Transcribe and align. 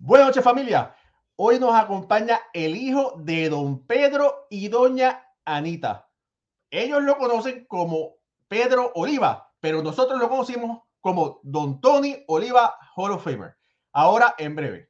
Buenas 0.00 0.28
noches 0.28 0.44
familia. 0.44 0.94
Hoy 1.34 1.58
nos 1.58 1.74
acompaña 1.74 2.38
el 2.52 2.76
hijo 2.76 3.14
de 3.18 3.48
don 3.48 3.84
Pedro 3.84 4.46
y 4.48 4.68
doña 4.68 5.26
Anita. 5.44 6.08
Ellos 6.70 7.02
lo 7.02 7.18
conocen 7.18 7.66
como 7.66 8.14
Pedro 8.46 8.92
Oliva, 8.94 9.52
pero 9.58 9.82
nosotros 9.82 10.20
lo 10.20 10.28
conocimos 10.28 10.82
como 11.00 11.40
don 11.42 11.80
Tony 11.80 12.24
Oliva 12.28 12.76
Hall 12.94 13.10
of 13.10 13.24
Famer. 13.24 13.56
Ahora 13.92 14.36
en 14.38 14.54
breve. 14.54 14.87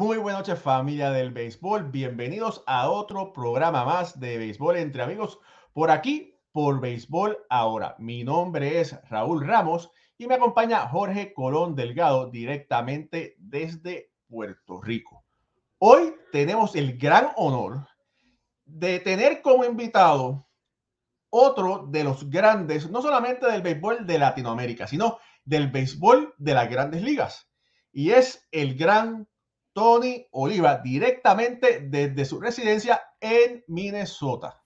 Muy 0.00 0.16
buenas 0.16 0.48
noches 0.48 0.62
familia 0.62 1.10
del 1.10 1.30
béisbol, 1.30 1.90
bienvenidos 1.90 2.64
a 2.66 2.88
otro 2.88 3.34
programa 3.34 3.84
más 3.84 4.18
de 4.18 4.38
béisbol 4.38 4.78
entre 4.78 5.02
amigos 5.02 5.38
por 5.74 5.90
aquí, 5.90 6.40
por 6.52 6.80
béisbol 6.80 7.36
ahora. 7.50 7.96
Mi 7.98 8.24
nombre 8.24 8.80
es 8.80 8.98
Raúl 9.10 9.46
Ramos 9.46 9.90
y 10.16 10.26
me 10.26 10.36
acompaña 10.36 10.88
Jorge 10.88 11.34
Colón 11.34 11.74
Delgado 11.74 12.30
directamente 12.30 13.36
desde 13.36 14.10
Puerto 14.26 14.80
Rico. 14.80 15.26
Hoy 15.76 16.14
tenemos 16.32 16.74
el 16.76 16.96
gran 16.96 17.32
honor 17.36 17.86
de 18.64 19.00
tener 19.00 19.42
como 19.42 19.66
invitado 19.66 20.48
otro 21.28 21.86
de 21.90 22.04
los 22.04 22.30
grandes, 22.30 22.90
no 22.90 23.02
solamente 23.02 23.46
del 23.52 23.60
béisbol 23.60 24.06
de 24.06 24.18
Latinoamérica, 24.18 24.86
sino 24.86 25.18
del 25.44 25.68
béisbol 25.70 26.32
de 26.38 26.54
las 26.54 26.70
grandes 26.70 27.02
ligas. 27.02 27.50
Y 27.92 28.12
es 28.12 28.48
el 28.50 28.78
gran 28.78 29.28
Tony 29.72 30.26
Oliva 30.32 30.78
directamente 30.78 31.86
desde 31.88 32.24
su 32.24 32.40
residencia 32.40 33.00
en 33.20 33.64
Minnesota. 33.68 34.62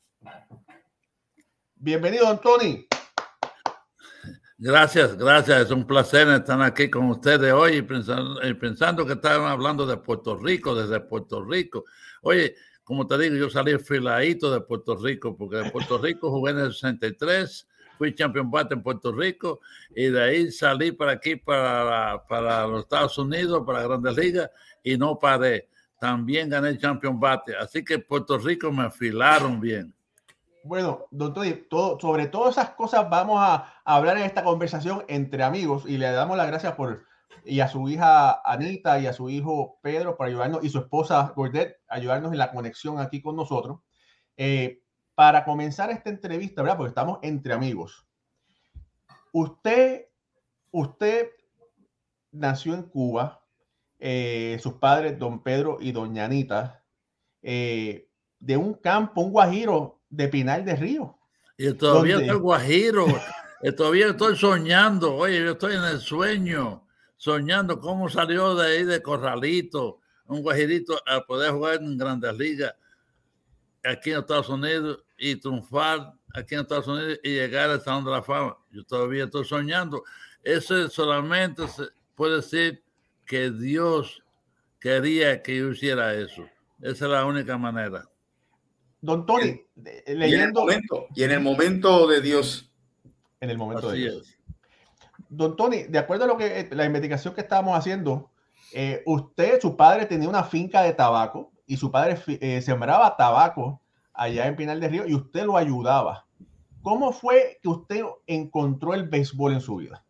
Bienvenido, 1.75 2.39
Tony. 2.41 2.87
Gracias, 4.57 5.17
gracias. 5.19 5.63
Es 5.63 5.71
un 5.71 5.87
placer 5.87 6.29
estar 6.29 6.61
aquí 6.63 6.89
con 6.89 7.11
ustedes 7.11 7.53
hoy 7.53 7.83
pensando, 7.83 8.41
pensando 8.59 9.05
que 9.05 9.13
estaban 9.13 9.51
hablando 9.51 9.85
de 9.85 9.99
Puerto 9.99 10.39
Rico, 10.39 10.75
desde 10.75 11.01
Puerto 11.01 11.45
Rico. 11.45 11.85
Oye, 12.23 12.55
como 12.83 13.07
te 13.07 13.19
digo, 13.19 13.37
yo 13.37 13.51
salí 13.51 13.77
filadito 13.79 14.51
de 14.51 14.63
Puerto 14.63 14.97
Rico, 14.97 15.37
porque 15.37 15.57
de 15.57 15.71
Puerto 15.71 15.99
Rico 15.99 16.31
jugué 16.31 16.53
en 16.53 16.61
el 16.61 16.73
63, 16.73 17.69
fui 17.99 18.15
champion 18.15 18.51
bate 18.51 18.75
en 18.75 18.83
Puerto 18.83 19.13
Rico 19.13 19.61
y 19.95 20.07
de 20.07 20.23
ahí 20.23 20.51
salí 20.51 20.93
para 20.93 21.13
aquí, 21.13 21.37
para, 21.37 22.25
para 22.27 22.67
los 22.67 22.85
Estados 22.85 23.19
Unidos, 23.19 23.65
para 23.67 23.83
Grandes 23.83 24.17
Ligas 24.17 24.51
y 24.85 24.97
no 24.97 25.19
paré. 25.19 25.69
También 25.99 26.49
gané 26.49 26.69
el 26.69 26.79
Champion 26.79 27.19
Bate. 27.19 27.57
Así 27.57 27.85
que 27.85 27.99
Puerto 27.99 28.39
Rico 28.39 28.70
me 28.70 28.85
afilaron 28.85 29.58
bien. 29.58 29.92
Bueno, 30.63 31.07
doctor, 31.11 31.47
todo, 31.69 31.98
sobre 31.98 32.27
todas 32.27 32.57
esas 32.57 32.70
cosas 32.70 33.08
vamos 33.11 33.39
a, 33.41 33.81
hablar 33.85 34.17
en 34.19 34.25
esta 34.25 34.45
conversación 34.45 35.05
entre 35.08 35.42
amigos 35.42 35.85
y 35.86 35.98
le 35.98 36.11
damos 36.11 36.36
las 36.36 36.47
gracias 36.47 36.75
por 36.75 37.05
y 37.45 37.61
a 37.61 37.69
su 37.69 37.86
hija 37.91 38.41
Anita 38.51 38.98
y 38.98 39.07
a 39.07 39.13
su 39.13 39.29
hijo 39.29 39.79
Pedro 39.83 40.17
por 40.17 40.27
ayudarnos 40.27 40.64
y 40.64 40.70
su 40.70 40.79
esposa 40.79 41.33
Gordet 41.37 41.77
ayudarnos 41.89 42.33
en 42.33 42.39
la 42.39 42.51
conexión 42.51 42.98
aquí 42.98 43.20
con 43.20 43.37
nosotros. 43.37 43.81
Eh, 44.37 44.81
para 45.14 45.45
comenzar 45.45 45.91
esta 45.91 46.11
entrevista, 46.11 46.63
¿verdad? 46.63 46.79
Porque 46.79 46.89
estamos 46.89 47.19
entre 47.23 47.53
amigos. 47.53 48.07
Usted, 49.33 50.07
usted 50.70 51.29
nació 52.33 52.75
en 52.75 52.85
Cuba, 52.85 53.44
eh, 53.99 54.59
sus 54.63 54.75
padres, 54.75 55.19
don 55.19 55.43
Pedro 55.43 55.79
y 55.81 55.93
doña 55.93 56.25
Anita, 56.25 56.85
eh, 57.43 58.09
de 58.39 58.57
un 58.57 58.75
campo, 58.75 59.23
un 59.23 59.33
guajiro 59.33 60.01
de 60.09 60.29
Pinal 60.29 60.65
de 60.65 60.77
Río. 60.77 61.19
Y 61.57 61.73
todavía 61.75 62.19
estoy 62.19 62.39
guajiro, 62.39 63.07
eh, 63.63 63.73
todavía 63.73 64.09
estoy 64.09 64.37
soñando, 64.37 65.15
oye, 65.15 65.39
yo 65.43 65.53
estoy 65.53 65.77
en 65.77 65.85
el 65.85 66.01
sueño, 66.01 66.87
soñando 67.17 67.81
cómo 67.81 68.09
salió 68.09 68.55
de 68.55 68.67
ahí 68.67 68.85
de 68.85 69.01
Corralito, 69.03 70.01
un 70.27 70.43
guajirito 70.43 71.01
a 71.07 71.21
poder 71.21 71.53
jugar 71.53 71.83
en 71.83 71.97
grandes 71.97 72.37
ligas 72.37 72.75
aquí 73.85 74.11
en 74.11 74.19
Estados 74.19 74.49
Unidos 74.49 75.05
y 75.19 75.37
triunfar 75.37 76.15
aquí 76.35 76.55
en 76.55 76.63
Estados 76.63 76.89
Unidos 76.89 77.21
y 77.23 77.31
llegar 77.31 77.71
al 77.71 77.81
Salón 77.81 78.05
de 78.05 78.11
la 78.11 78.23
Fama. 78.23 78.57
Yo 78.71 78.85
todavía 78.85 79.25
estoy 79.25 79.45
soñando. 79.45 80.05
Eso 80.43 80.89
solamente 80.89 81.69
se 81.69 81.85
puede 82.15 82.43
ser 82.43 82.83
que 83.27 83.51
Dios 83.51 84.23
quería 84.80 85.42
que 85.42 85.58
yo 85.58 85.70
hiciera 85.70 86.14
eso. 86.14 86.45
Esa 86.80 87.05
es 87.07 87.11
la 87.11 87.24
única 87.24 87.57
manera. 87.57 88.08
Don 89.01 89.27
Tony, 89.27 89.61
leyendo. 90.07 90.20
Y 90.24 90.35
en 90.35 90.40
el 90.40 90.52
momento, 90.52 91.07
y 91.14 91.23
en 91.23 91.30
el 91.30 91.40
momento 91.40 92.07
de 92.07 92.20
Dios. 92.20 92.73
En 93.40 93.51
el 93.51 93.58
momento 93.58 93.90
de 93.90 93.98
Dios. 93.98 94.39
Don 95.29 95.57
Tony, 95.57 95.84
de 95.84 95.98
acuerdo 95.98 96.24
a 96.24 96.27
lo 96.27 96.36
que 96.36 96.68
la 96.73 96.84
investigación 96.84 97.34
que 97.34 97.42
estábamos 97.42 97.77
haciendo, 97.77 98.30
eh, 98.73 99.02
usted, 99.07 99.61
su 99.61 99.77
padre 99.77 100.07
tenía 100.07 100.29
una 100.29 100.45
finca 100.45 100.83
de 100.83 100.92
tabaco 100.92 101.52
y 101.67 101.77
su 101.77 101.90
padre 101.90 102.18
eh, 102.27 102.63
sembraba 102.63 103.17
tabaco 103.17 103.80
allá 104.13 104.46
en 104.46 104.57
Pinal 104.57 104.80
del 104.80 104.90
Río 104.90 105.07
y 105.07 105.14
usted 105.14 105.45
lo 105.45 105.57
ayudaba. 105.57 106.27
¿Cómo 106.83 107.13
fue 107.13 107.58
que 107.63 107.68
usted 107.68 108.02
encontró 108.27 108.95
el 108.95 109.08
béisbol 109.08 109.55
en 109.55 109.61
su 109.61 109.77
vida? 109.77 110.04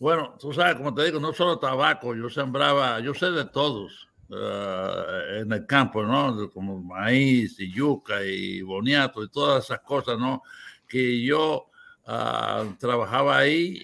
Bueno, 0.00 0.34
tú 0.40 0.50
sabes, 0.54 0.76
como 0.76 0.94
te 0.94 1.04
digo, 1.04 1.20
no 1.20 1.34
solo 1.34 1.58
tabaco, 1.58 2.14
yo 2.14 2.30
sembraba, 2.30 3.00
yo 3.00 3.12
sé 3.12 3.30
de 3.32 3.44
todos 3.44 4.08
uh, 4.30 5.40
en 5.40 5.52
el 5.52 5.66
campo, 5.66 6.02
¿no? 6.02 6.50
Como 6.50 6.82
maíz 6.82 7.60
y 7.60 7.70
yuca 7.70 8.24
y 8.24 8.62
boniato 8.62 9.22
y 9.22 9.28
todas 9.28 9.64
esas 9.64 9.80
cosas, 9.80 10.18
¿no? 10.18 10.42
Que 10.88 11.22
yo 11.22 11.66
uh, 12.08 12.72
trabajaba 12.78 13.36
ahí 13.36 13.78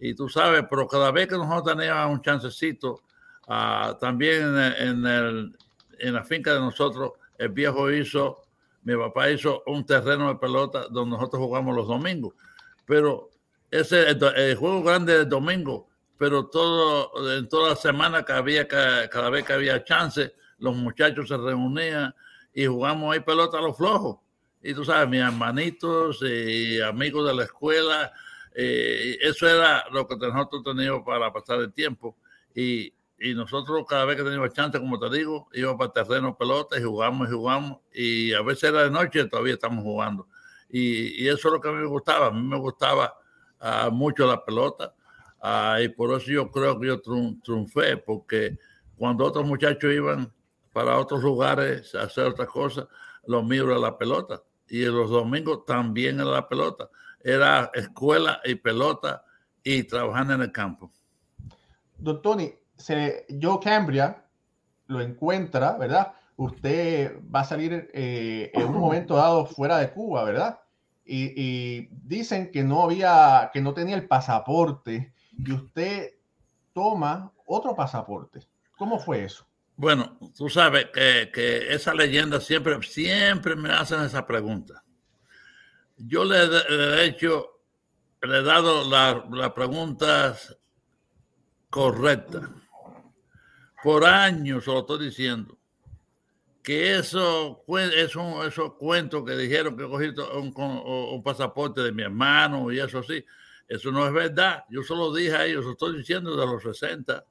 y, 0.00 0.08
y, 0.08 0.14
tú 0.14 0.30
sabes, 0.30 0.64
pero 0.70 0.88
cada 0.88 1.10
vez 1.10 1.28
que 1.28 1.34
nosotros 1.36 1.76
teníamos 1.76 2.14
un 2.14 2.22
chancecito, 2.22 3.02
uh, 3.48 3.98
también 4.00 4.44
en, 4.58 4.88
en, 4.88 5.06
el, 5.06 5.58
en 5.98 6.14
la 6.14 6.24
finca 6.24 6.54
de 6.54 6.60
nosotros, 6.60 7.12
el 7.36 7.50
viejo 7.50 7.90
hizo, 7.90 8.44
mi 8.84 8.96
papá 8.96 9.28
hizo 9.28 9.62
un 9.66 9.84
terreno 9.84 10.28
de 10.28 10.36
pelota 10.36 10.86
donde 10.88 11.18
nosotros 11.18 11.42
jugamos 11.42 11.76
los 11.76 11.86
domingos, 11.86 12.32
pero 12.86 13.35
ese 13.70 14.10
el, 14.10 14.54
juego 14.56 14.82
grande 14.82 15.18
del 15.18 15.28
domingo, 15.28 15.88
pero 16.18 16.46
todo 16.46 17.36
en 17.36 17.48
toda 17.48 17.70
la 17.70 17.76
semana 17.76 18.24
que 18.24 18.32
había 18.32 18.66
cada 18.68 19.30
vez 19.30 19.44
que 19.44 19.52
había 19.52 19.84
chance, 19.84 20.34
los 20.58 20.74
muchachos 20.74 21.28
se 21.28 21.36
reunían 21.36 22.14
y 22.54 22.66
jugamos 22.66 23.12
ahí 23.12 23.20
pelota 23.20 23.58
a 23.58 23.62
los 23.62 23.76
flojos. 23.76 24.18
Y 24.62 24.74
tú 24.74 24.84
sabes, 24.84 25.08
mis 25.08 25.20
hermanitos 25.20 26.22
y 26.22 26.80
amigos 26.80 27.28
de 27.28 27.34
la 27.34 27.44
escuela, 27.44 28.12
eh, 28.54 29.18
eso 29.20 29.46
era 29.48 29.84
lo 29.92 30.08
que 30.08 30.16
nosotros 30.16 30.62
teníamos 30.64 31.02
para 31.04 31.32
pasar 31.32 31.60
el 31.60 31.72
tiempo. 31.72 32.16
Y, 32.54 32.92
y 33.18 33.34
nosotros 33.34 33.84
cada 33.86 34.06
vez 34.06 34.16
que 34.16 34.24
teníamos 34.24 34.52
chance, 34.54 34.80
como 34.80 34.98
te 34.98 35.14
digo, 35.14 35.48
íbamos 35.52 35.78
para 35.78 35.88
el 35.88 36.08
terreno 36.08 36.36
pelota 36.36 36.78
y 36.78 36.82
jugamos 36.82 37.28
y 37.28 37.32
jugamos. 37.32 37.78
Y 37.92 38.32
a 38.32 38.42
veces 38.42 38.70
era 38.70 38.84
de 38.84 38.90
noche, 38.90 39.26
todavía 39.26 39.54
estamos 39.54 39.84
jugando. 39.84 40.26
Y, 40.70 41.22
y 41.22 41.28
eso 41.28 41.48
es 41.48 41.52
lo 41.52 41.60
que 41.60 41.68
a 41.68 41.72
mí 41.72 41.78
me 41.78 41.86
gustaba. 41.86 42.28
A 42.28 42.30
mí 42.30 42.42
me 42.42 42.58
gustaba 42.58 43.14
mucho 43.92 44.26
la 44.26 44.44
pelota. 44.44 44.94
y 45.80 45.88
por 45.88 46.12
eso 46.16 46.30
yo 46.30 46.50
creo 46.50 46.78
que 46.78 46.86
yo 46.88 47.00
triunfé, 47.00 47.96
porque 47.96 48.58
cuando 48.96 49.24
otros 49.24 49.46
muchachos 49.46 49.92
iban 49.92 50.32
para 50.72 50.98
otros 50.98 51.22
lugares 51.22 51.94
a 51.94 52.02
hacer 52.02 52.26
otras 52.26 52.48
cosas, 52.48 52.86
lo 53.26 53.42
mío 53.42 53.64
era 53.64 53.78
la 53.78 53.96
pelota. 53.96 54.42
Y 54.68 54.84
los 54.84 55.10
domingos 55.10 55.64
también 55.64 56.20
era 56.20 56.30
la 56.30 56.48
pelota. 56.48 56.90
Era 57.22 57.70
escuela 57.74 58.40
y 58.44 58.56
pelota 58.56 59.24
y 59.62 59.82
trabajando 59.84 60.34
en 60.34 60.42
el 60.42 60.52
campo. 60.52 60.90
Don 61.98 62.20
Tony, 62.20 62.52
se, 62.76 63.26
Joe 63.40 63.58
Cambria 63.62 64.24
lo 64.86 65.00
encuentra, 65.00 65.76
¿verdad? 65.78 66.12
Usted 66.36 67.18
va 67.34 67.40
a 67.40 67.44
salir 67.44 67.90
eh, 67.92 68.50
en 68.52 68.66
un 68.66 68.78
momento 68.78 69.16
dado 69.16 69.46
fuera 69.46 69.78
de 69.78 69.90
Cuba, 69.90 70.24
¿verdad? 70.24 70.60
Y, 71.06 71.88
dicen 72.02 72.50
que 72.50 72.64
no 72.64 72.82
había, 72.82 73.50
que 73.52 73.60
no 73.60 73.72
tenía 73.72 73.96
el 73.96 74.06
pasaporte 74.06 75.12
y 75.38 75.52
usted 75.52 76.14
toma 76.72 77.32
otro 77.46 77.74
pasaporte. 77.74 78.40
¿Cómo 78.76 78.98
fue 78.98 79.24
eso? 79.24 79.46
Bueno, 79.76 80.18
tú 80.36 80.48
sabes 80.48 80.86
que, 80.92 81.30
que, 81.32 81.72
esa 81.74 81.94
leyenda 81.94 82.40
siempre, 82.40 82.82
siempre 82.82 83.54
me 83.56 83.70
hacen 83.70 84.00
esa 84.00 84.26
pregunta. 84.26 84.82
Yo 85.96 86.24
le, 86.24 86.36
he 86.38 87.04
hecho, 87.04 87.60
le 88.22 88.38
he 88.38 88.42
dado 88.42 88.88
las 88.88 89.30
la 89.30 89.54
preguntas 89.54 90.56
correctas. 91.70 92.42
Por 93.82 94.04
años 94.04 94.66
lo 94.66 94.80
estoy 94.80 95.06
diciendo. 95.06 95.55
Que 96.66 96.96
eso, 96.96 97.64
eso, 97.94 98.44
esos 98.44 98.74
cuentos 98.74 99.24
que 99.24 99.36
dijeron 99.36 99.76
que 99.76 99.84
cogí 99.84 100.08
un, 100.34 100.52
un, 100.56 101.22
pasaporte 101.22 101.80
de 101.80 101.92
mi 101.92 102.02
hermano 102.02 102.72
y 102.72 102.80
eso 102.80 103.04
sí, 103.04 103.24
eso 103.68 103.92
no 103.92 104.04
es 104.04 104.12
verdad. 104.12 104.64
Yo 104.68 104.82
solo 104.82 105.14
dije 105.14 105.36
a 105.36 105.46
ellos, 105.46 105.64
lo 105.64 105.72
estoy 105.72 105.96
diciendo 105.96 106.34
de 106.36 106.44
los 106.44 106.60
60 106.64 107.24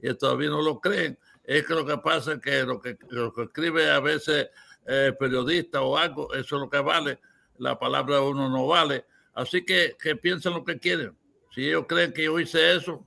y 0.00 0.14
todavía 0.14 0.48
no 0.48 0.62
lo 0.62 0.80
creen 0.80 1.18
es 1.50 1.66
que 1.66 1.74
lo 1.74 1.84
que 1.84 1.98
pasa 1.98 2.34
es 2.34 2.40
que 2.40 2.62
lo 2.62 2.80
que, 2.80 2.96
lo 3.08 3.34
que 3.34 3.42
escribe 3.42 3.90
a 3.90 3.98
veces 3.98 4.50
eh, 4.86 5.12
periodista 5.18 5.82
o 5.82 5.96
algo, 5.96 6.32
eso 6.32 6.54
es 6.54 6.62
lo 6.62 6.70
que 6.70 6.78
vale, 6.78 7.18
la 7.58 7.76
palabra 7.76 8.16
de 8.16 8.22
uno 8.22 8.48
no 8.48 8.68
vale. 8.68 9.06
Así 9.34 9.64
que, 9.64 9.96
que 10.00 10.14
piensen 10.14 10.54
lo 10.54 10.64
que 10.64 10.78
quieren. 10.78 11.16
Si 11.52 11.66
ellos 11.66 11.86
creen 11.88 12.12
que 12.12 12.22
yo 12.22 12.38
hice 12.38 12.76
eso, 12.76 13.04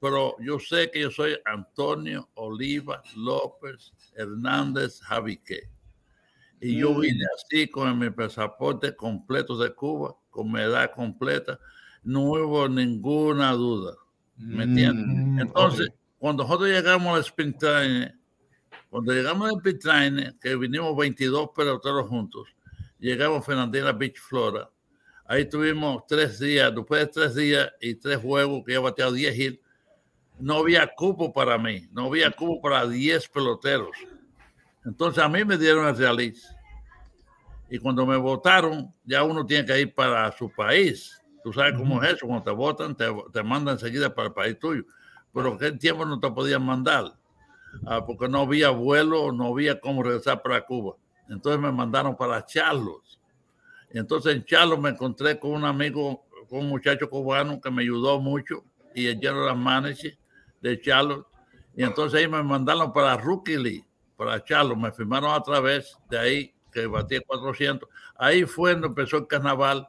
pero 0.00 0.36
yo 0.40 0.58
sé 0.58 0.90
que 0.90 1.00
yo 1.00 1.10
soy 1.10 1.36
Antonio 1.44 2.28
Oliva 2.34 3.02
López 3.16 3.92
Hernández 4.16 5.00
Javique. 5.00 5.70
Y 6.60 6.78
yo 6.78 6.92
mm. 6.92 7.00
vine 7.00 7.24
así 7.36 7.68
con 7.68 7.98
mi 7.98 8.10
pasaporte 8.10 8.94
completo 8.96 9.56
de 9.58 9.74
Cuba, 9.74 10.16
con 10.30 10.50
mi 10.50 10.60
edad 10.60 10.90
completa. 10.92 11.58
No 12.02 12.22
hubo 12.22 12.68
ninguna 12.68 13.52
duda. 13.52 13.94
¿Me 14.36 14.64
entiendes? 14.64 15.06
Mm, 15.06 15.40
Entonces, 15.40 15.88
cuando 16.18 16.42
nosotros 16.42 16.68
llegamos 16.68 17.14
al 17.14 17.20
sprint 17.20 17.62
cuando 18.88 19.12
llegamos 19.12 19.50
al 19.50 19.56
sprint 19.56 20.40
que 20.40 20.56
vinimos 20.56 20.96
22 20.96 21.50
peloteros 21.54 22.08
juntos, 22.08 22.48
llegamos 22.98 23.38
a 23.38 23.42
Fernandina 23.42 23.92
Beach, 23.92 24.18
Flora. 24.18 24.70
Ahí 25.26 25.48
tuvimos 25.48 26.06
tres 26.06 26.38
días, 26.38 26.74
después 26.74 27.00
de 27.00 27.06
tres 27.06 27.34
días 27.34 27.72
y 27.80 27.94
tres 27.94 28.18
juegos 28.18 28.62
que 28.64 28.74
he 28.74 28.78
bateado 28.78 29.12
10 29.12 29.38
hits, 29.38 29.60
no 30.38 30.58
había 30.58 30.86
cupo 30.94 31.32
para 31.32 31.56
mí, 31.56 31.88
no 31.92 32.06
había 32.06 32.30
cupo 32.30 32.60
para 32.60 32.86
10 32.86 33.28
peloteros. 33.28 33.96
Entonces 34.84 35.22
a 35.22 35.28
mí 35.28 35.44
me 35.44 35.56
dieron 35.56 35.86
el 35.86 35.96
realiz. 35.96 36.46
Y 37.70 37.78
cuando 37.78 38.04
me 38.04 38.16
votaron, 38.16 38.92
ya 39.04 39.22
uno 39.22 39.46
tiene 39.46 39.64
que 39.64 39.80
ir 39.80 39.94
para 39.94 40.30
su 40.32 40.50
país. 40.50 41.18
Tú 41.42 41.52
sabes 41.52 41.74
cómo 41.76 42.02
es 42.02 42.14
eso, 42.14 42.26
cuando 42.26 42.44
te 42.44 42.50
votan, 42.50 42.94
te, 42.94 43.06
te 43.32 43.42
mandan 43.42 43.74
enseguida 43.74 44.14
para 44.14 44.28
el 44.28 44.34
país 44.34 44.58
tuyo 44.58 44.84
pero 45.34 45.58
qué 45.58 45.72
tiempo 45.72 46.06
no 46.06 46.20
te 46.20 46.30
podían 46.30 46.64
mandar, 46.64 47.12
ah, 47.86 48.06
porque 48.06 48.28
no 48.28 48.42
había 48.42 48.70
vuelo, 48.70 49.32
no 49.32 49.48
había 49.48 49.80
cómo 49.80 50.04
regresar 50.04 50.40
para 50.40 50.64
Cuba. 50.64 50.94
Entonces 51.28 51.60
me 51.60 51.72
mandaron 51.72 52.16
para 52.16 52.44
Charlos. 52.46 53.20
Entonces 53.98 54.34
en 54.34 54.44
Charlos 54.44 54.78
me 54.78 54.90
encontré 54.90 55.38
con 55.38 55.52
un 55.52 55.64
amigo, 55.64 56.26
con 56.48 56.60
un 56.60 56.68
muchacho 56.68 57.08
cubano 57.08 57.60
que 57.60 57.70
me 57.70 57.82
ayudó 57.82 58.20
mucho, 58.20 58.64
y 58.94 59.06
el 59.06 59.18
general 59.18 59.56
manager 59.56 60.16
de 60.60 60.80
Charlos. 60.80 61.24
Y 61.76 61.82
entonces 61.82 62.20
ahí 62.20 62.28
me 62.28 62.42
mandaron 62.42 62.92
para 62.92 63.16
Rookie 63.16 63.56
League, 63.56 63.84
para 64.16 64.42
Charlos. 64.42 64.76
Me 64.76 64.92
firmaron 64.92 65.32
a 65.32 65.42
través 65.42 65.96
de 66.08 66.18
ahí, 66.18 66.54
que 66.72 66.86
batí 66.86 67.20
400. 67.20 67.88
Ahí 68.16 68.44
fue 68.44 68.72
donde 68.72 68.88
empezó 68.88 69.18
el 69.18 69.26
carnaval, 69.26 69.88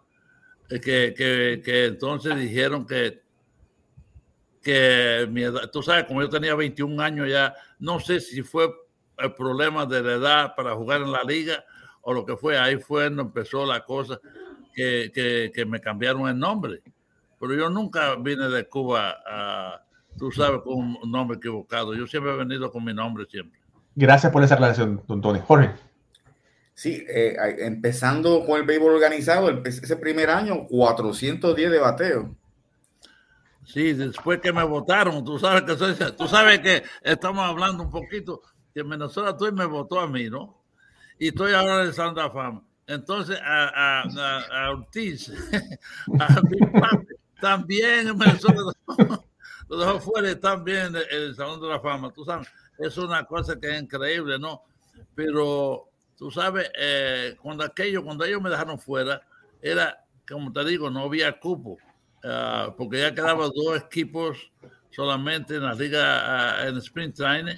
eh, 0.69 0.79
que, 0.79 1.13
que, 1.15 1.61
que 1.63 1.85
entonces 1.85 2.35
dijeron 2.37 2.85
que 2.85 3.25
que 4.65 5.27
mi 5.29 5.43
edad, 5.43 5.69
tú 5.69 5.83
sabes, 5.83 6.05
como 6.05 6.23
yo 6.23 6.29
tenía 6.29 6.55
21 6.55 6.99
años 6.99 7.29
ya, 7.29 7.53
no 7.77 7.99
sé 7.99 8.19
si 8.19 8.41
fue 8.41 8.73
el 9.19 9.31
problema 9.35 9.85
de 9.85 10.01
la 10.01 10.13
edad 10.13 10.55
para 10.55 10.73
jugar 10.73 11.01
en 11.01 11.11
la 11.11 11.21
liga 11.23 11.63
o 12.07 12.13
lo 12.13 12.23
que 12.23 12.37
fue, 12.37 12.57
ahí 12.57 12.77
fue 12.77 13.05
cuando 13.05 13.23
empezó 13.23 13.65
la 13.65 13.83
cosa 13.83 14.19
que, 14.73 15.11
que, 15.13 15.51
que, 15.53 15.65
me 15.65 15.81
cambiaron 15.81 16.29
el 16.29 16.37
nombre. 16.37 16.83
Pero 17.39 17.55
yo 17.55 17.69
nunca 17.69 18.15
vine 18.15 18.47
de 18.47 18.67
Cuba, 18.69 19.17
a, 19.25 19.81
tú 20.15 20.31
sabes, 20.31 20.61
con 20.61 20.97
un 21.01 21.11
nombre 21.11 21.37
equivocado. 21.37 21.95
Yo 21.95 22.05
siempre 22.05 22.31
he 22.31 22.35
venido 22.37 22.71
con 22.71 22.83
mi 22.83 22.93
nombre, 22.93 23.25
siempre. 23.25 23.59
Gracias 23.95 24.31
por 24.31 24.43
esa 24.43 24.53
aclaración, 24.53 25.01
don 25.07 25.19
Tony. 25.19 25.39
Jorge. 25.39 25.71
Sí, 26.75 27.03
eh, 27.09 27.35
empezando 27.59 28.45
con 28.45 28.59
el 28.59 28.67
béisbol 28.67 28.93
organizado, 28.93 29.49
ese 29.65 29.97
primer 29.97 30.29
año, 30.29 30.67
410 30.67 31.71
de 31.71 31.79
bateo. 31.79 32.35
Sí, 33.65 33.93
después 33.93 34.39
que 34.41 34.53
me 34.53 34.63
votaron, 34.63 35.25
tú 35.25 35.39
sabes 35.39 35.63
que 35.63 35.75
soy, 35.75 35.95
tú 36.15 36.27
sabes 36.27 36.59
que 36.59 36.83
estamos 37.01 37.43
hablando 37.43 37.81
un 37.81 37.89
poquito 37.89 38.41
que 38.71 38.83
Venezuela 38.83 39.35
tú 39.35 39.51
me 39.51 39.65
votó 39.65 39.99
a 39.99 40.07
mí, 40.07 40.29
¿no? 40.29 40.54
Y 41.17 41.29
estoy 41.29 41.53
ahora 41.53 41.83
en 41.83 41.93
Santa 41.93 42.29
Fama. 42.29 42.61
Entonces 42.87 43.39
a, 43.41 44.03
a, 44.03 44.65
a, 44.65 44.71
Ortiz, 44.71 45.29
a 46.19 46.41
mi 46.41 46.59
padre, 46.79 47.07
también 47.41 48.09
en 48.09 48.17
Venezuela 48.17 48.61
lo 49.69 49.77
dejó 49.77 49.99
fuera 49.99 50.39
también 50.39 50.93
el 51.09 51.35
Salón 51.35 51.61
de 51.61 51.67
la 51.67 51.79
Fama. 51.79 52.11
Tú 52.13 52.23
sabes, 52.23 52.47
es 52.77 52.97
una 52.97 53.25
cosa 53.25 53.59
que 53.59 53.75
es 53.75 53.81
increíble, 53.81 54.37
¿no? 54.37 54.61
Pero 55.15 55.89
tú 56.17 56.29
sabes, 56.29 56.69
eh, 56.77 57.35
cuando 57.41 57.63
aquello, 57.63 58.03
cuando 58.03 58.23
ellos 58.23 58.41
me 58.41 58.49
dejaron 58.49 58.77
fuera, 58.77 59.21
era, 59.61 60.05
como 60.27 60.53
te 60.53 60.63
digo, 60.65 60.89
no 60.89 61.01
había 61.01 61.39
cupo. 61.39 61.77
Ah, 62.23 62.73
porque 62.75 63.01
ya 63.01 63.13
quedaban 63.13 63.51
dos 63.53 63.77
equipos 63.77 64.51
solamente 64.89 65.55
en 65.55 65.63
la 65.63 65.73
liga 65.73 66.63
uh, 66.63 66.67
en 66.67 66.77
sprint 66.77 67.15
training. 67.15 67.57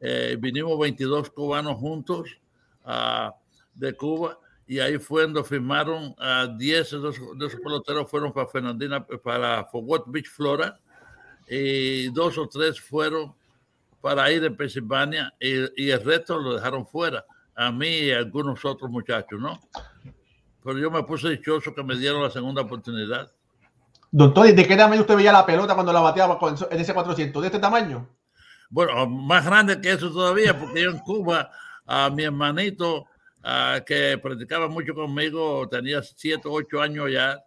Eh, 0.00 0.36
vinimos 0.38 0.78
22 0.78 1.30
cubanos 1.30 1.76
juntos 1.76 2.36
uh, 2.84 3.30
de 3.74 3.96
Cuba 3.96 4.38
y 4.66 4.78
ahí 4.78 4.98
fue 4.98 5.22
donde 5.22 5.44
firmaron 5.44 6.14
a 6.18 6.46
10 6.46 6.58
de 6.58 7.08
esos, 7.10 7.16
peloteros 7.62 8.10
fueron 8.10 8.32
para 8.32 8.46
Fernandina, 8.46 9.06
para 9.06 9.64
Fort 9.66 10.04
Beach, 10.06 10.28
Flora, 10.28 10.78
y 11.48 12.08
dos 12.10 12.38
o 12.38 12.48
tres 12.48 12.80
fueron 12.80 13.34
para 14.00 14.30
ir 14.32 14.42
en 14.44 14.56
Pensilvania 14.56 15.32
y, 15.38 15.84
y, 15.84 15.90
el 15.90 16.02
resto 16.02 16.38
lo 16.38 16.54
dejaron 16.54 16.86
fuera, 16.86 17.24
a 17.54 17.70
mí 17.70 17.88
y 17.88 18.12
a 18.12 18.18
algunos 18.18 18.64
otros 18.64 18.90
muchachos, 18.90 19.38
¿no? 19.38 19.60
Pero 20.62 20.78
yo 20.78 20.90
me 20.90 21.02
puse 21.02 21.28
dichoso 21.28 21.74
que 21.74 21.82
me 21.82 21.96
dieron 21.96 22.22
la 22.22 22.30
segunda 22.30 22.62
oportunidad. 22.62 23.30
Doctor, 24.10 24.54
¿de 24.54 24.66
qué 24.66 24.76
tamaño 24.76 25.02
usted 25.02 25.16
veía 25.16 25.32
la 25.32 25.44
pelota 25.44 25.74
cuando 25.74 25.92
la 25.92 26.00
bateaba 26.00 26.38
en 26.70 26.80
ese 26.80 26.94
400? 26.94 27.42
¿De 27.42 27.48
este 27.48 27.58
tamaño? 27.58 28.08
Bueno, 28.70 29.06
más 29.06 29.44
grande 29.44 29.80
que 29.80 29.92
eso 29.92 30.10
todavía, 30.10 30.58
porque 30.58 30.82
yo 30.82 30.90
en 30.90 30.98
Cuba, 30.98 31.50
a 31.86 32.10
mi 32.10 32.24
hermanito 32.24 33.06
que 33.86 34.18
practicaba 34.22 34.68
mucho 34.68 34.94
conmigo, 34.94 35.68
tenía 35.68 36.02
7, 36.02 36.42
8 36.44 36.80
años 36.80 37.10
ya, 37.10 37.42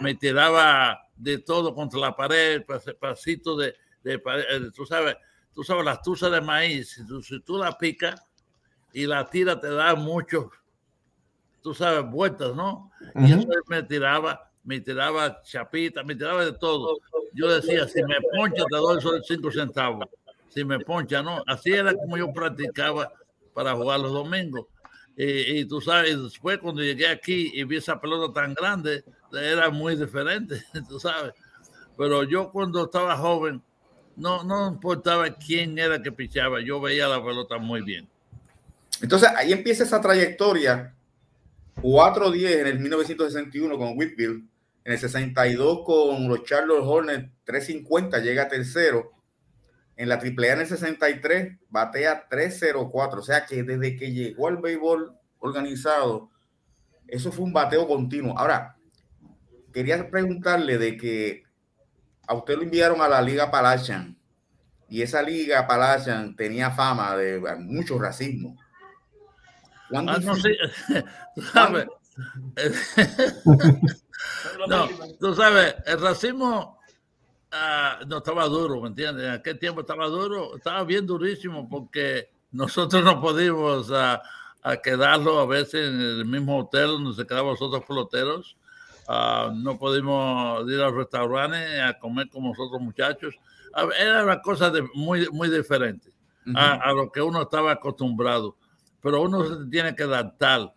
me 0.00 0.14
tiraba 0.14 1.00
de 1.16 1.38
todo 1.38 1.74
contra 1.74 2.00
la 2.00 2.16
pared, 2.16 2.62
pasito 2.98 3.56
de, 3.56 3.74
de 4.02 4.18
pared, 4.18 4.44
eh, 4.50 4.70
tú 4.74 4.84
sabes, 4.84 5.16
tú 5.54 5.62
sabes, 5.62 5.84
las 5.84 6.02
tuzas 6.02 6.30
de 6.30 6.40
maíz, 6.40 6.90
si 6.90 7.06
tú, 7.06 7.22
si 7.22 7.40
tú 7.40 7.56
la 7.56 7.76
picas 7.78 8.20
y 8.92 9.06
la 9.06 9.28
tira 9.28 9.58
te 9.58 9.70
da 9.70 9.94
mucho, 9.94 10.50
tú 11.62 11.72
sabes, 11.72 12.04
vueltas, 12.10 12.54
¿no? 12.54 12.90
Y 13.14 13.32
eso 13.32 13.48
me 13.68 13.82
tiraba 13.82 14.50
me 14.64 14.80
tiraba 14.80 15.42
chapita, 15.42 16.02
me 16.02 16.14
tiraba 16.14 16.44
de 16.44 16.52
todo. 16.52 16.98
Yo 17.34 17.48
decía, 17.48 17.86
si 17.86 18.02
me 18.02 18.16
poncha, 18.34 18.64
te 18.64 18.76
doy 18.76 19.00
solo 19.00 19.22
cinco 19.22 19.50
centavos. 19.50 20.08
Si 20.48 20.64
me 20.64 20.80
poncha, 20.80 21.22
no. 21.22 21.42
Así 21.46 21.72
era 21.72 21.94
como 21.94 22.16
yo 22.16 22.32
practicaba 22.32 23.12
para 23.54 23.74
jugar 23.74 24.00
los 24.00 24.12
domingos. 24.12 24.66
Y, 25.16 25.64
tú 25.66 25.80
sabes, 25.80 26.20
después 26.20 26.58
cuando 26.58 26.82
llegué 26.82 27.06
aquí 27.06 27.52
y 27.54 27.62
vi 27.62 27.76
esa 27.76 28.00
pelota 28.00 28.32
tan 28.32 28.52
grande, 28.52 29.04
era 29.32 29.70
muy 29.70 29.96
diferente, 29.96 30.62
tú 30.88 30.98
sabes. 30.98 31.32
Pero 31.96 32.24
yo 32.24 32.50
cuando 32.50 32.84
estaba 32.84 33.16
joven, 33.16 33.62
no, 34.16 34.42
no 34.42 34.68
importaba 34.68 35.30
quién 35.30 35.78
era 35.78 36.02
que 36.02 36.10
pichaba, 36.10 36.60
yo 36.60 36.80
veía 36.80 37.06
la 37.06 37.24
pelota 37.24 37.58
muy 37.58 37.82
bien. 37.82 38.08
Entonces 39.00 39.28
ahí 39.36 39.52
empieza 39.52 39.84
esa 39.84 40.00
trayectoria 40.00 40.94
4-10 41.76 42.60
en 42.60 42.66
el 42.66 42.80
1961 42.80 43.78
con 43.78 43.96
Whitfield 43.96 44.44
en 44.84 44.92
el 44.92 44.98
62 44.98 45.80
con 45.84 46.28
los 46.28 46.44
Charlotte 46.44 46.82
Hornets 46.82 47.30
350 47.44 48.18
llega 48.18 48.48
tercero. 48.48 49.12
En 49.96 50.08
la 50.08 50.16
AAA 50.16 50.52
en 50.54 50.60
el 50.60 50.66
63 50.66 51.58
batea 51.70 52.26
304. 52.28 53.20
O 53.20 53.22
sea 53.22 53.46
que 53.46 53.62
desde 53.62 53.96
que 53.96 54.12
llegó 54.12 54.48
al 54.48 54.56
béisbol 54.58 55.16
organizado, 55.38 56.30
eso 57.06 57.30
fue 57.30 57.44
un 57.44 57.52
bateo 57.52 57.86
continuo. 57.86 58.36
Ahora, 58.38 58.76
quería 59.72 60.10
preguntarle 60.10 60.78
de 60.78 60.96
que 60.96 61.44
a 62.26 62.34
usted 62.34 62.56
lo 62.56 62.62
enviaron 62.62 63.00
a 63.00 63.08
la 63.08 63.22
Liga 63.22 63.50
Palachan 63.50 64.18
y 64.88 65.02
esa 65.02 65.22
Liga 65.22 65.66
Palachan 65.66 66.34
tenía 66.34 66.70
fama 66.70 67.16
de 67.16 67.40
mucho 67.58 67.98
racismo. 67.98 68.56
Ah, 69.92 70.02
no 70.02 70.34
sé. 70.34 70.56
No, 74.68 74.88
tú 75.20 75.34
sabes, 75.34 75.74
el 75.86 76.00
racismo 76.00 76.73
ah, 77.54 78.00
no 78.06 78.18
estaba 78.18 78.46
duro, 78.46 78.80
¿me 78.80 78.88
entiendes? 78.88 79.26
En 79.26 79.32
aquel 79.32 79.58
tiempo 79.58 79.80
estaba 79.80 80.06
duro, 80.08 80.56
estaba 80.56 80.84
bien 80.84 81.06
durísimo 81.06 81.68
porque 81.68 82.30
nosotros 82.52 83.02
no 83.04 83.20
podíamos 83.20 83.90
a, 83.92 84.22
quedarlo 84.82 85.40
a 85.40 85.46
veces 85.46 85.88
en 85.88 86.00
el 86.00 86.24
mismo 86.24 86.58
hotel 86.58 86.86
donde 86.88 87.14
se 87.14 87.26
quedaban 87.26 87.50
los 87.50 87.62
otros 87.62 87.84
peloteros. 87.84 88.56
Ah, 89.06 89.52
no 89.54 89.78
pudimos 89.78 90.68
ir 90.70 90.80
a 90.80 90.86
los 90.86 90.94
restaurantes 90.94 91.80
a 91.80 91.98
comer 91.98 92.28
como 92.30 92.48
nosotros 92.48 92.80
muchachos. 92.80 93.34
Era 93.98 94.24
una 94.24 94.40
cosa 94.40 94.70
de, 94.70 94.82
muy, 94.94 95.28
muy 95.30 95.50
diferente 95.50 96.10
a, 96.54 96.92
lo 96.92 97.10
que 97.10 97.20
uno 97.20 97.42
estaba 97.42 97.72
acostumbrado. 97.72 98.56
Pero 99.02 99.22
uno 99.22 99.44
se 99.44 99.66
tiene 99.70 99.94
que 99.94 100.04
adaptar. 100.04 100.72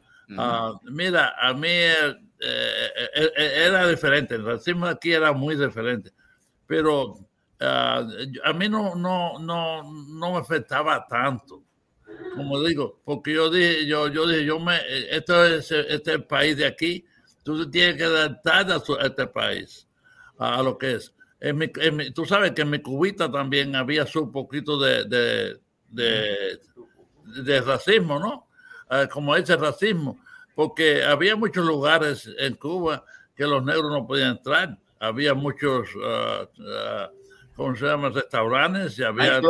mira, 0.84 1.34
a 1.40 1.54
mí 1.54 1.70
eh, 2.40 2.90
eh, 3.16 3.32
eh, 3.36 3.64
era 3.66 3.88
diferente, 3.88 4.36
el 4.36 4.46
racismo 4.46 4.86
aquí 4.86 5.12
era 5.12 5.32
muy 5.32 5.56
diferente, 5.56 6.12
pero 6.68 7.16
ah, 7.60 8.08
a 8.44 8.54
mí 8.54 8.70
no, 8.70 8.96
no, 8.96 9.40
no, 9.40 9.84
no 9.84 10.32
me 10.32 10.38
afectaba 10.38 11.06
tanto, 11.08 11.64
como 12.36 12.62
digo, 12.62 13.00
porque 13.04 13.34
yo 13.34 13.50
dije, 13.50 13.88
yo, 13.88 14.08
yo 14.10 14.28
dije, 14.28 14.46
yo 14.46 14.60
me, 14.60 14.78
esto 15.10 15.44
es, 15.46 15.72
este 15.72 16.14
el 16.14 16.24
país 16.26 16.58
de 16.58 16.66
aquí, 16.66 17.06
tú 17.44 17.70
tienes 17.70 17.96
que 17.96 18.04
adaptar 18.04 18.72
a, 18.72 19.06
este 19.06 19.28
país, 19.28 19.88
a, 20.38 20.62
lo 20.62 20.78
que 20.78 20.94
es. 20.94 21.14
Tú 22.14 22.26
sabes 22.26 22.52
que 22.52 22.64
en 22.64 22.70
mi 22.70 22.82
cubita 22.82 23.32
también 23.32 23.76
había 23.76 24.06
su 24.06 24.32
poquito 24.32 24.80
de, 24.80 25.06
de, 25.06 26.60
de, 27.26 27.62
racismo, 27.62 28.20
¿no? 28.20 28.48
como 29.12 29.36
ese 29.36 29.56
racismo 29.56 30.20
porque 30.58 31.04
había 31.04 31.36
muchos 31.36 31.64
lugares 31.64 32.28
en 32.40 32.56
Cuba 32.56 33.06
que 33.36 33.46
los 33.46 33.64
negros 33.64 33.92
no 33.92 34.08
podían 34.08 34.32
entrar. 34.32 34.76
Había 35.00 35.34
muchos, 35.34 35.96
uh, 35.96 36.44
uh, 36.62 37.56
¿cómo 37.56 37.76
se 37.76 37.86
llama? 37.86 38.10
Restaurantes 38.10 38.98
y 39.00 39.04
había 39.04 39.42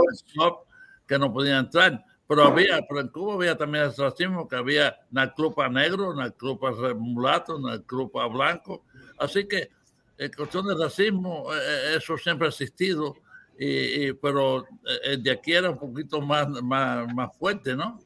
que 1.07 1.17
no 1.17 1.31
podían 1.31 1.65
entrar. 1.65 2.03
Pero 2.27 2.43
había, 2.43 2.81
pero 2.87 2.99
en 2.99 3.07
Cuba 3.07 3.35
había 3.35 3.57
también 3.57 3.85
el 3.85 3.95
racismo, 3.95 4.49
que 4.49 4.57
había 4.57 4.97
una 5.11 5.33
clupa 5.33 5.69
negro, 5.69 6.09
una 6.09 6.29
clupa 6.31 6.71
mulato, 6.93 7.55
una 7.55 7.81
clupa 7.81 8.27
blanco. 8.27 8.83
Así 9.17 9.47
que 9.47 9.69
en 10.17 10.31
cuestión 10.33 10.67
de 10.67 10.75
racismo, 10.75 11.47
eh, 11.53 11.95
eso 11.95 12.17
siempre 12.17 12.47
ha 12.47 12.49
existido, 12.49 13.15
y, 13.57 14.11
pero 14.13 14.65
eh, 15.05 15.17
de 15.17 15.31
aquí 15.31 15.53
era 15.53 15.69
un 15.69 15.79
poquito 15.79 16.19
más, 16.21 16.49
más, 16.61 17.13
más 17.13 17.35
fuerte, 17.37 17.75
¿no? 17.75 17.99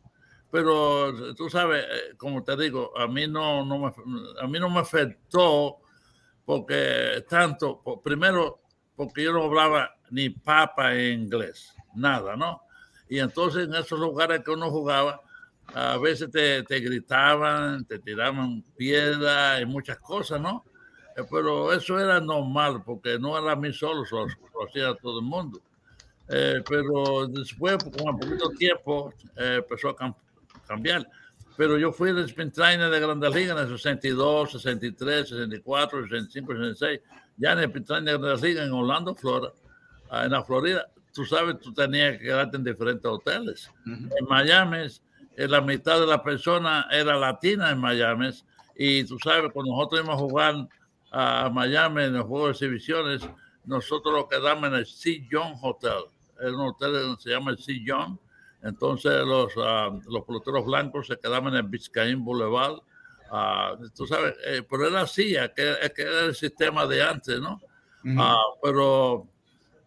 pero 0.52 1.34
tú 1.34 1.50
sabes, 1.50 1.86
como 2.18 2.44
te 2.44 2.58
digo, 2.58 2.96
a 2.98 3.08
mí 3.08 3.26
no, 3.26 3.66
no 3.66 3.80
me, 3.80 3.94
a 4.42 4.48
mí 4.48 4.60
no 4.60 4.70
me 4.70 4.80
afectó 4.80 5.78
porque 6.46 7.24
tanto, 7.30 7.82
primero, 8.04 8.62
porque 8.96 9.24
yo 9.24 9.34
no 9.34 9.44
hablaba 9.44 9.96
ni 10.10 10.30
papa 10.30 10.96
en 10.96 11.24
inglés, 11.24 11.74
nada, 11.96 12.36
¿no? 12.36 12.62
Y 13.10 13.20
entonces 13.20 13.68
en 13.68 13.76
esos 13.76 14.00
lugares 14.00 14.42
que 14.44 14.52
uno 14.52 14.70
jugaba, 14.70 15.22
a 15.74 15.98
veces 15.98 16.30
te, 16.32 16.64
te 16.64 16.80
gritaban, 16.80 17.86
te 17.86 18.00
tiraban 18.00 18.62
piedras 18.76 19.62
y 19.62 19.66
muchas 19.66 20.00
cosas, 20.00 20.40
¿no? 20.42 20.66
Eh, 21.16 21.24
pero 21.30 21.74
eso 21.74 22.00
era 22.00 22.20
normal, 22.20 22.84
porque 22.86 23.20
no 23.20 23.38
era 23.38 23.54
a 23.54 23.56
mí 23.56 23.72
solo, 23.74 24.04
lo 24.12 24.68
hacía 24.68 24.94
todo 24.96 25.20
el 25.20 25.26
mundo. 25.26 25.62
Eh, 26.30 26.64
pero 26.68 27.28
después, 27.28 27.78
con 27.84 28.10
un 28.10 28.20
poquito 28.20 28.50
tiempo, 28.52 29.14
empezó 29.36 29.90
a 29.90 30.16
cambiar. 30.66 31.08
Pero 31.62 31.78
yo 31.78 31.92
fui 31.92 32.10
el 32.10 32.52
trainer 32.52 32.90
de 32.90 33.00
Grandes 33.00 33.36
Ligas 33.36 33.56
en 33.56 33.72
el 33.72 33.78
62, 33.78 34.54
63, 34.54 35.30
64, 35.30 36.02
65, 36.06 36.54
66. 36.54 37.00
Ya 37.38 37.52
en 37.52 37.60
el 37.60 37.66
sprint 37.66 37.86
trainer 37.86 38.14
de 38.14 38.20
Grandes 38.20 38.42
Ligas 38.42 38.66
en 38.66 38.74
Orlando, 38.74 39.14
Florida, 39.14 39.54
ah, 40.10 40.26
en 40.26 40.32
la 40.32 40.44
Florida. 40.44 40.88
Tú 41.14 41.24
sabes, 41.24 41.60
tú 41.60 41.72
tenías 41.72 42.18
que 42.18 42.24
quedarte 42.24 42.58
en 42.58 42.64
diferentes 42.64 43.06
hoteles. 43.06 43.70
En 43.86 44.10
Miami, 44.28 44.88
la 45.38 45.62
mitad 45.62 46.00
de 46.00 46.08
la 46.08 46.24
persona 46.24 46.88
era 46.90 47.16
latina 47.16 47.70
en 47.70 47.78
Miami. 47.78 48.32
Y 48.76 49.04
tú 49.04 49.20
sabes, 49.20 49.52
cuando 49.54 49.72
nosotros 49.74 50.02
íbamos 50.02 50.16
a 50.16 50.20
jugar 50.20 50.68
a 51.12 51.48
Miami 51.54 52.06
en 52.06 52.14
los 52.14 52.26
juegos 52.26 52.60
de 52.60 52.66
exhibiciones, 52.66 53.22
nosotros 53.66 54.16
lo 54.16 54.28
quedamos 54.28 54.68
en 54.68 54.74
el 54.78 54.86
Sea 54.88 55.22
John 55.32 55.54
Hotel. 55.62 56.06
Es 56.40 56.52
un 56.52 56.62
hotel 56.62 57.16
que 57.18 57.22
se 57.22 57.30
llama 57.30 57.52
el 57.52 57.60
Sea 57.60 57.80
John 57.86 58.20
entonces 58.64 59.26
los, 59.26 59.56
uh, 59.58 60.02
los 60.10 60.24
peloteros 60.26 60.66
blancos 60.66 61.08
se 61.08 61.18
quedaban 61.18 61.56
en 61.56 61.70
Biscayne 61.70 62.24
Boulevard. 62.24 62.80
Uh, 63.32 63.90
tú 63.96 64.06
sabes, 64.06 64.36
eh, 64.46 64.62
pero 64.70 64.88
era 64.88 65.02
así, 65.02 65.36
que, 65.56 65.76
que 65.96 66.02
era 66.02 66.26
el 66.26 66.36
sistema 66.36 66.86
de 66.86 67.02
antes, 67.02 67.40
¿no? 67.40 67.62
Uh, 68.04 68.58
pero 68.62 69.28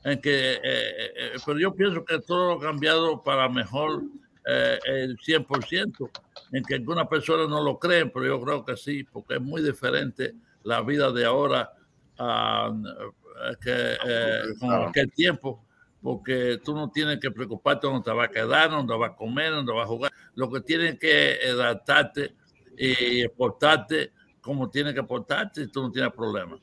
en 0.04 0.20
que, 0.20 0.52
eh, 0.52 0.60
eh, 0.62 1.32
pero 1.44 1.58
yo 1.58 1.74
pienso 1.74 2.04
que 2.04 2.20
todo 2.20 2.52
ha 2.52 2.60
cambiado 2.60 3.22
para 3.22 3.48
mejor 3.48 4.02
el 4.46 5.16
100%, 5.16 6.10
en 6.52 6.62
que 6.64 6.74
algunas 6.74 7.08
personas 7.08 7.48
no 7.48 7.62
lo 7.62 7.78
creen, 7.78 8.10
pero 8.12 8.26
yo 8.26 8.40
creo 8.42 8.62
que 8.62 8.76
sí, 8.76 9.02
porque 9.04 9.36
es 9.36 9.40
muy 9.40 9.62
diferente 9.62 10.34
la 10.64 10.82
vida 10.82 11.10
de 11.10 11.24
ahora 11.24 11.72
que 13.62 13.96
con 14.60 14.70
aquel 14.70 15.10
tiempo 15.12 15.63
porque 16.04 16.60
tú 16.62 16.74
no 16.74 16.90
tienes 16.90 17.18
que 17.18 17.30
preocuparte 17.30 17.86
dónde 17.86 18.02
te 18.04 18.14
va 18.14 18.24
a 18.24 18.28
quedar, 18.28 18.68
dónde 18.68 18.94
va 18.94 19.06
a 19.06 19.16
comer, 19.16 19.52
dónde 19.52 19.72
va 19.72 19.84
a 19.84 19.86
jugar. 19.86 20.12
Lo 20.34 20.50
que 20.50 20.60
tienes 20.60 20.98
que 20.98 21.38
adaptarte 21.50 22.34
y 22.76 23.22
exportarte 23.22 24.12
como 24.42 24.68
tienes 24.68 24.92
que 24.92 25.00
exportarte 25.00 25.62
y 25.62 25.68
tú 25.68 25.80
no 25.80 25.90
tienes 25.90 26.12
problema. 26.12 26.58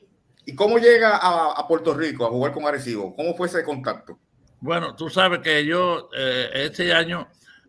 ¿Y 0.46 0.54
cómo 0.54 0.78
llega 0.78 1.18
a, 1.20 1.66
Puerto 1.66 1.92
Rico 1.92 2.24
a 2.24 2.30
jugar 2.30 2.52
con 2.52 2.64
Arecibo? 2.64 3.16
¿Cómo 3.16 3.34
fue 3.34 3.48
ese 3.48 3.64
contacto? 3.64 4.16
Bueno, 4.60 4.94
tú 4.94 5.10
sabes 5.10 5.40
que 5.40 5.66
yo 5.66 6.08
eh, 6.16 6.48
este 6.54 6.94
año 6.94 7.26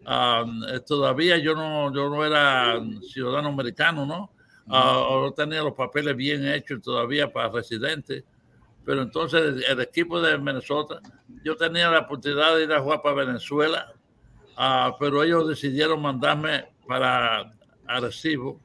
eh, 0.08 0.80
todavía 0.86 1.40
yo 1.40 1.56
no, 1.56 1.92
yo 1.92 2.08
no 2.08 2.24
era 2.24 2.80
ciudadano 3.02 3.50
americano, 3.50 4.06
¿no? 4.06 4.30
Uh, 4.66 5.32
tenía 5.32 5.64
los 5.64 5.74
papeles 5.74 6.16
bien 6.16 6.48
hechos 6.48 6.82
todavía 6.84 7.34
para 7.34 7.50
residentes 7.50 8.24
pero 8.86 9.02
entonces 9.02 9.64
el 9.68 9.82
equipo 9.82 10.22
de 10.22 10.38
Minnesota, 10.38 11.02
yo 11.44 11.56
tenía 11.56 11.90
la 11.90 12.00
oportunidad 12.00 12.56
de 12.56 12.64
ir 12.64 12.74
a 12.74 12.80
jugar 12.80 13.02
para 13.02 13.26
Venezuela, 13.26 13.94
uh, 14.58 14.94
pero 15.00 15.24
ellos 15.24 15.48
decidieron 15.48 16.02
mandarme 16.02 16.66
para 16.88 17.52
Arecibo. 17.86 18.60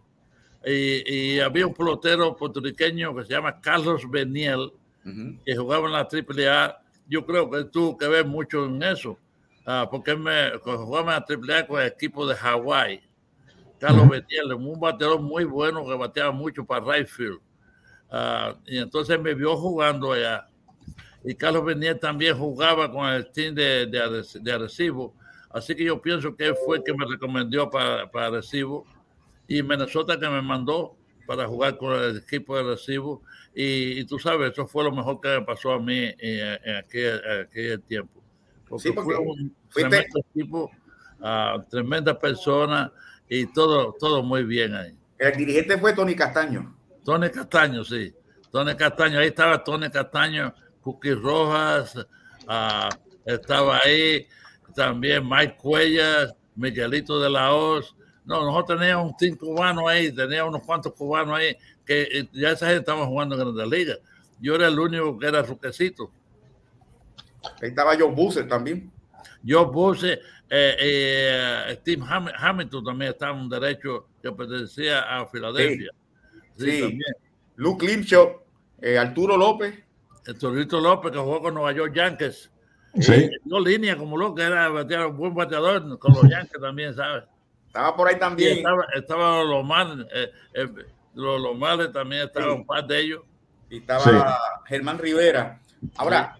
Y, 0.64 1.36
y, 1.36 1.40
había 1.40 1.66
un 1.66 1.74
pelotero 1.74 2.36
puertorriqueño 2.36 3.14
que 3.14 3.24
se 3.24 3.32
llama 3.32 3.60
Carlos 3.60 4.02
Beniel, 4.10 4.72
que 5.44 5.56
jugaba 5.56 5.86
en 5.86 5.92
la 5.92 6.00
AAA. 6.00 6.82
Yo 7.08 7.24
creo 7.24 7.50
que 7.50 7.64
tú 7.64 7.96
que 7.96 8.06
ves 8.06 8.26
mucho 8.26 8.66
en 8.66 8.82
eso, 8.82 9.18
uh, 9.66 9.88
porque 9.90 10.14
me 10.14 10.58
jugaba 10.58 11.16
en 11.16 11.46
la 11.46 11.54
AAA 11.56 11.66
con 11.66 11.80
el 11.80 11.88
equipo 11.88 12.26
de 12.26 12.34
Hawái. 12.34 13.02
Carlos 13.78 14.08
Beniel, 14.08 14.52
un 14.54 14.80
bateador 14.80 15.20
muy 15.20 15.44
bueno 15.44 15.84
que 15.86 15.94
bateaba 15.94 16.32
mucho 16.32 16.64
para 16.64 16.84
right 16.84 17.06
field. 17.06 17.40
Ah, 18.10 18.54
y 18.66 18.78
entonces 18.78 19.20
me 19.20 19.34
vio 19.34 19.56
jugando 19.56 20.12
allá. 20.12 20.47
Y 21.24 21.34
Carlos 21.34 21.64
Beniel 21.64 21.98
también 21.98 22.36
jugaba 22.36 22.90
con 22.90 23.08
el 23.08 23.30
team 23.30 23.54
de, 23.54 23.86
de, 23.86 24.52
Arecibo. 24.52 25.14
Así 25.50 25.74
que 25.74 25.84
yo 25.84 26.00
pienso 26.00 26.34
que 26.36 26.46
él 26.46 26.54
fue 26.64 26.78
el 26.78 26.84
que 26.84 26.94
me 26.94 27.06
recomendó 27.06 27.68
para, 27.70 28.10
para 28.10 28.26
Arecibo. 28.26 28.86
Y 29.46 29.62
Minnesota 29.62 30.18
que 30.18 30.28
me 30.28 30.42
mandó 30.42 30.96
para 31.26 31.46
jugar 31.46 31.76
con 31.76 31.92
el 31.92 32.18
equipo 32.18 32.56
de 32.56 32.62
Arecibo. 32.62 33.22
Y, 33.54 34.04
tú 34.04 34.18
sabes, 34.18 34.52
eso 34.52 34.66
fue 34.66 34.84
lo 34.84 34.92
mejor 34.92 35.20
que 35.20 35.28
me 35.28 35.42
pasó 35.42 35.72
a 35.72 35.80
mí 35.80 36.14
en, 36.18 36.76
aquel, 36.76 37.82
tiempo. 37.82 38.22
Porque, 38.68 38.92
fue 38.92 39.16
un 39.18 39.54
tremendo 39.72 40.20
equipo, 40.30 40.70
uh, 41.20 41.62
tremenda 41.68 42.18
persona 42.18 42.92
y 43.28 43.46
todo, 43.46 43.96
todo 43.98 44.22
muy 44.22 44.44
bien 44.44 44.74
ahí. 44.74 44.94
El 45.18 45.36
dirigente 45.36 45.76
fue 45.78 45.92
Tony 45.92 46.14
Castaño. 46.14 46.76
Tony 47.04 47.30
Castaño, 47.30 47.84
sí. 47.84 48.14
Tony 48.52 48.76
Castaño, 48.76 49.18
ahí 49.18 49.28
estaba 49.28 49.62
Tony 49.64 49.90
Castaño, 49.90 50.54
Cookie 50.82 51.14
Rojas, 51.14 52.06
ah, 52.46 52.88
estaba 53.24 53.78
ahí 53.78 54.26
también 54.74 55.28
Mike 55.28 55.56
Cuellas, 55.56 56.34
Miguelito 56.54 57.20
de 57.20 57.30
la 57.30 57.52
Hoz. 57.54 57.94
No, 58.24 58.44
nosotros 58.44 58.78
teníamos 58.78 59.10
un 59.10 59.16
team 59.16 59.36
cubano 59.36 59.88
ahí, 59.88 60.12
teníamos 60.12 60.54
unos 60.54 60.66
cuantos 60.66 60.92
cubanos 60.92 61.38
ahí, 61.38 61.56
que 61.84 62.02
eh, 62.02 62.28
ya 62.32 62.50
esa 62.50 62.66
gente 62.66 62.80
estaba 62.80 63.06
jugando 63.06 63.34
en 63.34 63.40
Grandes 63.40 63.68
Ligas. 63.68 63.98
Yo 64.40 64.54
era 64.54 64.68
el 64.68 64.78
único 64.78 65.18
que 65.18 65.26
era 65.26 65.42
ruquecito. 65.42 66.10
Ahí 67.62 67.70
estaba 67.70 67.96
Joe 67.96 68.10
Buse 68.10 68.44
también. 68.44 68.90
Joe 69.46 69.66
Buse, 69.66 70.12
eh, 70.50 70.76
eh, 70.80 71.76
Steve 71.80 72.02
Hamilton 72.06 72.84
también 72.84 73.12
estaba 73.12 73.32
en 73.32 73.40
un 73.40 73.48
derecho 73.48 74.08
que 74.22 74.32
pertenecía 74.32 75.00
a 75.00 75.26
Filadelfia. 75.26 75.90
Sí, 76.56 76.98
Luke 77.56 77.86
Limcho, 77.86 78.44
eh, 78.80 78.98
Arturo 78.98 79.36
López. 79.36 79.74
Arturo 80.28 80.80
López, 80.80 81.12
que 81.12 81.18
jugó 81.18 81.42
con 81.42 81.54
Nueva 81.54 81.72
York 81.72 81.94
Yankees. 81.94 82.50
Sí. 83.00 83.30
No 83.44 83.60
línea 83.60 83.96
como 83.96 84.16
lo 84.16 84.34
que 84.34 84.42
era, 84.42 84.70
un 84.70 85.16
buen 85.16 85.34
bateador 85.34 85.98
con 85.98 86.12
los 86.14 86.28
Yankees 86.28 86.60
también, 86.60 86.94
¿sabes? 86.94 87.24
Estaba 87.66 87.96
por 87.96 88.08
ahí 88.08 88.18
también. 88.18 88.64
estaba, 88.94 89.42
los 89.44 89.64
males, 89.64 90.06
eh, 90.12 90.30
eh, 90.54 90.68
los, 91.14 91.40
los 91.40 91.56
males 91.56 91.92
también 91.92 92.22
estaban 92.22 92.50
un 92.50 92.66
par 92.66 92.86
de 92.86 93.00
ellos. 93.00 93.22
Y 93.70 93.78
estaba 93.78 94.38
Germán 94.66 94.98
Rivera. 94.98 95.60
Ahora, 95.96 96.38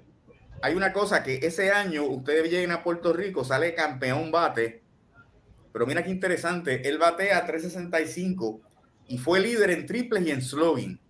hay 0.63 0.75
una 0.75 0.93
cosa 0.93 1.23
que 1.23 1.37
ese 1.43 1.71
año 1.71 2.05
ustedes 2.05 2.51
lleguen 2.51 2.73
a 2.73 2.83
Puerto 2.83 3.13
Rico, 3.13 3.45
sale 3.45 3.75
campeón 3.75 4.31
bate, 4.31 4.83
pero 5.73 5.87
mira 5.87 6.03
qué 6.03 6.11
interesante, 6.11 6.89
él 6.89 6.99
batea 6.99 7.47
365 7.47 8.61
y 9.09 9.19
fue 9.19 9.41
líder 9.41 9.71
en 9.71 9.87
triples 9.87 10.27
y 10.27 10.31
en 10.31 10.43
slugging. 10.43 11.01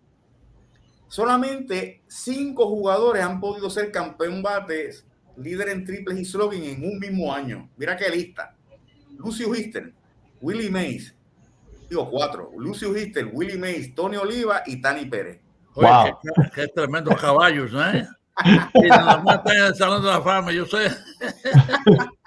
Solamente 1.08 2.02
cinco 2.06 2.68
jugadores 2.68 3.22
han 3.22 3.40
podido 3.40 3.70
ser 3.70 3.90
campeón 3.90 4.42
bates, 4.42 5.06
líder 5.36 5.70
en 5.70 5.84
triples 5.84 6.18
y 6.18 6.24
slugging 6.24 6.64
en 6.64 6.84
un 6.84 6.98
mismo 6.98 7.32
año. 7.32 7.68
Mira 7.76 7.96
qué 7.96 8.08
lista. 8.10 8.54
Lucio 9.16 9.52
Hister, 9.54 9.92
Willie 10.40 10.70
Mays, 10.70 11.14
digo 11.88 12.08
cuatro, 12.08 12.52
Lucio 12.56 12.96
Hister, 12.96 13.28
Willie 13.32 13.58
Mays, 13.58 13.94
Tony 13.94 14.16
Oliva 14.16 14.62
y 14.66 14.80
Tani 14.80 15.06
Pérez. 15.06 15.40
Oye, 15.74 15.88
wow. 15.88 16.18
qué, 16.22 16.50
qué, 16.54 16.68
tremendos 16.68 17.20
caballos, 17.20 17.72
¿eh? 17.74 18.06
y 18.74 18.88
nada 18.88 19.18
más 19.22 19.38
están 19.38 19.56
en 19.56 19.64
el 19.64 19.74
Salón 19.74 20.02
de 20.02 20.08
la 20.08 20.20
Fama, 20.20 20.52
yo 20.52 20.66
sé. 20.66 20.90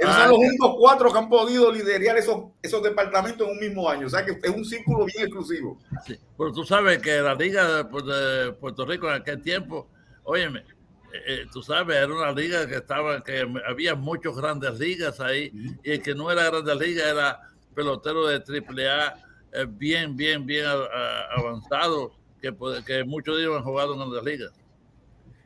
Esos 0.00 0.14
son 0.14 0.30
los 0.30 0.38
únicos 0.38 0.76
cuatro 0.78 1.12
que 1.12 1.18
han 1.18 1.28
podido 1.28 1.70
liderar 1.70 2.16
esos, 2.16 2.44
esos 2.62 2.82
departamentos 2.82 3.46
en 3.46 3.52
un 3.52 3.60
mismo 3.60 3.86
año. 3.86 4.06
O 4.06 4.10
sea 4.10 4.24
que 4.24 4.32
es 4.42 4.50
un 4.50 4.64
círculo 4.64 5.04
bien 5.04 5.24
exclusivo. 5.26 5.78
Sí, 6.06 6.18
pero 6.38 6.52
tú 6.52 6.64
sabes 6.64 6.98
que 7.00 7.20
la 7.20 7.34
Liga 7.34 7.84
de, 7.84 7.84
Puerto 7.84 8.86
Rico 8.86 9.08
en 9.08 9.20
aquel 9.20 9.42
tiempo, 9.42 9.90
óyeme, 10.24 10.64
eh, 11.12 11.44
tú 11.52 11.62
sabes, 11.62 11.98
era 11.98 12.06
una 12.06 12.32
liga 12.32 12.66
que 12.66 12.76
estaba, 12.76 13.22
que 13.22 13.46
había 13.68 13.94
muchas 13.94 14.34
grandes 14.34 14.78
ligas 14.78 15.20
ahí, 15.20 15.52
y 15.84 15.90
el 15.90 16.02
que 16.02 16.14
no 16.14 16.30
era 16.30 16.48
grandes 16.48 16.76
ligas 16.76 17.06
era 17.06 17.40
pelotero 17.74 18.26
de 18.26 18.36
AAA, 18.36 19.14
eh, 19.52 19.66
bien, 19.68 20.16
bien, 20.16 20.46
bien 20.46 20.64
a, 20.64 20.72
a, 20.72 21.40
avanzado, 21.40 22.12
que, 22.40 22.54
que 22.86 23.04
muchos 23.04 23.36
de 23.36 23.42
ellos 23.42 23.58
han 23.58 23.64
jugado 23.64 23.92
en 23.92 23.98
grandes 23.98 24.24
ligas. 24.24 24.52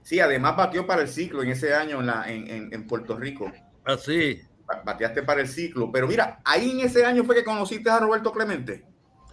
Sí, 0.03 0.21
además 0.21 0.57
batió 0.57 0.87
para 0.87 1.03
el 1.03 1.09
ciclo 1.09 1.43
en 1.43 1.49
ese 1.49 1.75
año 1.75 2.01
en, 2.01 2.07
la, 2.07 2.31
en, 2.31 2.49
en, 2.49 2.73
en 2.73 2.87
Puerto 2.87 3.17
Rico. 3.17 3.51
Así. 3.85 4.41
Bateaste 4.85 5.23
para 5.23 5.43
el 5.43 5.49
ciclo. 5.49 5.91
Pero 5.93 6.07
mira, 6.07 6.41
ahí 6.45 6.71
en 6.71 6.81
ese 6.81 7.05
año 7.05 7.25
fue 7.25 7.37
que 7.37 7.45
conociste 7.45 7.91
a 7.91 8.00
Roberto 8.00 8.33
Clemente. 8.33 8.85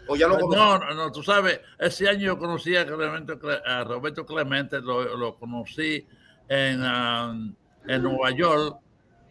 ¿O 0.08 0.16
ya 0.16 0.28
lo 0.28 0.38
no, 0.38 0.78
no, 0.80 0.94
no, 0.94 1.12
tú 1.12 1.24
sabes, 1.24 1.62
ese 1.80 2.10
año 2.10 2.22
yo 2.22 2.38
conocí 2.38 2.76
a, 2.76 2.86
Clemente, 2.86 3.34
a 3.66 3.84
Roberto 3.84 4.26
Clemente, 4.26 4.82
lo, 4.82 5.16
lo 5.16 5.36
conocí 5.38 6.06
en, 6.50 6.84
um, 6.84 7.56
en 7.88 8.04
Nueva 8.04 8.32
York. 8.32 8.78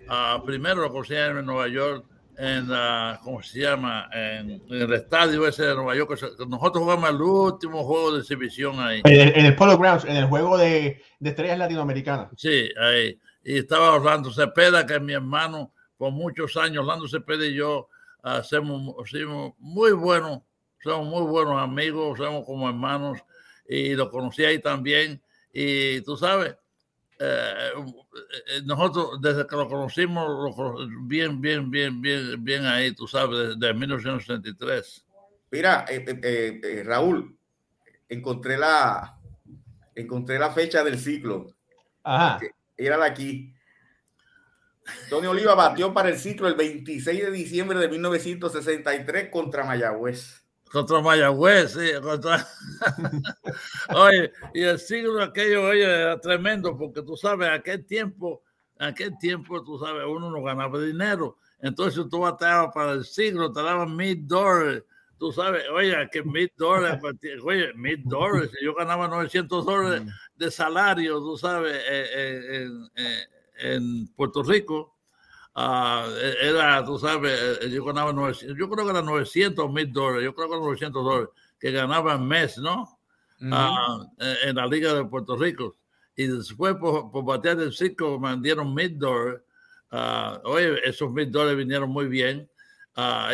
Uh, 0.08 0.42
primero 0.44 0.80
lo 0.80 0.90
conocí 0.90 1.14
en 1.14 1.44
Nueva 1.44 1.68
York, 1.68 2.06
en, 2.38 2.70
uh, 2.70 3.18
¿cómo 3.22 3.42
se 3.42 3.60
llama? 3.60 4.08
En, 4.12 4.50
en, 4.50 4.62
el 4.70 4.92
estadio 4.94 5.46
ese 5.46 5.64
de 5.64 5.74
Nueva 5.74 5.94
York. 5.96 6.18
Nosotros 6.48 6.82
jugamos 6.82 7.10
el 7.10 7.20
último 7.20 7.84
juego 7.84 8.12
de 8.14 8.20
exhibición 8.20 8.80
ahí. 8.80 9.02
En 9.04 9.20
el, 9.20 9.36
en 9.36 9.46
el 9.46 9.56
Polo 9.56 9.76
Grounds, 9.76 10.04
en 10.04 10.16
el 10.16 10.26
juego 10.26 10.56
de, 10.56 11.02
de 11.18 11.30
estrellas 11.30 11.58
latinoamericanas. 11.58 12.28
Sí, 12.36 12.70
ahí. 12.80 13.18
Y 13.42 13.58
estaba 13.58 13.92
Orlando 13.92 14.32
Cepeda, 14.32 14.86
que 14.86 14.94
es 14.96 15.02
mi 15.02 15.12
hermano 15.12 15.72
por 15.96 16.12
muchos 16.12 16.56
años. 16.56 16.82
Orlando 16.82 17.08
Cepeda 17.08 17.46
y 17.46 17.54
yo 17.54 17.88
hacemos, 18.22 18.94
hacemos 19.02 19.54
muy 19.58 19.92
buenos, 19.92 20.42
somos 20.82 21.06
muy 21.08 21.22
buenos 21.30 21.60
amigos, 21.60 22.18
somos 22.18 22.44
como 22.44 22.68
hermanos. 22.68 23.18
Y 23.68 23.94
lo 23.94 24.10
conocí 24.10 24.44
ahí 24.44 24.58
también. 24.58 25.22
Y 25.52 26.00
tú 26.02 26.16
sabes, 26.16 26.56
eh, 27.18 27.72
nosotros 28.64 29.20
desde 29.20 29.46
que 29.46 29.56
lo 29.56 29.68
conocimos, 29.68 30.26
lo, 30.26 30.88
bien, 31.02 31.40
bien, 31.40 31.70
bien, 31.70 32.00
bien, 32.00 32.42
bien 32.42 32.64
ahí, 32.66 32.92
tú 32.92 33.06
sabes, 33.06 33.58
desde 33.58 33.74
1963. 33.74 35.06
Mira, 35.50 35.84
eh, 35.88 36.04
eh, 36.06 36.60
eh, 36.62 36.82
Raúl, 36.84 37.36
encontré 38.08 38.56
la, 38.56 39.18
encontré 39.94 40.38
la 40.38 40.50
fecha 40.52 40.84
del 40.84 40.98
ciclo. 40.98 41.54
Ajá. 42.04 42.40
Era 42.86 42.96
de 42.96 43.06
aquí. 43.06 43.54
Tony 45.08 45.26
Oliva 45.26 45.54
batió 45.54 45.92
para 45.92 46.08
el 46.08 46.18
ciclo 46.18 46.48
el 46.48 46.54
26 46.54 47.24
de 47.24 47.30
diciembre 47.30 47.78
de 47.78 47.88
1963 47.88 49.28
contra 49.30 49.64
Mayagüez. 49.64 50.44
Contra 50.70 51.00
Mayagüez, 51.00 51.72
sí. 51.72 51.90
Contra... 52.02 52.46
oye, 53.94 54.32
y 54.54 54.62
el 54.62 54.78
siglo 54.78 55.22
aquello, 55.22 55.64
oye, 55.64 55.84
era 55.84 56.20
tremendo, 56.20 56.76
porque 56.76 57.02
tú 57.02 57.16
sabes, 57.16 57.50
aquel 57.50 57.84
tiempo, 57.84 58.42
aquel 58.78 59.16
tiempo, 59.18 59.62
tú 59.62 59.78
sabes, 59.78 60.04
uno 60.06 60.30
no 60.30 60.42
ganaba 60.42 60.80
dinero. 60.80 61.38
Entonces 61.60 62.04
tú 62.10 62.20
bateabas 62.20 62.72
para 62.72 62.92
el 62.92 63.04
siglo, 63.04 63.52
te 63.52 63.62
daban 63.62 63.94
mil 63.94 64.26
dólares. 64.26 64.84
Tú 65.18 65.32
sabes, 65.32 65.64
oye, 65.70 65.94
que 66.10 66.22
mil 66.22 66.50
dólares, 66.56 66.98
oye, 67.44 67.74
mil 67.74 68.02
dólares. 68.04 68.50
Yo 68.62 68.74
ganaba 68.74 69.06
900 69.06 69.66
dólares 69.66 70.02
de 70.40 70.50
salario, 70.50 71.18
tú 71.18 71.36
sabes, 71.36 71.76
en, 71.86 72.90
en, 72.96 73.26
en 73.60 74.08
Puerto 74.14 74.42
Rico. 74.42 74.96
Uh, 75.54 76.08
era, 76.40 76.82
tú 76.84 76.98
sabes, 76.98 77.60
yo 77.70 77.84
ganaba 77.84 78.12
900, 78.12 78.56
yo 78.56 78.70
creo 78.70 78.84
que 78.84 78.90
era 78.92 79.02
900 79.02 79.70
mil 79.70 79.92
dólares, 79.92 80.24
yo 80.24 80.34
creo 80.34 80.48
que 80.48 80.54
era 80.54 80.64
900 80.64 81.04
dólares 81.04 81.28
que 81.58 81.70
ganaba 81.72 82.14
en 82.14 82.26
mes, 82.26 82.56
¿no? 82.56 82.82
Uh 83.40 83.44
-huh. 83.44 84.06
uh, 84.06 84.48
en 84.48 84.56
la 84.56 84.66
Liga 84.66 84.94
de 84.94 85.04
Puerto 85.04 85.36
Rico. 85.36 85.76
Y 86.16 86.26
después, 86.26 86.74
por, 86.76 87.10
por 87.10 87.24
batear 87.24 87.56
del 87.58 87.74
circo, 87.74 88.18
me 88.18 88.34
dieron 88.40 88.72
mil 88.74 88.98
dólares. 88.98 89.42
oye, 90.44 90.88
esos 90.88 91.12
mil 91.12 91.30
dólares 91.30 91.58
vinieron 91.58 91.90
muy 91.90 92.06
bien. 92.06 92.48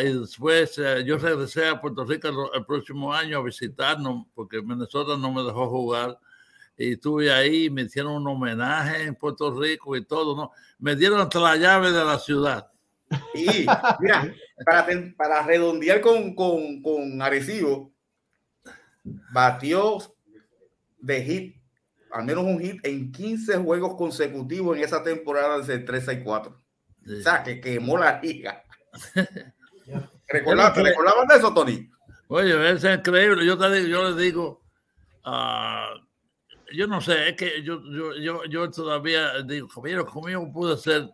y 0.01 0.19
después 0.19 0.75
yo 1.05 1.17
regresé 1.17 1.67
a 1.67 1.79
Puerto 1.79 2.03
Rico 2.03 2.27
el, 2.29 2.35
el, 2.59 2.65
próximo 2.65 3.13
año 3.13 3.39
a 3.39 3.43
visitarnos, 3.43 4.25
porque 4.33 4.61
Minnesota 4.61 5.17
no 5.17 5.31
me 5.31 5.43
dejó 5.43 5.69
jugar 5.69 6.17
y 6.77 6.93
estuve 6.93 7.31
ahí, 7.33 7.69
me 7.69 7.83
hicieron 7.83 8.13
un 8.13 8.27
homenaje 8.27 9.03
en 9.03 9.15
Puerto 9.15 9.51
Rico 9.59 9.95
y 9.95 10.05
todo, 10.05 10.35
¿no? 10.35 10.51
Me 10.79 10.95
dieron 10.95 11.19
hasta 11.19 11.39
la 11.39 11.55
llave 11.55 11.91
de 11.91 12.05
la 12.05 12.19
ciudad. 12.19 12.71
Y 13.33 13.65
mira, 13.99 14.33
para, 14.65 14.87
para 15.17 15.43
redondear 15.43 16.01
con, 16.01 16.35
con, 16.35 16.81
con 16.81 17.21
Arecibo, 17.21 17.91
batió 19.31 19.97
de 20.99 21.23
hit, 21.23 21.55
al 22.11 22.25
menos 22.25 22.43
un 22.43 22.59
hit 22.59 22.85
en 22.85 23.11
15 23.11 23.57
juegos 23.57 23.95
consecutivos 23.95 24.77
en 24.77 24.83
esa 24.83 25.03
temporada 25.03 25.59
de 25.59 25.79
3 25.79 26.07
y 26.13 26.23
4. 26.23 26.63
Sí. 27.05 27.13
O 27.13 27.21
sea, 27.21 27.43
que 27.43 27.59
quemó 27.59 27.97
la 27.97 28.19
liga. 28.21 28.63
¿Recordaban 30.27 31.27
de 31.27 31.35
eso, 31.35 31.53
Tony? 31.53 31.89
Oye, 32.27 32.71
es 32.71 32.83
increíble. 32.83 33.45
Yo, 33.45 33.57
te 33.57 33.71
digo, 33.71 33.87
yo 33.87 34.09
le 34.09 34.21
digo, 34.21 34.61
uh, 35.25 36.06
yo 36.73 36.87
no 36.87 37.01
sé, 37.01 37.29
es 37.29 37.35
que 37.35 37.63
yo, 37.63 37.81
yo, 37.91 38.15
yo, 38.15 38.45
yo 38.45 38.71
todavía 38.71 39.41
digo, 39.43 39.67
¿cómo 39.67 40.29
yo 40.29 40.51
pude 40.51 40.73
hacer 40.73 41.09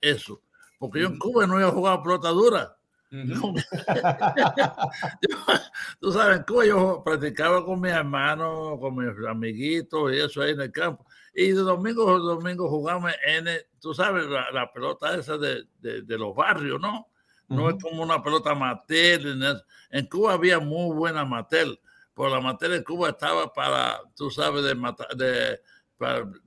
eso? 0.00 0.42
Porque 0.78 1.00
yo 1.00 1.08
en 1.08 1.18
Cuba 1.18 1.46
no 1.46 1.58
iba 1.58 1.68
a 1.68 1.72
jugar 1.72 2.02
pelota 2.02 2.28
dura. 2.30 2.74
Uh 3.10 3.16
-huh. 3.16 3.64
tú 6.00 6.12
sabes, 6.12 6.38
en 6.38 6.42
Cuba 6.44 6.66
yo 6.66 7.02
practicaba 7.04 7.64
con 7.64 7.80
mis 7.80 7.92
hermanos, 7.92 8.78
con 8.78 8.96
mis 8.96 9.26
amiguitos 9.26 10.12
y 10.12 10.18
eso 10.18 10.42
ahí 10.42 10.52
en 10.52 10.60
el 10.60 10.72
campo. 10.72 11.06
Y 11.34 11.52
de 11.52 11.60
domingo 11.60 12.14
a 12.14 12.18
domingo 12.18 12.68
jugamos 12.68 13.12
en, 13.24 13.46
tú 13.80 13.94
sabes, 13.94 14.26
la, 14.26 14.50
la 14.52 14.70
pelota 14.72 15.16
esa 15.16 15.38
de, 15.38 15.64
de, 15.80 16.02
de, 16.02 16.18
los 16.18 16.34
barrios, 16.34 16.80
¿no? 16.80 17.08
No 17.48 17.64
uh 17.64 17.68
-huh. 17.68 17.76
es 17.76 17.82
como 17.82 18.02
una 18.02 18.22
pelota 18.22 18.50
amateur. 18.50 19.20
En 19.90 20.06
Cuba 20.06 20.34
había 20.34 20.58
muy 20.60 20.94
buena 20.94 21.20
amateur 21.20 21.78
por 22.18 22.32
la 22.32 22.40
materia 22.40 22.78
de 22.78 22.82
Cuba 22.82 23.10
estaba 23.10 23.52
para, 23.52 24.00
tú 24.16 24.28
sabes, 24.28 24.64
de, 24.64 24.74
de, 25.14 25.60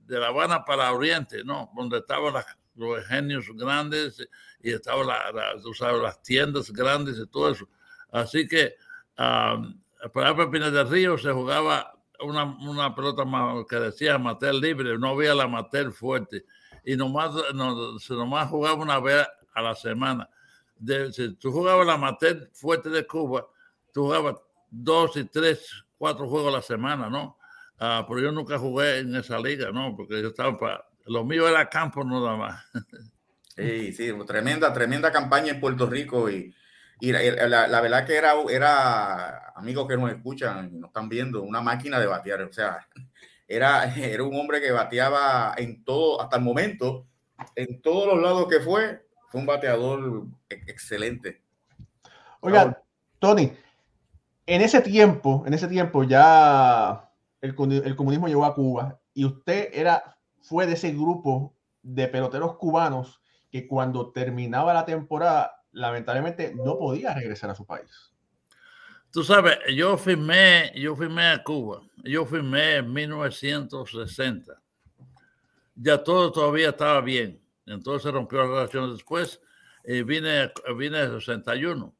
de 0.04 0.20
La 0.20 0.26
Habana 0.26 0.66
para 0.66 0.92
Oriente, 0.92 1.42
¿no? 1.44 1.70
Donde 1.74 1.96
estaban 1.96 2.34
las, 2.34 2.44
los 2.74 3.02
genios 3.06 3.46
grandes 3.54 4.28
y 4.60 4.70
estaban 4.70 5.06
la, 5.06 5.32
la, 5.32 5.58
tú 5.62 5.72
sabes, 5.72 6.02
las 6.02 6.22
tiendas 6.22 6.70
grandes 6.70 7.16
y 7.18 7.26
todo 7.26 7.52
eso. 7.52 7.66
Así 8.10 8.46
que 8.46 8.74
um, 9.16 9.80
para 10.12 10.36
Pepines 10.36 10.74
del 10.74 10.90
Río 10.90 11.16
se 11.16 11.32
jugaba 11.32 11.98
una, 12.20 12.44
una 12.44 12.94
pelota 12.94 13.24
que 13.66 13.76
decía 13.76 14.16
amateur 14.16 14.54
libre, 14.54 14.98
no 14.98 15.08
había 15.08 15.34
la 15.34 15.44
amateur 15.44 15.90
fuerte. 15.90 16.44
Y 16.84 16.96
nomás, 16.96 17.30
no, 17.54 17.98
se 17.98 18.12
nomás 18.12 18.50
jugaba 18.50 18.74
una 18.74 19.00
vez 19.00 19.26
a 19.54 19.62
la 19.62 19.74
semana. 19.74 20.28
De, 20.76 21.10
si 21.14 21.32
tú 21.36 21.50
jugabas 21.50 21.86
la 21.86 21.94
amateur 21.94 22.50
fuerte 22.52 22.90
de 22.90 23.06
Cuba, 23.06 23.46
tú 23.94 24.02
jugabas 24.02 24.36
dos 24.72 25.16
y 25.16 25.24
tres, 25.24 25.84
cuatro 25.98 26.26
juegos 26.26 26.52
a 26.52 26.56
la 26.56 26.62
semana, 26.62 27.10
¿no? 27.10 27.38
Uh, 27.78 28.06
pero 28.08 28.20
yo 28.20 28.32
nunca 28.32 28.58
jugué 28.58 28.98
en 28.98 29.14
esa 29.14 29.38
liga, 29.38 29.70
¿no? 29.70 29.94
Porque 29.94 30.20
yo 30.20 30.28
estaba 30.28 30.56
para... 30.56 30.84
Lo 31.06 31.24
mío 31.24 31.48
era 31.48 31.68
campo 31.68 32.04
nada 32.04 32.36
más. 32.36 32.64
sí, 33.56 33.92
sí, 33.92 34.12
tremenda, 34.26 34.72
tremenda 34.72 35.10
campaña 35.10 35.52
en 35.52 35.60
Puerto 35.60 35.86
Rico 35.86 36.30
y, 36.30 36.54
y 37.00 37.12
la, 37.12 37.48
la, 37.48 37.66
la, 37.66 37.80
verdad 37.80 38.06
que 38.06 38.16
era, 38.16 38.34
era, 38.48 39.52
amigos 39.56 39.88
que 39.88 39.96
nos 39.96 40.12
escuchan, 40.12 40.80
nos 40.80 40.88
están 40.88 41.08
viendo, 41.08 41.42
una 41.42 41.60
máquina 41.60 41.98
de 41.98 42.06
batear, 42.06 42.42
o 42.42 42.52
sea, 42.52 42.86
era, 43.48 43.84
era 43.96 44.22
un 44.22 44.38
hombre 44.38 44.60
que 44.60 44.70
bateaba 44.70 45.54
en 45.56 45.84
todo, 45.84 46.22
hasta 46.22 46.36
el 46.36 46.42
momento, 46.42 47.06
en 47.56 47.82
todos 47.82 48.06
los 48.06 48.22
lados 48.22 48.46
que 48.48 48.60
fue, 48.60 49.04
fue 49.28 49.40
un 49.40 49.46
bateador 49.46 50.26
excelente. 50.48 51.42
Oiga, 52.40 52.80
Tony, 53.18 53.52
en 54.46 54.62
ese 54.62 54.80
tiempo, 54.80 55.44
en 55.46 55.54
ese 55.54 55.68
tiempo 55.68 56.04
ya 56.04 57.10
el, 57.40 57.54
el, 57.84 57.96
comunismo 57.96 58.28
llegó 58.28 58.44
a 58.44 58.54
Cuba 58.54 59.00
y 59.14 59.24
usted 59.24 59.70
era, 59.72 60.16
fue 60.40 60.66
de 60.66 60.74
ese 60.74 60.92
grupo 60.92 61.54
de 61.82 62.08
peloteros 62.08 62.56
cubanos 62.56 63.20
que 63.50 63.66
cuando 63.66 64.12
terminaba 64.12 64.72
la 64.72 64.84
temporada, 64.84 65.62
lamentablemente 65.72 66.54
no 66.54 66.78
podía 66.78 67.14
regresar 67.14 67.50
a 67.50 67.54
su 67.54 67.66
país. 67.66 68.12
Tú 69.12 69.22
sabes, 69.22 69.58
yo 69.74 69.98
firmé, 69.98 70.72
yo 70.74 70.96
firmé 70.96 71.28
a 71.28 71.42
Cuba, 71.42 71.82
yo 72.02 72.24
firmé 72.24 72.76
en 72.76 72.92
1960. 72.92 74.58
Ya 75.74 76.02
todo 76.02 76.32
todavía 76.32 76.70
estaba 76.70 77.00
bien. 77.02 77.42
Entonces 77.66 78.10
rompió 78.10 78.38
la 78.38 78.46
relación 78.46 78.92
después 78.94 79.40
y 79.84 80.02
vine, 80.02 80.50
vine 80.78 81.00
en 81.00 81.10
61. 81.10 81.94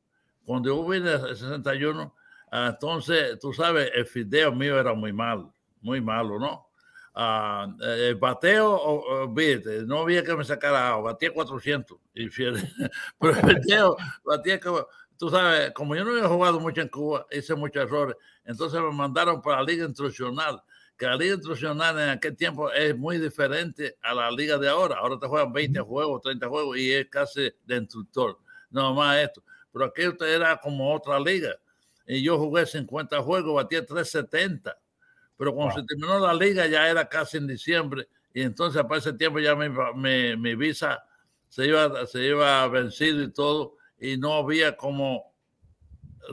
Cuando 0.44 0.68
yo 0.70 0.88
vine 0.88 1.12
en 1.12 1.37
61, 1.37 2.14
ah, 2.16 2.22
entonces, 2.53 3.38
tú 3.38 3.53
sabes, 3.53 3.91
el 3.95 4.05
fideo 4.05 4.53
mío 4.53 4.79
era 4.79 4.93
muy 4.93 5.12
malo, 5.12 5.55
muy 5.81 6.01
malo, 6.01 6.38
¿no? 6.38 6.69
Uh, 7.15 7.83
el 7.83 8.15
bateo, 8.17 9.27
no 9.87 10.01
había 10.01 10.23
que 10.23 10.35
me 10.37 10.45
sacara, 10.45 10.97
batía 10.97 11.33
400. 11.33 11.99
Y, 12.15 12.29
pero 13.19 13.37
el 13.37 13.43
bateo, 13.43 13.97
batía 14.25 14.61
como, 14.61 14.87
tú 15.19 15.31
sabes, 15.31 15.73
como 15.73 15.95
yo 15.97 16.05
no 16.05 16.11
había 16.12 16.29
jugado 16.29 16.61
mucho 16.61 16.81
en 16.83 16.88
Cuba, 16.88 17.27
hice 17.31 17.55
muchos 17.55 17.85
errores, 17.85 18.17
entonces 18.45 18.81
me 18.81 18.93
mandaron 18.93 19.41
para 19.41 19.59
la 19.59 19.65
liga 19.65 19.87
instruccional, 19.87 20.62
que 20.97 21.07
la 21.07 21.17
liga 21.17 21.35
instruccional 21.35 21.99
en 21.99 22.09
aquel 22.11 22.37
tiempo 22.37 22.71
es 22.71 22.97
muy 22.97 23.19
diferente 23.19 23.97
a 24.03 24.15
la 24.15 24.31
liga 24.31 24.59
de 24.59 24.69
ahora. 24.69 24.97
Ahora 24.97 25.19
te 25.19 25.27
juegan 25.27 25.53
20 25.53 25.81
juegos, 25.81 26.21
30 26.23 26.49
juegos 26.49 26.77
y 26.77 26.93
es 26.93 27.09
casi 27.09 27.53
de 27.65 27.77
instructor, 27.77 28.38
no 28.71 28.95
más 28.95 29.19
esto. 29.19 29.43
Pero 29.73 29.87
aquello 29.87 30.17
era 30.25 30.59
como 30.59 30.95
otra 30.95 31.19
liga. 31.19 31.57
Y 32.07 32.23
yo 32.23 32.38
jugué 32.38 32.67
50 32.67 33.23
juegos, 33.23 33.55
batía 33.55 33.85
370 33.85 34.77
pero 35.43 35.57
cuando 35.57 35.75
se 35.75 35.83
terminó 35.83 36.21
la 36.21 36.35
liga 36.35 36.69
ya 36.69 36.88
era 36.88 37.09
casi 37.09 37.38
en 37.38 37.49
diciembre 37.49 38.07
y 38.33 38.43
entonces 38.43 38.81
para 38.85 38.99
ese 38.99 39.12
tiempo 39.12 39.41
ya 39.41 39.57
mi, 39.57 40.37
mi, 40.37 40.55
visa 40.55 41.05
se 41.49 41.67
iba, 41.67 42.07
se 42.07 42.25
iba 42.25 42.69
vencido 42.69 43.25
y 43.25 43.33
todo 43.33 43.77
y 43.99 44.17
no 44.17 44.35
había 44.35 44.77
como 44.77 45.35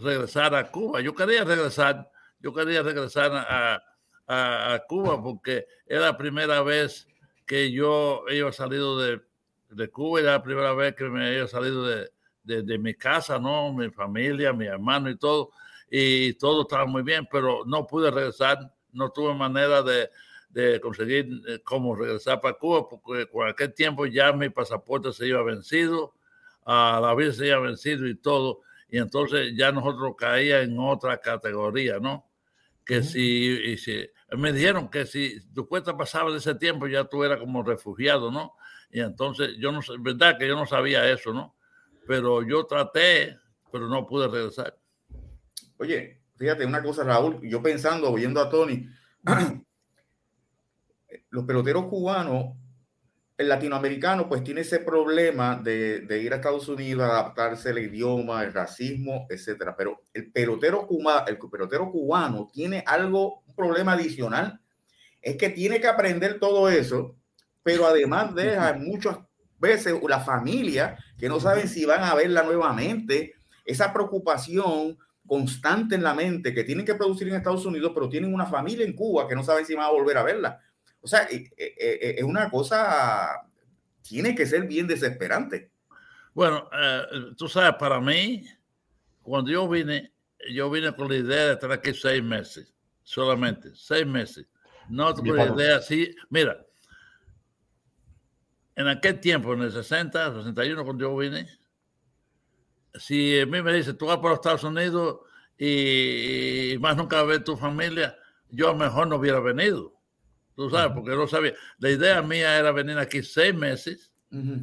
regresar 0.02 0.54
a 0.54 0.70
Cuba. 0.70 1.02
Yo 1.02 1.16
quería 1.16 1.44
regresar, 1.44 2.10
yo 2.40 2.54
quería 2.54 2.84
regresar 2.84 3.32
a, 3.34 3.84
a, 4.28 4.84
Cuba 4.88 5.24
porque 5.24 5.66
era 5.88 6.02
la 6.02 6.16
primera 6.16 6.62
vez 6.62 7.08
que 7.48 7.72
yo 7.72 8.26
iba 8.30 8.52
salido 8.52 9.00
de, 9.00 9.22
de 9.72 9.90
Cuba, 9.90 10.20
era 10.20 10.34
la 10.34 10.44
primera 10.44 10.74
vez 10.74 10.94
que 10.94 11.06
me 11.06 11.30
había 11.30 11.48
salido 11.48 11.84
de, 11.88 12.12
de, 12.58 12.78
mi 12.78 12.94
casa, 12.96 13.40
¿no? 13.40 13.72
Mi 13.74 13.90
familia, 13.90 14.54
mi 14.54 14.66
hermano 14.66 15.10
y 15.10 15.18
todo, 15.18 15.52
y 15.90 16.34
todo 16.34 16.64
estaba 16.64 16.86
muy 16.86 17.04
bien, 17.04 17.28
pero 17.32 17.64
no 17.66 17.86
pude 17.86 18.12
regresar 18.12 18.72
no 18.92 19.12
tuve 19.12 19.34
manera 19.34 19.84
de, 19.84 20.10
de 20.50 20.80
conseguir 20.80 21.42
eh, 21.48 21.60
cómo 21.64 21.96
regresar 21.96 22.42
para 22.42 22.56
Cuba, 22.56 22.88
porque 22.88 23.28
con 23.28 23.48
aquel 23.48 23.74
tiempo 23.74 24.06
ya 24.06 24.32
mi 24.34 24.50
pasaporte 24.50 25.12
se 25.14 25.28
iba 25.28 25.44
vencido, 25.44 26.16
a 26.66 27.00
la 27.02 27.14
vez 27.14 27.38
se 27.38 27.48
iba 27.48 27.60
vencido 27.60 28.08
y 28.08 28.16
todo, 28.16 28.62
y 28.90 28.98
entonces 28.98 29.54
ya 29.56 29.72
nosotros 29.72 30.16
caía 30.18 30.62
en 30.62 30.78
otra 30.80 31.20
categoría, 31.20 32.00
¿no? 32.00 32.28
Que 32.86 33.04
si, 33.04 33.22
y 33.22 33.78
si, 33.78 34.10
me 34.32 34.52
dijeron 34.52 34.90
que 34.90 35.06
si 35.06 35.40
tu 35.54 35.68
cuenta 35.68 35.96
pasaba 35.96 36.32
de 36.32 36.38
ese 36.38 36.56
tiempo 36.56 36.88
ya 36.88 37.04
tú 37.04 37.24
eras 37.24 37.40
como 37.40 37.62
refugiado, 37.62 38.32
¿no? 38.32 38.56
Y 38.92 39.02
entonces 39.02 39.56
yo 39.60 39.72
no 39.72 39.84
sé, 39.84 39.94
verdad 40.00 40.38
que 40.40 40.48
yo 40.48 40.56
no 40.56 40.66
sabía 40.66 41.08
eso, 41.10 41.32
¿no? 41.32 41.56
Pero 42.10 42.42
yo 42.42 42.66
traté, 42.66 43.38
pero 43.72 43.88
no 43.88 44.08
pude 44.08 44.28
regresar. 44.28 44.76
Oye, 45.78 46.24
fíjate 46.38 46.66
una 46.66 46.82
cosa, 46.82 47.04
Raúl, 47.04 47.40
yo 47.48 47.62
pensando, 47.62 48.12
oyendo 48.12 48.42
a 48.42 48.50
Tony, 48.50 48.90
los 51.30 51.46
peloteros 51.46 51.86
cubanos, 51.86 52.56
el 53.38 53.48
latinoamericano, 53.48 54.28
pues 54.28 54.44
tiene 54.44 54.62
ese 54.62 54.80
problema 54.80 55.62
de, 55.64 56.04
ir 56.20 56.34
a 56.34 56.38
Estados 56.38 56.68
Unidos, 56.68 57.04
adaptarse 57.04 57.70
al 57.70 57.78
idioma, 57.78 58.44
el 58.44 58.54
racismo, 58.54 59.28
etcétera. 59.30 59.76
Pero 59.78 60.06
el 60.12 60.32
pelotero, 60.32 60.88
cubano, 60.88 61.28
el 61.28 61.38
pelotero 61.38 61.92
cubano 61.92 62.50
tiene 62.52 62.84
algo, 62.88 63.44
un 63.46 63.54
problema 63.54 63.94
adicional, 63.94 64.60
es 65.22 65.38
que 65.38 65.50
tiene 65.50 65.80
que 65.80 65.88
aprender 65.88 66.40
todo 66.40 66.70
eso, 66.70 67.16
pero 67.62 67.86
además 67.86 68.34
deja 68.34 68.74
muchas 68.74 69.29
veces 69.60 69.94
la 70.08 70.20
familia 70.20 70.98
que 71.18 71.30
no 71.30 71.40
saben 71.40 71.68
si 71.68 71.86
van 71.86 72.04
a 72.04 72.16
verla 72.16 72.44
nuevamente, 72.44 73.36
esa 73.66 73.94
preocupación 73.94 74.98
constante 75.28 75.96
en 75.96 76.04
la 76.04 76.14
mente 76.16 76.54
que 76.54 76.64
tienen 76.64 76.86
que 76.86 76.96
producir 76.96 77.28
en 77.28 77.36
Estados 77.36 77.66
Unidos, 77.66 77.92
pero 77.94 78.10
tienen 78.10 78.34
una 78.34 78.48
familia 78.48 78.86
en 78.86 78.94
Cuba 78.94 79.28
que 79.28 79.36
no 79.36 79.44
saben 79.44 79.66
si 79.66 79.76
van 79.76 79.86
a 79.86 79.92
volver 79.92 80.18
a 80.18 80.24
verla. 80.24 80.60
O 81.02 81.08
sea, 81.08 81.24
eh, 81.24 81.50
eh, 81.56 81.76
eh, 81.78 82.16
es 82.18 82.24
una 82.24 82.50
cosa, 82.50 83.48
tiene 84.02 84.36
que 84.36 84.46
ser 84.46 84.68
bien 84.68 84.88
desesperante. 84.88 85.72
Bueno, 86.34 86.70
tú 87.38 87.48
sabes, 87.48 87.76
para 87.80 88.00
mí, 88.00 88.46
cuando 89.22 89.52
yo 89.52 89.68
vine, 89.68 90.14
yo 90.52 90.70
vine 90.70 90.94
con 90.96 91.10
la 91.10 91.16
idea 91.16 91.48
de 91.48 91.54
estar 91.54 91.72
aquí 91.72 91.94
seis 91.94 92.24
meses, 92.24 92.74
solamente, 93.04 93.70
seis 93.76 94.06
meses. 94.06 94.46
No 94.90 95.14
con 95.14 95.36
la 95.36 95.48
idea 95.48 95.78
así. 95.78 96.16
Mira, 96.30 96.66
en 98.80 98.88
aquel 98.88 99.20
tiempo, 99.20 99.54
en 99.54 99.64
el 99.64 99.74
60, 99.74 100.36
61, 100.36 100.86
cuando 100.86 101.02
yo 101.02 101.18
vine, 101.18 101.50
si 102.94 103.38
a 103.38 103.46
mí 103.46 103.62
me 103.62 103.74
dice, 103.74 103.94
tú 103.94 104.06
vas 104.06 104.20
para 104.20 104.30
los 104.30 104.38
Estados 104.38 104.64
Unidos 104.64 105.20
y, 105.58 106.78
más 106.80 106.96
nunca 106.96 107.22
ves 107.24 107.44
tu 107.44 107.58
familia, 107.58 108.18
yo 108.50 108.74
mejor 108.74 109.08
no 109.08 109.18
hubiera 109.18 109.42
venido. 109.42 109.94
Tú 110.56 110.70
sabes, 110.70 110.94
porque 110.96 111.14
no 111.14 111.28
sabía. 111.28 111.56
La 111.80 111.90
idea 111.90 112.22
mía 112.22 112.58
era 112.58 112.72
venir 112.72 112.98
aquí 112.98 113.22
seis 113.22 113.54
meses, 113.54 114.14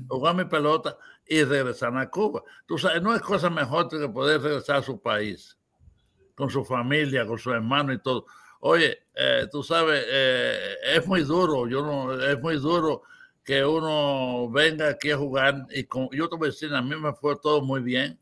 jugar 0.09 0.35
mi 0.35 0.47
pelota 0.47 0.97
y 1.27 1.45
regresar 1.45 1.95
a 1.95 2.09
Cuba. 2.09 2.43
Tú 2.65 2.79
sabes, 2.79 3.03
no 3.03 3.15
es 3.15 3.21
cosa 3.21 3.51
mejor 3.51 3.91
que 3.91 4.09
poder 4.09 4.41
regresar 4.41 4.77
a 4.77 4.83
su 4.83 4.99
país, 4.99 5.59
con 6.35 6.49
su 6.49 6.65
familia, 6.65 7.27
con 7.27 7.39
su 7.39 7.53
hermano 7.53 7.93
y 7.93 7.99
todo. 7.99 8.25
Oye, 8.61 8.99
eh, 9.15 9.47
tú 9.53 9.63
sabes, 9.63 10.07
eh, 10.09 10.77
es 10.95 11.07
muy 11.07 11.21
duro, 11.21 11.69
yo 11.69 11.83
no, 11.83 12.15
es 12.15 12.41
muy 12.41 12.57
duro 12.57 13.03
que 13.47 13.65
uno 13.65 14.51
venga 14.51 14.89
aquí 14.89 15.13
a 15.13 15.17
jugar 15.17 15.69
y 15.71 15.85
con, 15.85 16.11
yo 16.11 16.29
te 16.29 16.37
voy 16.37 16.49
a 16.49 16.51
decir, 16.51 16.69
mí 16.83 16.97
me 16.97 17.13
fue 17.15 17.37
todo 17.41 17.63
muy 17.63 17.81
bien 17.81 18.19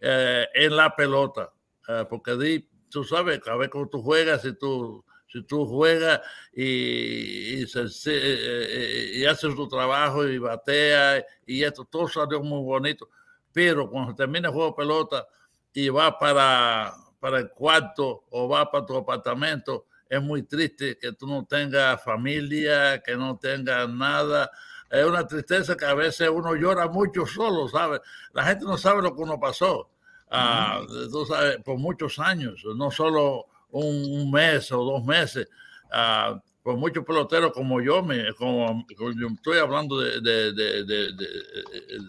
eh, 0.00 0.46
en 0.54 0.76
la 0.76 0.94
pelota, 0.94 1.52
eh, 1.88 2.06
porque 2.08 2.36
di, 2.36 2.68
tú 2.88 3.02
sabes, 3.02 3.40
a 3.48 3.56
ver 3.56 3.68
cómo 3.68 3.88
tú 3.88 4.00
juegas, 4.00 4.42
si 4.42 4.52
tú, 4.52 5.04
si 5.26 5.42
tú 5.42 5.66
juegas 5.66 6.20
y, 6.52 7.62
y, 7.62 7.66
eh, 8.06 9.10
y, 9.14 9.24
haces 9.24 9.56
tu 9.56 9.68
trabajo 9.68 10.24
y 10.24 10.38
batea 10.38 11.26
y 11.44 11.64
esto, 11.64 11.84
todo 11.84 12.06
salió 12.06 12.40
muy 12.40 12.62
bonito, 12.62 13.10
pero 13.52 13.90
cuando 13.90 14.14
termina 14.14 14.50
el 14.50 14.54
juego 14.54 14.70
de 14.70 14.76
pelota 14.76 15.26
y 15.74 15.88
va 15.88 16.16
para, 16.16 16.94
para 17.18 17.40
el 17.40 17.50
cuarto 17.50 18.22
o 18.30 18.48
va 18.48 18.70
para 18.70 18.86
tu 18.86 18.96
apartamento, 18.96 19.86
es 20.10 20.20
muy 20.20 20.42
triste 20.42 20.98
que 20.98 21.12
tú 21.12 21.28
no 21.28 21.46
tengas 21.46 22.02
familia, 22.02 23.00
que 23.00 23.16
no 23.16 23.38
tengas 23.38 23.88
nada. 23.88 24.50
Es 24.90 25.04
una 25.04 25.24
tristeza 25.24 25.76
que 25.76 25.84
a 25.84 25.94
veces 25.94 26.28
uno 26.28 26.56
llora 26.56 26.88
mucho 26.88 27.24
solo, 27.24 27.68
¿sabes? 27.68 28.00
La 28.32 28.42
gente 28.42 28.64
no 28.64 28.76
sabe 28.76 29.02
lo 29.02 29.14
que 29.14 29.22
uno 29.22 29.38
pasó, 29.38 29.88
ah, 30.32 30.80
tú 31.12 31.24
sabes, 31.26 31.58
por 31.58 31.78
muchos 31.78 32.18
años, 32.18 32.60
no 32.74 32.90
solo 32.90 33.46
un, 33.70 34.32
mes 34.32 34.72
o 34.72 34.82
dos 34.82 35.04
meses. 35.04 35.48
Ah, 35.92 36.42
por 36.60 36.76
muchos 36.76 37.04
peloteros 37.04 37.52
como 37.52 37.80
yo, 37.80 38.02
me, 38.02 38.34
como, 38.34 38.84
yo 38.98 39.28
estoy 39.32 39.58
hablando 39.58 39.98
de, 39.98 40.20
de, 40.20 40.52
de, 40.52 41.12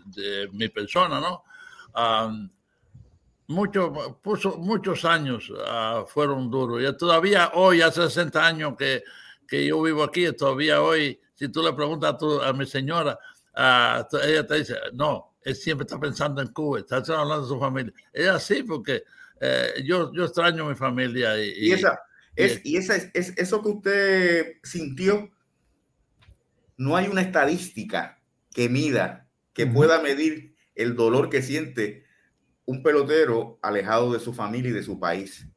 de 0.08 0.50
mi 0.52 0.68
persona, 0.70 1.22
¿no? 1.22 1.44
Ah, 1.94 2.34
muchos, 3.52 3.92
puso, 4.22 4.58
muchos 4.58 5.06
años 5.06 5.50
uh, 5.50 6.06
fueron 6.08 6.50
duros. 6.50 6.82
Y 6.82 6.98
todavía 6.98 7.52
hoy, 7.54 7.82
hace 7.82 8.02
60 8.02 8.46
años 8.46 8.74
que, 8.78 9.04
que, 9.48 9.66
yo 9.66 9.82
vivo 9.82 10.04
aquí, 10.04 10.32
todavía 10.34 10.82
hoy, 10.82 11.20
si 11.36 11.50
tú 11.50 11.62
le 11.62 11.74
preguntas 11.74 12.14
a, 12.14 12.18
tu, 12.18 12.42
a 12.42 12.54
mi 12.54 12.66
señora, 12.66 13.18
uh, 13.56 14.18
ella 14.24 14.48
te 14.48 14.56
dice, 14.56 14.76
no, 14.94 15.36
él 15.44 15.56
siempre 15.56 15.86
está 15.86 16.00
pensando 16.00 16.42
en 16.42 16.50
Cuba, 16.50 16.80
está 16.80 16.98
hablando 16.98 17.44
de 17.44 17.48
su 17.48 17.60
familia. 17.60 17.94
Es 18.14 18.28
así 18.28 18.64
porque 18.64 19.04
eh, 19.40 19.84
yo, 19.84 20.14
yo 20.14 20.26
extraño 20.26 20.66
a 20.66 20.70
mi 20.70 20.76
familia. 20.76 21.44
Y, 21.44 21.68
y, 21.68 21.72
esa, 21.72 22.00
es, 22.36 22.62
y 22.64 22.78
esa 22.78 22.96
es, 22.96 23.10
es, 23.14 23.34
eso 23.38 23.62
que 23.62 23.70
usted 23.70 24.54
sintió, 24.64 25.32
no 26.78 26.96
hay 26.96 27.08
una 27.08 27.22
estadística 27.22 28.22
que 28.54 28.70
mida, 28.70 29.28
que 29.54 29.66
pueda 29.66 30.02
medir 30.02 30.56
el 30.76 30.96
dolor 30.96 31.30
que 31.30 31.42
siente 31.42 32.06
un 32.66 32.84
pelotero 32.84 33.60
alejado 33.62 34.14
de 34.14 34.20
su 34.20 34.34
familia 34.34 34.72
y 34.72 34.74
de 34.74 34.84
su 34.84 35.00
país. 35.00 35.48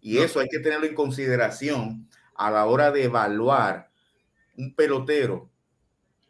Y 0.00 0.18
eso 0.18 0.40
hay 0.40 0.48
que 0.48 0.58
tenerlo 0.58 0.86
en 0.86 0.94
consideración 0.94 2.08
a 2.34 2.50
la 2.50 2.66
hora 2.66 2.90
de 2.90 3.04
evaluar 3.04 3.90
un 4.56 4.74
pelotero 4.74 5.50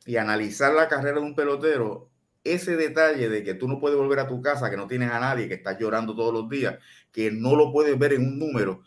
y 0.07 0.17
analizar 0.17 0.73
la 0.75 0.89
carrera 0.89 1.19
de 1.19 1.27
un 1.27 1.35
pelotero. 1.35 2.11
Ese 2.45 2.77
detalle 2.77 3.29
de 3.29 3.43
que 3.43 3.55
tú 3.55 3.67
no 3.67 3.81
puedes 3.81 3.97
volver 3.97 4.21
a 4.21 4.29
tu 4.29 4.41
casa, 4.43 4.71
que 4.71 4.77
no 4.77 4.87
tienes 4.87 5.11
a 5.11 5.19
nadie, 5.19 5.49
que 5.49 5.55
estás 5.55 5.79
llorando 5.79 6.15
todos 6.15 6.33
los 6.33 6.49
días, 6.49 6.79
que 7.11 7.31
no 7.31 7.57
lo 7.57 7.73
puedes 7.73 7.99
ver 7.99 8.13
en 8.13 8.23
un 8.23 8.39
número, 8.39 8.83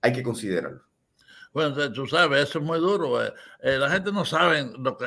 hay 0.00 0.12
que 0.12 0.22
considerarlo. 0.22 0.82
Bueno, 1.52 1.92
tú 1.92 2.06
sabes, 2.06 2.48
eso 2.48 2.58
es 2.58 2.64
muy 2.64 2.78
duro. 2.78 3.22
Eh, 3.22 3.32
eh, 3.60 3.76
la 3.78 3.90
gente 3.90 4.10
no 4.10 4.24
sabe 4.24 4.72
lo 4.78 4.96
que, 4.96 5.06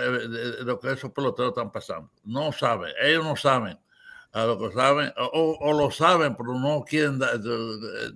lo 0.63 0.79
que 0.79 0.91
esos 0.93 1.11
peloteros 1.11 1.51
están 1.51 1.71
pasando. 1.71 2.11
No 2.23 2.51
saben, 2.51 2.93
ellos 3.01 3.23
no 3.23 3.35
saben 3.35 3.79
a 4.35 4.45
lo 4.45 4.59
que 4.59 4.69
saben, 4.73 5.13
o, 5.15 5.71
lo 5.71 5.89
saben, 5.91 6.35
pero 6.35 6.59
no 6.59 6.83
quieren, 6.83 7.17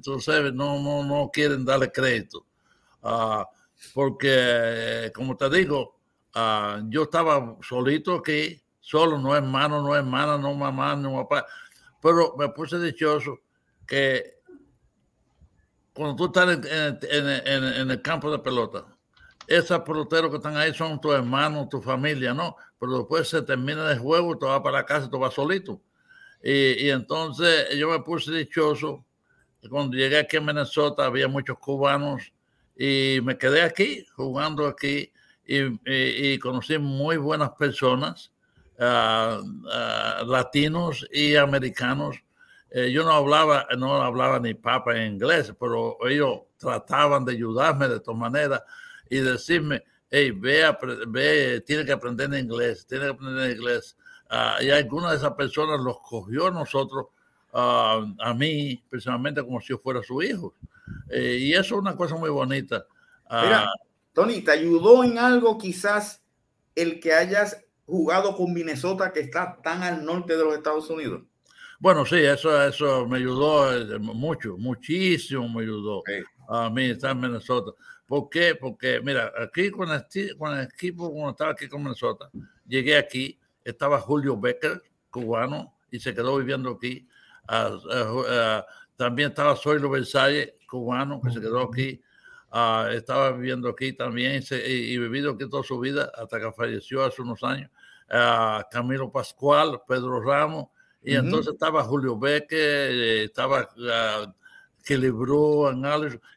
tú 0.04 0.20
sabes, 0.20 0.54
no, 0.54 0.78
no, 0.78 1.02
no 1.02 1.30
quieren 1.32 1.64
darle 1.64 1.90
crédito. 1.94 2.46
Ah, 3.02 3.48
porque, 3.94 5.14
como 5.16 5.38
te 5.38 5.50
digo, 5.50 5.98
ah, 6.36 6.82
yo 6.90 7.04
estaba 7.04 7.56
solito 7.62 8.16
aquí, 8.16 8.62
solo, 8.82 9.18
no 9.18 9.34
hermano, 9.34 9.82
no 9.82 9.96
hermana, 9.96 10.38
no 10.38 10.54
mamá, 10.54 10.94
no 10.98 11.26
papá, 11.26 11.48
pero 12.02 12.36
me 12.38 12.50
puse 12.50 12.78
dichoso 12.80 13.40
que 13.88 14.42
cuando 15.94 16.18
tú 16.18 16.26
estás 16.26 16.66
en, 16.66 17.92
el 17.92 18.02
campo 18.02 18.30
de 18.30 18.40
pelota, 18.40 18.86
esos 19.48 19.80
peloteros 19.84 20.32
que 20.32 20.36
están 20.36 20.58
ahí 20.58 20.74
son 20.74 21.00
tus 21.00 21.16
hermanos, 21.16 21.70
tu 21.70 21.82
familia, 21.82 22.34
¿no? 22.34 22.58
Pero 22.78 22.98
después 22.98 23.30
se 23.30 23.42
termina 23.42 23.90
el 23.90 24.00
juego, 24.00 24.38
tú 24.38 24.48
vas 24.48 24.60
para 24.60 24.86
casa, 24.86 25.10
tú 25.10 25.18
vas 25.18 25.34
solito. 25.34 25.82
Y, 26.42 26.90
entonces 26.90 27.76
yo 27.78 27.90
me 27.90 28.00
puse 28.00 28.32
dichoso. 28.32 29.06
Cuando 29.70 29.98
llegué 29.98 30.20
aquí 30.20 30.38
a 30.38 30.42
Minnesota 30.42 31.06
había 31.06 31.28
muchos 31.28 31.58
cubanos 31.60 32.32
y 32.78 33.20
me 33.24 33.38
quedé 33.38 33.62
aquí, 33.62 34.06
jugando 34.16 34.68
aquí, 34.68 35.12
y, 35.46 36.38
conocí 36.40 36.78
muy 36.78 37.18
buenas 37.18 37.52
personas, 37.52 38.32
uh, 38.78 40.26
latinos 40.26 41.06
y 41.12 41.36
americanos 41.36 42.24
eh, 42.72 42.92
yo 42.92 43.04
no 43.04 43.12
hablaba, 43.12 43.68
no 43.78 44.02
hablaba 44.02 44.40
ni 44.40 44.54
papa 44.54 44.96
en 44.96 45.14
inglés, 45.14 45.54
pero 45.60 45.98
ellos 46.08 46.42
trataban 46.58 47.26
de 47.26 47.32
ayudarme 47.34 47.88
de 47.88 48.00
todas 48.00 48.20
maneras 48.20 48.62
y 49.10 49.18
decirme, 49.18 49.84
hey, 50.10 50.32
ve, 50.32 50.64
ve, 51.08 51.62
tiene 51.62 51.84
que 51.84 51.92
aprender 51.92 52.32
inglés, 52.34 52.86
tiene 52.86 53.06
que 53.06 53.12
aprender 53.12 53.58
inglés. 53.58 53.98
Uh, 54.32 54.64
y 54.64 54.70
alguna 54.70 55.12
de 55.12 55.18
esas 55.18 55.34
personas 55.34 55.80
los 55.80 56.00
cogió 56.02 56.48
a 56.48 56.52
nosotros, 56.52 57.08
uh, 57.54 58.06
a 58.20 58.34
mí, 58.38 58.82
personalmente, 58.90 59.44
como 59.44 59.60
si 59.60 59.70
yo 59.70 59.80
fuera 59.80 60.04
su 60.04 60.22
hijo. 60.22 60.54
Eh, 61.10 61.38
y 61.42 61.54
eso 61.54 61.76
es 61.76 61.82
una 61.82 61.96
cosa 61.96 62.16
muy 62.16 62.30
bonita. 62.30 62.86
Uh, 63.30 63.42
Mira, 63.44 63.72
Tony, 64.14 64.42
¿te 64.42 64.52
ayudó 64.52 65.04
en 65.04 65.18
algo 65.18 65.58
quizás 65.58 66.24
el 66.76 67.00
que 67.00 67.14
hayas 67.14 67.64
jugado 67.86 68.36
con 68.36 68.54
Minnesota, 68.54 69.12
que 69.12 69.22
está 69.22 69.60
tan 69.64 69.82
al 69.82 70.06
norte 70.06 70.38
de 70.38 70.44
los 70.44 70.56
Estados 70.56 70.90
Unidos? 70.90 71.24
Bueno, 71.80 72.06
sí, 72.06 72.18
eso, 72.18 72.62
eso 72.62 73.08
me 73.08 73.18
ayudó 73.18 73.74
eh, 73.74 73.98
mucho, 74.00 74.58
muchísimo 74.58 75.48
me 75.48 75.62
ayudó 75.62 76.04
a 76.50 76.70
mí 76.70 76.90
estar 76.90 77.12
en 77.12 77.22
Minnesota. 77.22 77.72
¿Por 78.06 78.30
qué? 78.30 78.56
Porque, 78.56 79.00
mira, 79.02 79.32
aquí 79.42 79.72
con 79.72 79.90
el, 79.90 80.06
con 80.38 80.58
el 80.58 80.66
equipo, 80.66 81.10
cuando 81.12 81.32
estaba 81.32 81.52
aquí 81.52 81.68
con 81.68 81.82
Minnesota, 81.82 82.30
llegué 82.68 82.98
aquí, 82.98 83.39
estaba 83.64 84.00
Julio 84.00 84.38
Becker, 84.40 84.82
cubano, 85.10 85.76
y 85.92 86.00
se 86.00 86.14
quedó 86.14 86.38
viviendo 86.38 86.72
aquí. 86.72 87.08
Uh, 87.48 87.76
uh, 87.76 88.64
también 88.96 89.30
estaba 89.30 89.56
Zoilo 89.56 89.90
Versalles, 89.90 90.54
cubano, 90.68 91.22
que 91.22 91.32
se 91.32 91.40
quedó 91.40 91.62
aquí. 91.62 92.02
Uh, 92.52 92.90
estaba 92.92 93.32
viviendo 93.32 93.70
aquí 93.70 93.94
también 93.94 94.42
y, 94.50 94.56
y, 94.56 94.98
vivido 94.98 95.32
aquí 95.32 95.48
toda 95.48 95.62
su 95.62 95.80
vida 95.80 96.12
hasta 96.16 96.40
que 96.40 96.52
falleció 96.52 97.04
hace 97.04 97.22
unos 97.22 97.44
años. 97.44 97.70
Camilo 98.72 99.12
Pascual, 99.12 99.82
Pedro 99.88 100.20
Ramos, 100.20 100.70
y 101.02 101.16
entonces 101.16 101.54
estaba 101.54 101.84
Julio 101.84 102.18
Beque, 102.18 102.58
eh, 102.58 103.24
estaba 103.26 103.70
uh, 103.78 104.34
Kelly 104.84 105.10
Bru, 105.10 105.70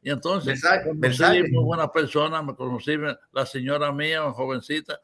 y 0.03 0.11
entonces 0.11 0.63
conocí 0.85 1.43
muy 1.51 1.65
buenas 1.65 1.91
personas, 1.91 2.45
me 2.45 2.55
conocí 2.55 2.97
la 3.33 3.47
señora 3.47 3.91
mía, 3.93 4.23
una 4.23 4.33
jovencita, 4.33 5.01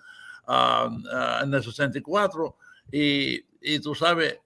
uh, 0.49 0.89
uh, 0.89 1.45
en 1.45 1.55
el 1.55 1.63
64, 1.63 2.57
y, 2.91 3.45
y 3.61 3.81
tú 3.81 3.95
sabes, 3.95 4.39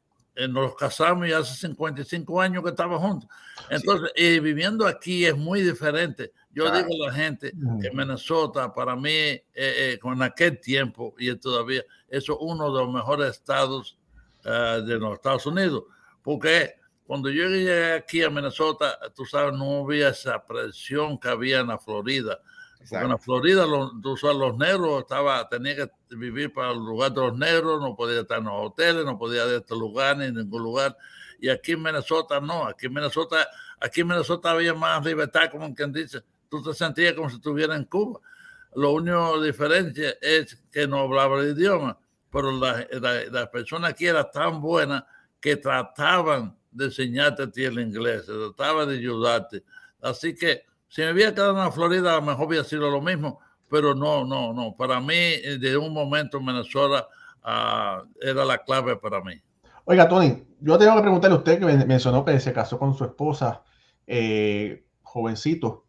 nos 0.48 0.74
casamos 0.74 1.28
y 1.28 1.32
hace 1.32 1.54
55 1.54 2.40
años 2.40 2.62
que 2.62 2.70
estamos 2.70 3.00
juntos. 3.00 3.28
Entonces, 3.68 4.10
y 4.16 4.40
viviendo 4.40 4.86
aquí 4.86 5.24
es 5.24 5.36
muy 5.36 5.62
diferente. 5.62 6.32
Yo 6.54 6.70
digo 6.70 7.04
a 7.04 7.08
la 7.08 7.14
gente 7.14 7.52
que 7.80 7.90
Minnesota, 7.92 8.72
para 8.74 8.94
mí, 8.94 9.10
eh, 9.10 9.42
eh, 9.54 9.98
con 9.98 10.22
aquel 10.22 10.60
tiempo 10.60 11.14
y 11.18 11.34
todavía, 11.36 11.82
eso 12.08 12.34
es 12.34 12.38
uno 12.40 12.70
de 12.72 12.84
los 12.84 12.92
mejores 12.92 13.30
estados 13.30 13.98
eh, 14.44 14.82
de 14.84 14.98
los 14.98 15.14
Estados 15.14 15.46
Unidos, 15.46 15.84
porque 16.22 16.74
cuando 17.06 17.30
yo 17.30 17.48
llegué 17.48 17.94
aquí 17.94 18.22
a 18.22 18.28
Minnesota, 18.28 18.98
tú 19.14 19.24
sabes, 19.24 19.54
no 19.54 19.84
había 19.84 20.10
esa 20.10 20.44
presión 20.44 21.18
que 21.18 21.28
había 21.28 21.60
en 21.60 21.68
la 21.68 21.78
Florida. 21.78 22.40
En 22.90 23.08
la 23.08 23.18
Florida, 23.18 23.66
los, 23.66 23.92
los 24.22 24.56
negros 24.56 25.00
estaba, 25.00 25.48
tenía 25.48 25.76
que 25.76 25.90
vivir 26.10 26.52
para 26.52 26.72
el 26.72 26.78
lugar 26.78 27.12
de 27.12 27.20
los 27.20 27.38
negros, 27.38 27.80
no 27.80 27.94
podía 27.96 28.20
estar 28.20 28.38
en 28.38 28.44
los 28.44 28.54
hoteles, 28.56 29.04
no 29.04 29.18
podía 29.18 29.44
a 29.44 29.56
este 29.56 29.74
lugar 29.74 30.16
ni 30.16 30.26
en 30.26 30.34
ningún 30.34 30.62
lugar. 30.62 30.96
Y 31.40 31.48
aquí 31.48 31.72
en 31.72 31.82
Minnesota 31.82 32.40
no, 32.40 32.66
aquí 32.66 32.86
en 32.86 32.94
Minnesota, 32.94 33.48
aquí 33.80 34.02
en 34.02 34.08
Minnesota 34.08 34.50
había 34.50 34.74
más 34.74 35.04
libertad, 35.04 35.50
como 35.50 35.74
quien 35.74 35.92
dice, 35.92 36.22
tú 36.48 36.62
te 36.62 36.74
sentías 36.74 37.14
como 37.14 37.30
si 37.30 37.36
estuviera 37.36 37.74
en 37.76 37.84
Cuba. 37.84 38.20
Lo 38.74 38.92
único 38.92 39.40
diferencia 39.40 40.14
es 40.20 40.56
que 40.70 40.86
no 40.86 41.00
hablaba 41.00 41.40
el 41.40 41.56
idioma 41.56 41.98
pero 42.32 42.50
las 42.50 42.86
la, 43.30 43.50
personas 43.50 43.90
aquí 43.90 44.06
eran 44.06 44.26
tan 44.32 44.60
buenas 44.60 45.04
que 45.38 45.56
trataban 45.56 46.56
de 46.70 46.86
enseñarte 46.86 47.42
a 47.42 47.50
ti 47.50 47.64
el 47.64 47.78
inglés, 47.78 48.24
trataban 48.24 48.88
de 48.88 48.94
ayudarte. 48.94 49.62
Así 50.00 50.34
que 50.34 50.64
si 50.92 51.00
me 51.00 51.10
hubiera 51.12 51.32
quedado 51.32 51.52
en 51.52 51.56
la 51.56 51.72
Florida, 51.72 52.12
a 52.12 52.16
lo 52.16 52.22
mejor 52.22 52.48
hubiera 52.48 52.64
sido 52.64 52.90
lo 52.90 53.00
mismo, 53.00 53.40
pero 53.70 53.94
no, 53.94 54.26
no, 54.26 54.52
no. 54.52 54.76
Para 54.76 55.00
mí, 55.00 55.14
de 55.58 55.74
un 55.78 55.94
momento 55.94 56.36
en 56.36 56.44
Venezuela 56.44 57.08
uh, 57.42 58.06
era 58.20 58.44
la 58.44 58.58
clave 58.58 58.96
para 58.96 59.22
mí. 59.22 59.40
Oiga, 59.86 60.06
Tony, 60.06 60.44
yo 60.60 60.76
tengo 60.76 60.94
que 60.96 61.00
preguntarle 61.00 61.36
a 61.36 61.38
usted 61.38 61.58
que 61.58 61.86
mencionó 61.86 62.26
que 62.26 62.38
se 62.38 62.52
casó 62.52 62.78
con 62.78 62.94
su 62.94 63.04
esposa, 63.04 63.62
eh, 64.06 64.84
jovencito. 65.00 65.86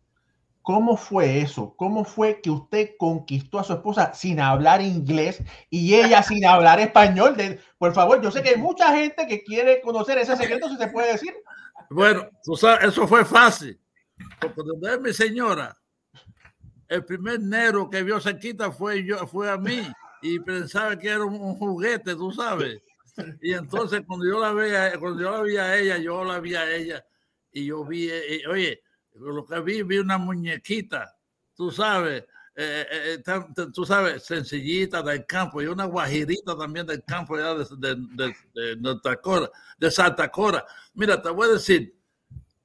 ¿Cómo 0.62 0.96
fue 0.96 1.42
eso? 1.42 1.74
¿Cómo 1.76 2.06
fue 2.06 2.40
que 2.40 2.50
usted 2.50 2.92
conquistó 2.98 3.60
a 3.60 3.66
su 3.66 3.74
esposa 3.74 4.14
sin 4.14 4.40
hablar 4.40 4.82
inglés 4.82 5.44
y 5.70 5.96
ella 5.96 6.24
sin 6.24 6.46
hablar 6.46 6.80
español? 6.80 7.36
por 7.78 7.94
favor, 7.94 8.22
yo 8.22 8.32
sé 8.32 8.42
que 8.42 8.52
hay 8.52 8.58
mucha 8.58 8.96
gente 8.96 9.28
que 9.28 9.44
quiere 9.44 9.82
conocer 9.82 10.18
ese 10.18 10.38
secreto, 10.38 10.70
si 10.70 10.78
se 10.78 10.88
puede 10.88 11.12
decir. 11.12 11.34
Bueno, 11.90 12.30
eso 12.82 13.06
fue 13.06 13.26
fácil. 13.26 13.83
Porque 14.40 14.62
donde 14.66 14.94
es 14.94 15.02
mi 15.02 15.14
señora, 15.14 15.78
el 16.88 17.06
primer 17.06 17.40
negro 17.40 17.90
que 17.90 18.04
vio 18.04 18.20
cerquita 18.20 18.72
fue 18.72 19.04
yo, 19.04 19.26
fue 19.28 19.50
a 19.50 19.58
mí 19.58 19.82
y 20.22 20.40
pensaba 20.40 20.98
que 20.98 21.10
era 21.10 21.24
un, 21.24 21.56
juguete, 21.56 22.16
tú 22.16 22.32
sabes. 22.32 22.82
Y 23.42 23.54
entonces 23.54 24.04
cuando 24.08 24.26
yo 24.26 24.40
la 24.40 24.54
veía, 24.54 24.98
cuando 25.00 25.22
yo 25.22 25.32
la 25.32 25.42
vi 25.44 25.58
a 25.58 25.78
ella, 25.78 25.98
yo 25.98 26.24
la 26.24 26.40
vi 26.40 26.56
a 26.56 26.76
ella 26.76 27.06
y 27.52 27.68
yo 27.68 27.86
vi, 27.86 28.10
eh, 28.10 28.42
oye, 28.50 28.82
lo 29.14 29.46
que 29.46 29.60
vi, 29.62 29.84
vi 29.84 30.00
una 30.00 30.18
muñequita, 30.18 31.16
tú 31.56 31.70
sabes, 31.70 32.26
eh, 32.56 32.86
eh, 32.92 33.24
eh, 33.26 33.66
tú 33.74 33.84
sabes, 33.84 34.24
sencillita 34.24 35.02
del 35.02 35.26
campo 35.26 35.60
y 35.60 35.66
una 35.66 35.86
guajirita 35.86 36.56
también 36.56 36.86
del 36.86 37.04
campo 37.04 37.36
de, 37.36 37.44
de, 37.78 37.96
de, 38.12 38.36
de, 38.54 39.50
de 39.80 39.92
Santa 39.92 40.30
Cora. 40.30 40.64
Mira, 40.94 41.20
te 41.20 41.30
voy 41.30 41.50
a 41.50 41.54
decir, 41.54 41.96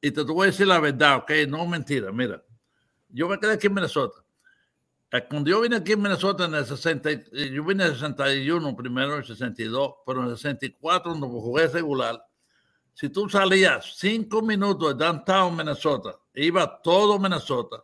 y 0.00 0.10
te, 0.10 0.22
voy 0.22 0.44
a 0.44 0.50
decir 0.50 0.66
la 0.66 0.80
verdad, 0.80 1.18
ok, 1.18 1.30
no 1.48 1.66
mentira, 1.66 2.12
mira, 2.12 2.42
yo 3.08 3.28
me 3.28 3.38
quedé 3.38 3.52
aquí 3.52 3.66
en 3.66 3.74
Minnesota. 3.74 4.24
Cuando 5.30 5.48
yo 5.48 5.62
vine 5.62 5.76
aquí 5.76 5.92
en 5.92 6.02
Minnesota 6.02 6.44
en 6.44 6.54
el 6.54 6.66
60, 6.66 7.10
yo 7.32 7.64
vine 7.64 7.84
en 7.84 7.92
el 7.92 7.94
61 7.94 8.76
primero, 8.76 9.14
en 9.14 9.20
el 9.20 9.26
62, 9.26 9.94
pero 10.06 10.22
en 10.22 10.30
el 10.30 10.36
64 10.36 11.14
no 11.14 11.28
jugué 11.28 11.66
regular. 11.68 12.22
Si 12.92 13.08
tú 13.08 13.28
salías 13.28 13.94
cinco 13.96 14.42
minutos 14.42 14.98
de 14.98 15.04
downtown 15.04 15.56
Minnesota 15.56 16.18
iba 16.34 16.80
todo 16.82 17.18
Minnesota, 17.18 17.82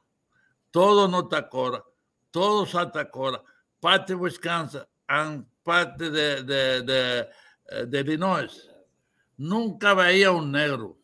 todo 0.70 1.08
North 1.08 1.30
Dakota, 1.30 1.84
todo 2.30 2.66
Santa 2.66 3.10
Cora, 3.10 3.42
parte 3.80 4.14
de 4.14 4.20
Wisconsin, 4.20 4.82
parte 5.62 6.10
de, 6.10 6.42
de, 6.42 6.82
de, 6.82 7.28
eh, 7.68 7.86
de, 7.86 8.00
Illinois. 8.00 8.70
Nunca 9.36 9.94
veía 9.94 10.30
un 10.30 10.52
negro. 10.52 10.98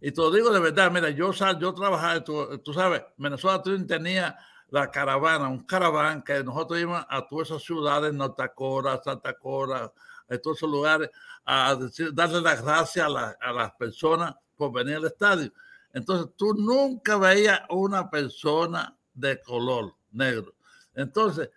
Y 0.00 0.12
te 0.12 0.20
lo 0.20 0.30
digo 0.30 0.50
de 0.50 0.60
verdad, 0.60 0.90
mira, 0.90 1.10
yo, 1.10 1.32
yo 1.32 1.74
trabajaba, 1.74 2.22
tú, 2.22 2.58
tú 2.58 2.72
sabes, 2.72 3.02
Minnesota 3.16 3.62
tenía 3.86 4.38
la 4.70 4.90
caravana, 4.90 5.48
un 5.48 5.64
caravana 5.64 6.22
que 6.22 6.44
nosotros 6.44 6.78
íbamos 6.80 7.04
a 7.08 7.26
todas 7.26 7.48
esas 7.48 7.62
ciudades, 7.62 8.12
North 8.12 8.36
Dakota, 8.36 9.00
Santa 9.02 9.34
Cora, 9.34 9.92
a 10.28 10.38
todos 10.38 10.58
esos 10.58 10.70
lugares, 10.70 11.10
a 11.44 11.74
decir, 11.74 12.12
darle 12.12 12.40
las 12.40 12.62
gracias 12.62 13.06
a, 13.06 13.08
la, 13.08 13.36
a 13.40 13.52
las 13.52 13.72
personas 13.72 14.34
por 14.56 14.72
venir 14.72 14.96
al 14.96 15.06
estadio. 15.06 15.52
Entonces 15.92 16.32
tú 16.36 16.54
nunca 16.54 17.16
veías 17.16 17.60
una 17.70 18.10
persona 18.10 18.96
de 19.14 19.40
color 19.42 19.94
negro. 20.12 20.54
Entonces, 20.94 21.50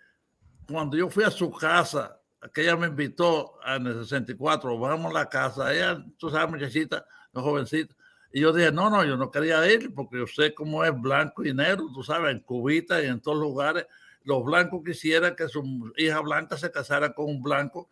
cuando 0.66 0.96
yo 0.96 1.10
fui 1.10 1.24
a 1.24 1.30
su 1.30 1.50
casa, 1.50 2.18
que 2.52 2.62
ella 2.62 2.76
me 2.76 2.88
invitó 2.88 3.58
en 3.66 3.86
el 3.86 4.02
64, 4.02 4.78
vamos 4.78 5.10
a 5.10 5.14
la 5.14 5.28
casa, 5.28 5.72
ella, 5.72 6.04
tú 6.18 6.30
sabes, 6.30 6.50
muchachita, 6.50 7.04
jovencita, 7.32 7.94
Y 8.32 8.40
yo 8.40 8.52
dije, 8.52 8.72
no, 8.72 8.88
no, 8.88 9.04
yo 9.04 9.16
no 9.16 9.30
quería 9.30 9.70
ir 9.70 9.92
porque 9.94 10.18
yo 10.18 10.26
sé 10.26 10.54
cómo 10.54 10.84
es 10.84 10.98
blanco 10.98 11.44
y 11.44 11.52
negro, 11.52 11.88
tú 11.92 12.02
sabes, 12.02 12.32
en 12.32 12.40
Cubita 12.40 13.02
y 13.02 13.06
en 13.06 13.20
todos 13.20 13.38
lugares. 13.38 13.86
Los 14.24 14.44
blancos 14.44 14.82
quisieran 14.84 15.36
que 15.36 15.48
su 15.48 15.92
hija 15.96 16.20
blanca 16.20 16.56
se 16.56 16.70
casara 16.70 17.12
con 17.12 17.26
un 17.26 17.42
blanco 17.42 17.90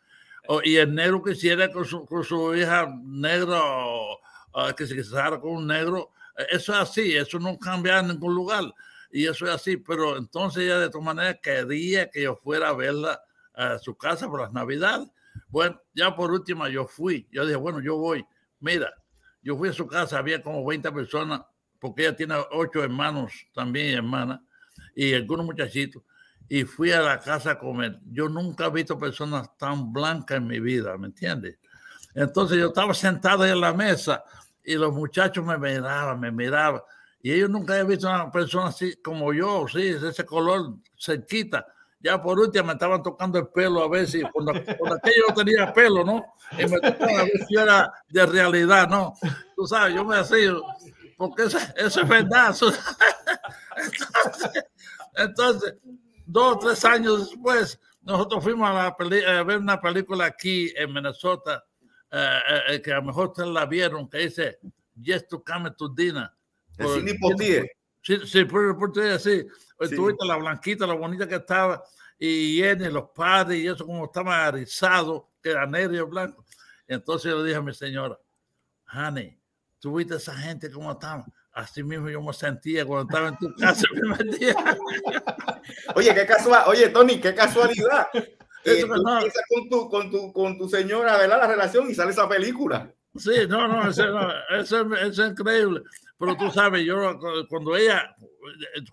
y 0.64 0.76
el 0.76 0.94
negro 0.94 1.22
quisiera 1.22 1.70
con 1.70 1.85
su, 1.85 2.07
con 2.07 2.24
su 2.24 2.55
hija 2.55 2.92
negra 3.03 3.61
que 4.76 4.87
se 4.87 4.96
casara 4.96 5.40
con 5.40 5.53
un 5.53 5.66
negro. 5.66 6.11
Eso 6.50 6.72
es 6.72 6.79
así, 6.79 7.16
eso 7.16 7.38
no 7.38 7.59
cambia 7.59 7.98
en 7.98 8.09
ningún 8.09 8.35
lugar. 8.35 8.64
Y 9.12 9.26
eso 9.26 9.46
es 9.46 9.53
así, 9.53 9.76
pero 9.76 10.16
entonces 10.16 10.62
ella 10.62 10.79
de 10.79 10.88
todas 10.88 11.05
maneras 11.05 11.38
quería 11.42 12.11
que 12.11 12.22
yo 12.22 12.37
fuera 12.37 12.68
a 12.68 12.74
verla 12.74 13.20
a 13.55 13.79
su 13.79 13.96
casa 13.96 14.29
por 14.29 14.40
las 14.40 14.53
navidades. 14.53 15.09
Bueno, 15.48 15.81
ya 15.94 16.14
por 16.14 16.31
última 16.31 16.68
yo 16.68 16.87
fui, 16.87 17.29
yo 17.31 17.44
dije, 17.44 17.57
bueno, 17.57 17.81
yo 17.81 17.96
voy. 17.96 18.24
Mira, 18.61 18.94
yo 19.42 19.57
fui 19.57 19.68
a 19.68 19.72
su 19.72 19.87
casa, 19.87 20.18
había 20.18 20.42
como 20.42 20.64
20 20.64 20.90
personas, 20.92 21.42
porque 21.79 22.03
ella 22.03 22.16
tiene 22.16 22.35
ocho 22.53 22.83
hermanos 22.83 23.33
también 23.55 23.87
y 23.87 23.92
hermanas, 23.94 24.40
y 24.94 25.14
algunos 25.14 25.46
muchachitos, 25.46 26.03
y 26.48 26.64
fui 26.64 26.90
a 26.92 27.00
la 27.00 27.20
casa 27.20 27.53
a 27.53 27.59
comer. 27.59 28.00
Yo 28.11 28.29
nunca 28.29 28.66
he 28.66 28.70
visto 28.70 28.98
personas 28.98 29.57
tan 29.57 29.92
blancas 29.92 30.38
en 30.38 30.46
mi 30.46 30.61
vida, 30.61 30.96
¿me 30.98 31.07
entiendes? 31.07 31.59
Entonces 32.14 32.59
yo 32.59 32.68
estaba 32.68 32.92
sentado 32.92 33.46
en 33.46 33.61
la 33.61 33.72
mesa 33.72 34.24
y 34.64 34.74
los 34.74 34.92
muchachos 34.92 35.44
me 35.44 35.57
miraban, 35.57 36.18
me 36.20 36.31
miraban, 36.31 36.83
y 37.22 37.33
ellos 37.33 37.50
nunca 37.50 37.74
habían 37.74 37.88
visto 37.88 38.09
una 38.09 38.31
persona 38.31 38.68
así 38.68 38.96
como 38.96 39.33
yo, 39.33 39.66
sí, 39.68 39.88
ese 39.88 40.24
color 40.24 40.76
cerquita 40.98 41.66
ya 42.00 42.20
por 42.20 42.38
último 42.38 42.64
me 42.64 42.72
estaban 42.72 43.02
tocando 43.02 43.38
el 43.38 43.48
pelo 43.48 43.82
a 43.82 43.88
ver 43.88 44.06
si 44.08 44.22
cuando, 44.22 44.52
aquello 44.52 45.24
no 45.28 45.34
tenía 45.34 45.72
pelo, 45.72 46.04
¿no? 46.04 46.24
Y 46.52 46.66
me 46.66 46.80
tocaban 46.80 47.20
a 47.20 47.22
ver 47.24 47.46
si 47.46 47.56
era 47.56 47.92
de 48.08 48.26
realidad, 48.26 48.88
¿no? 48.88 49.14
Tú 49.54 49.66
sabes, 49.66 49.94
yo 49.94 50.04
me 50.04 50.16
hacía, 50.16 50.54
porque 51.16 51.44
eso, 51.44 51.58
es 51.76 52.08
verdad. 52.08 52.54
Entonces, 52.56 52.80
entonces, 55.16 55.74
dos 56.24 56.56
o 56.56 56.58
tres 56.58 56.84
años 56.86 57.30
después, 57.30 57.78
nosotros 58.00 58.42
fuimos 58.44 58.70
a, 58.70 58.96
ver 59.44 59.58
una 59.58 59.80
película 59.80 60.24
aquí 60.24 60.72
en 60.74 60.92
Minnesota, 60.94 61.62
eh, 62.10 62.38
eh, 62.68 62.82
que 62.82 62.92
a 62.92 62.96
lo 62.96 63.02
mejor 63.02 63.28
ustedes 63.28 63.50
la 63.50 63.66
vieron, 63.66 64.08
que 64.08 64.18
dice 64.18 64.58
Yes 64.94 65.28
to 65.28 65.44
Come 65.44 65.70
to 65.72 65.88
Dinner. 65.88 66.30
Sí, 68.02 68.18
sí, 68.24 68.44
por, 68.44 68.78
por 68.78 68.92
sí. 69.20 69.46
Sí. 69.80 69.96
Tuviste 69.96 70.26
la 70.26 70.36
blanquita, 70.36 70.86
la 70.86 70.94
bonita 70.94 71.26
que 71.26 71.36
estaba, 71.36 71.82
y 72.18 72.58
Jenny, 72.58 72.90
los 72.90 73.10
padres, 73.14 73.58
y 73.60 73.66
eso 73.66 73.86
como 73.86 74.04
estaba 74.04 74.46
arizado, 74.46 75.30
que 75.42 75.50
era 75.50 75.66
negro 75.66 75.96
y 75.96 76.00
blanco. 76.02 76.44
Entonces 76.86 77.30
yo 77.30 77.38
le 77.38 77.44
dije 77.44 77.56
a 77.56 77.62
mi 77.62 77.72
señora, 77.72 78.18
Honey, 78.92 79.40
tuviste 79.78 80.16
esa 80.16 80.34
gente 80.34 80.70
como 80.70 80.92
estaba. 80.92 81.24
Así 81.52 81.82
mismo 81.82 82.08
yo 82.08 82.20
me 82.20 82.32
sentía 82.32 82.84
cuando 82.84 83.08
estaba 83.10 83.28
en 83.28 83.36
tu 83.38 83.54
casa 83.58 83.86
el 83.90 84.00
primer 84.00 84.38
día. 84.38 84.54
Oye, 85.94 86.14
qué 86.14 86.26
casual, 86.26 86.64
oye, 86.66 86.88
Tony, 86.90 87.20
qué 87.20 87.34
casualidad. 87.34 88.06
Eh, 88.62 88.86
con, 88.86 89.68
tu, 89.70 89.88
con, 89.88 90.10
tu, 90.10 90.32
con 90.34 90.58
tu 90.58 90.68
señora, 90.68 91.16
¿verdad? 91.16 91.38
La 91.38 91.46
relación 91.46 91.88
y 91.88 91.94
sale 91.94 92.10
esa 92.10 92.28
película. 92.28 92.92
Sí, 93.16 93.46
no, 93.48 93.66
no, 93.66 93.88
eso, 93.88 94.04
eso, 94.50 94.94
es 94.96 95.18
increíble. 95.18 95.80
Pero 96.20 96.37
tú 96.37 96.50
sabes, 96.50 96.85
yo 96.85 97.18
cuando 97.48 97.74
ella, 97.74 98.14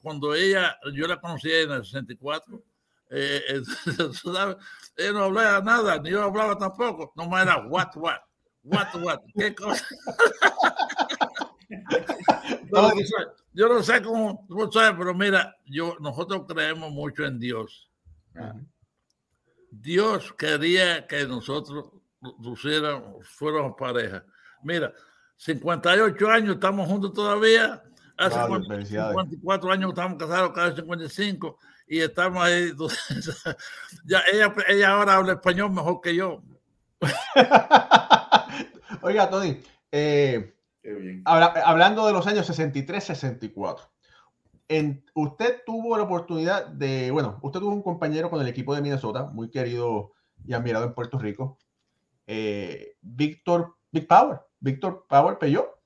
cuando 0.01 0.33
ella, 0.33 0.79
yo 0.93 1.05
la 1.07 1.19
conocí 1.19 1.51
en 1.51 1.71
el 1.71 1.83
64, 1.83 2.63
eh, 3.09 3.41
eh 3.49 3.61
ella 4.95 5.11
no 5.11 5.25
hablaba 5.25 5.59
nada, 5.59 5.99
ni 5.99 6.11
yo 6.11 6.23
hablaba 6.23 6.57
tampoco, 6.57 7.11
no 7.17 7.29
me 7.29 7.41
era 7.41 7.67
what, 7.67 7.89
what, 7.97 8.19
what, 8.63 8.95
what, 9.03 9.19
qué 9.37 9.53
cosa. 9.53 9.85
no, 12.71 12.91
yo 13.51 13.67
no 13.67 13.83
sé 13.83 14.01
cómo, 14.01 14.45
tú 14.47 14.71
sabes, 14.71 14.95
pero 14.97 15.13
mira, 15.13 15.53
yo, 15.65 15.97
nosotros 15.99 16.45
creemos 16.47 16.91
mucho 16.91 17.25
en 17.25 17.39
Dios. 17.39 17.91
Dios 19.69 20.31
quería 20.31 21.05
que 21.05 21.27
nosotros 21.27 21.91
fuéramos 23.23 23.75
pareja. 23.77 24.23
Mira, 24.63 24.93
58 25.37 26.29
años, 26.29 26.55
estamos 26.55 26.87
juntos 26.87 27.13
todavía. 27.13 27.83
Hace 28.17 28.39
54 28.85 29.71
años 29.71 29.89
estamos 29.89 30.17
casados, 30.17 30.51
cada 30.51 30.75
55, 30.75 31.57
y 31.87 31.99
estamos 31.99 32.43
ahí. 32.43 32.71
ya, 34.05 34.21
ella, 34.33 34.53
ella 34.67 34.89
ahora 34.89 35.15
habla 35.15 35.33
español 35.33 35.71
mejor 35.71 36.01
que 36.01 36.15
yo. 36.15 36.41
Oiga, 39.01 39.29
Tony, 39.29 39.59
eh, 39.91 40.55
hablando 41.25 42.07
de 42.07 42.13
los 42.13 42.25
años 42.25 42.49
63-64, 42.49 43.87
usted 45.13 45.61
tuvo 45.65 45.97
la 45.97 46.03
oportunidad 46.03 46.67
de, 46.67 47.11
bueno, 47.11 47.37
usted 47.43 47.59
tuvo 47.59 47.73
un 47.73 47.83
compañero 47.83 48.31
con 48.31 48.41
el 48.41 48.47
equipo 48.47 48.73
de 48.73 48.81
Minnesota, 48.81 49.25
muy 49.25 49.49
querido 49.49 50.13
y 50.45 50.53
admirado 50.53 50.85
en 50.85 50.93
Puerto 50.93 51.19
Rico, 51.19 51.59
eh, 52.25 52.95
Víctor 53.01 53.75
Big 53.91 54.07
Power. 54.07 54.39
Víctor 54.59 55.05
Power 55.07 55.37
Peyó. 55.37 55.77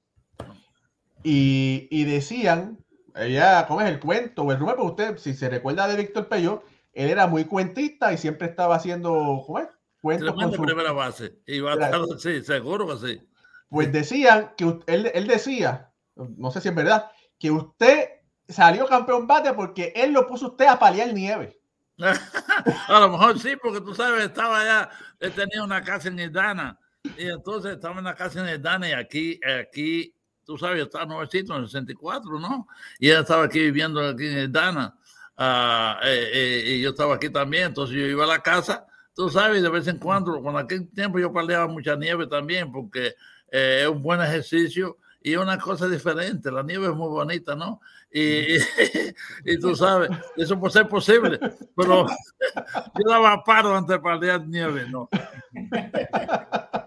Y, 1.23 1.88
y, 1.91 2.05
decían, 2.05 2.84
ella, 3.15 3.65
¿cómo 3.67 3.81
es 3.81 3.89
el 3.89 3.99
cuento 3.99 4.43
o 4.43 4.51
el 4.51 4.60
rumor? 4.60 4.79
usted, 4.79 5.17
si 5.17 5.34
se 5.34 5.49
recuerda 5.49 5.88
de 5.88 5.97
Víctor 5.97 6.27
Peyó, 6.27 6.63
él 6.93 7.10
era 7.10 7.27
muy 7.27 7.45
cuentista 7.45 8.12
y 8.12 8.17
siempre 8.17 8.47
estaba 8.47 8.75
haciendo, 8.75 9.43
¿cómo 9.45 9.60
es? 9.60 9.67
Cuentos 10.01 10.34
con 10.34 10.51
su... 10.51 10.62
primera 10.63 10.91
base. 10.91 11.39
Y 11.45 11.60
va 11.60 11.73
a 11.73 11.75
estar, 11.75 12.01
sí, 12.17 12.43
seguro 12.43 12.88
que 12.88 13.07
sí. 13.07 13.21
Pues 13.69 13.91
decían 13.91 14.53
que 14.57 14.79
él, 14.88 15.12
él 15.13 15.27
decía, 15.27 15.91
no 16.15 16.49
sé 16.49 16.60
si 16.60 16.69
es 16.69 16.75
verdad, 16.75 17.12
que 17.38 17.51
usted 17.51 18.10
salió 18.49 18.88
campeón 18.88 19.27
bate 19.27 19.53
porque 19.53 19.93
él 19.95 20.12
lo 20.12 20.27
puso 20.27 20.47
usted 20.47 20.65
a 20.65 20.79
paliar 20.79 21.13
nieve. 21.13 21.60
a 22.88 22.99
lo 22.99 23.10
mejor 23.10 23.39
sí, 23.39 23.55
porque 23.62 23.81
tú 23.81 23.93
sabes, 23.93 24.23
estaba 24.25 24.62
allá, 24.62 24.89
él 25.19 25.31
tenía 25.34 25.63
una 25.63 25.84
casa 25.84 26.07
en 26.07 26.19
Idana 26.19 26.79
y 27.17 27.27
entonces 27.27 27.73
estaba 27.73 27.97
en 27.97 28.05
la 28.05 28.15
casa 28.15 28.43
de 28.43 28.57
Dani 28.57 28.89
y 28.89 28.93
aquí, 28.93 29.39
aquí, 29.61 30.13
tú 30.45 30.57
sabes, 30.57 30.77
yo 30.77 30.83
estaba 30.85 31.05
nuevecito 31.05 31.55
en 31.55 31.63
el 31.63 31.67
64, 31.67 32.39
¿no? 32.39 32.67
Y 32.99 33.09
ella 33.09 33.21
estaba 33.21 33.45
aquí 33.45 33.59
viviendo 33.59 34.05
aquí 34.07 34.27
en 34.27 34.51
Dana. 34.51 34.95
Uh, 35.37 36.05
y 36.05 36.81
yo 36.81 36.91
estaba 36.91 37.15
aquí 37.15 37.29
también, 37.29 37.67
entonces 37.67 37.95
yo 37.95 38.05
iba 38.05 38.25
a 38.25 38.27
la 38.27 38.43
casa, 38.43 38.85
tú 39.15 39.29
sabes, 39.29 39.63
de 39.63 39.69
vez 39.69 39.87
en 39.87 39.97
cuando, 39.97 40.39
cuando 40.41 40.59
aquel 40.59 40.87
tiempo 40.89 41.19
yo 41.19 41.33
peleaba 41.33 41.67
mucha 41.67 41.95
nieve 41.95 42.27
también, 42.27 42.71
porque 42.71 43.15
eh, 43.51 43.79
es 43.83 43.87
un 43.87 44.03
buen 44.03 44.21
ejercicio 44.21 44.97
y 45.21 45.35
una 45.35 45.57
cosa 45.57 45.87
diferente, 45.87 46.51
la 46.51 46.63
nieve 46.63 46.87
es 46.87 46.93
muy 46.93 47.09
bonita, 47.09 47.55
¿no? 47.55 47.81
Y, 48.11 48.55
y, 49.45 49.59
tú 49.59 49.75
sabes, 49.75 50.11
eso 50.37 50.59
puede 50.59 50.73
ser 50.73 50.87
posible, 50.87 51.39
pero 51.75 52.05
yo 52.99 53.09
daba 53.09 53.43
paro 53.43 53.75
antes 53.75 53.95
de 53.95 53.99
pelear 53.99 54.47
nieve, 54.47 54.85
¿no? 54.89 55.09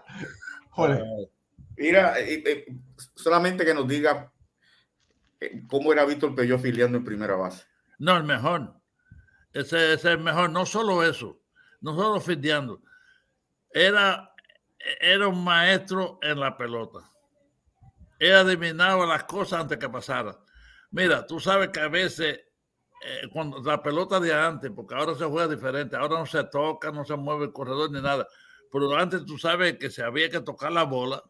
Mira, 1.77 2.15
solamente 3.15 3.65
que 3.65 3.73
nos 3.73 3.87
diga 3.87 4.31
eh, 5.39 5.63
cómo 5.69 5.91
era 5.91 6.05
Víctor 6.05 6.35
Peyó 6.35 6.57
filiando 6.57 6.97
en 6.97 7.05
primera 7.05 7.35
base. 7.35 7.65
No, 7.99 8.15
el 8.17 8.23
mejor. 8.23 8.73
Ese, 9.53 9.93
es 9.93 10.05
el 10.05 10.19
mejor. 10.19 10.49
No 10.49 10.65
solo 10.65 11.03
eso, 11.03 11.41
no 11.81 11.95
solo 11.95 12.19
filiando. 12.19 12.81
Era, 13.71 14.33
era 14.99 15.27
un 15.27 15.43
maestro 15.43 16.19
en 16.21 16.39
la 16.39 16.57
pelota. 16.57 16.99
Él 18.19 18.33
adivinaba 18.33 19.05
las 19.05 19.25
cosas 19.25 19.61
antes 19.61 19.77
que 19.77 19.89
pasaran. 19.89 20.35
Mira, 20.91 21.25
tú 21.25 21.39
sabes 21.39 21.69
que 21.69 21.81
a 21.81 21.89
veces 21.89 22.39
eh, 23.01 23.27
cuando 23.31 23.61
la 23.61 23.83
pelota 23.83 24.19
de 24.19 24.33
antes, 24.33 24.71
porque 24.73 24.95
ahora 24.95 25.15
se 25.15 25.25
juega 25.25 25.53
diferente, 25.53 25.97
ahora 25.97 26.19
no 26.19 26.25
se 26.25 26.45
toca, 26.45 26.91
no 26.91 27.03
se 27.03 27.15
mueve 27.17 27.45
el 27.45 27.51
corredor 27.51 27.91
ni 27.91 28.01
nada 28.01 28.25
pero 28.71 28.95
antes 28.95 29.25
tú 29.25 29.37
sabes 29.37 29.77
que 29.77 29.89
se 29.89 30.03
había 30.03 30.29
que 30.29 30.41
tocar 30.41 30.71
la 30.71 30.83
bola, 30.83 31.23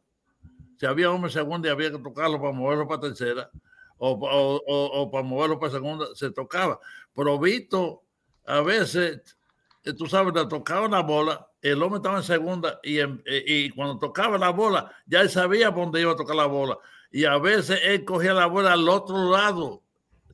si 0.78 0.86
había 0.86 1.12
hombre 1.12 1.32
segundo 1.32 1.68
y 1.68 1.72
había 1.72 1.92
que 1.92 2.00
tocarlo 2.00 2.40
para 2.40 2.54
moverlo 2.54 2.88
para 2.88 3.02
tercera 3.02 3.50
o, 3.98 4.12
o, 4.12 5.12
para 5.12 5.24
moverlo 5.24 5.60
para 5.60 5.72
segunda, 5.72 6.08
se 6.16 6.32
tocaba. 6.32 6.80
Pero 7.14 7.40
visto, 7.40 8.04
a 8.46 8.62
veces, 8.62 9.38
eh, 9.84 9.94
tú 9.94 10.06
sabes, 10.06 10.34
le 10.34 10.46
tocaba 10.48 10.88
la 10.88 11.02
bola, 11.02 11.48
el 11.62 11.82
hombre 11.82 11.98
estaba 11.98 12.18
en 12.18 12.24
segunda 12.24 12.80
y, 12.84 13.00
eh, 13.00 13.18
y 13.26 13.70
cuando 13.72 13.98
tocaba 13.98 14.38
la 14.38 14.50
bola, 14.50 14.92
ya 15.06 15.22
él 15.22 15.30
sabía 15.30 15.74
por 15.74 15.86
dónde 15.86 16.02
iba 16.02 16.12
a 16.12 16.18
tocar 16.18 16.36
la 16.36 16.46
bola. 16.46 16.78
Y 17.12 17.26
a 17.26 17.38
veces 17.38 17.80
él 17.84 18.04
cogía 18.04 18.34
la 18.34 18.48
bola 18.48 18.74
al 18.74 18.88
otro 18.90 19.32
lado. 19.32 19.82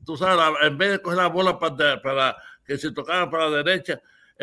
Tú 0.04 0.16
sabes, 0.16 0.44
en 0.62 0.76
vez 0.76 0.90
de 0.90 1.02
coger 1.02 1.18
la 1.18 1.28
bola 1.28 1.58
para, 1.58 2.02
para 2.02 2.36
que 2.64 2.76
se 2.76 2.90
tocaba 2.90 3.30
para 3.30 3.48
la 3.48 3.62
derecha, 3.62 4.00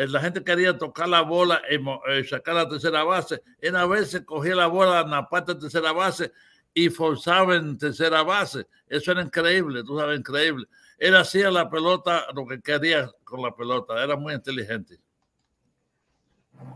la 0.08 0.20
gente 0.20 0.42
quería 0.42 0.78
tocar 0.78 1.08
la 1.08 1.22
bola 1.22 1.60
y 1.70 1.74
eh, 2.10 2.24
sacar 2.24 2.54
la 2.54 2.68
tercera 2.68 3.04
base. 3.04 3.42
Él 3.60 3.76
a 3.76 3.86
veces 3.86 4.22
cogía 4.22 4.54
la 4.54 4.66
bola 4.66 5.00
en 5.00 5.10
la 5.10 5.28
parte 5.28 5.54
de 5.54 5.60
tercera 5.60 5.92
base 5.92 6.32
y 6.72 6.88
forzaba 6.88 7.56
en 7.56 7.76
tercera 7.76 8.22
base. 8.22 8.66
Eso 8.88 9.12
era 9.12 9.22
increíble, 9.22 9.82
tú 9.84 9.98
sabes, 9.98 10.18
increíble. 10.18 10.66
Él 10.98 11.16
hacía 11.16 11.50
la 11.50 11.68
pelota 11.68 12.26
lo 12.34 12.46
que 12.46 12.60
quería 12.60 13.10
con 13.24 13.42
la 13.42 13.54
pelota, 13.54 14.02
era 14.02 14.16
muy 14.16 14.34
inteligente. 14.34 14.98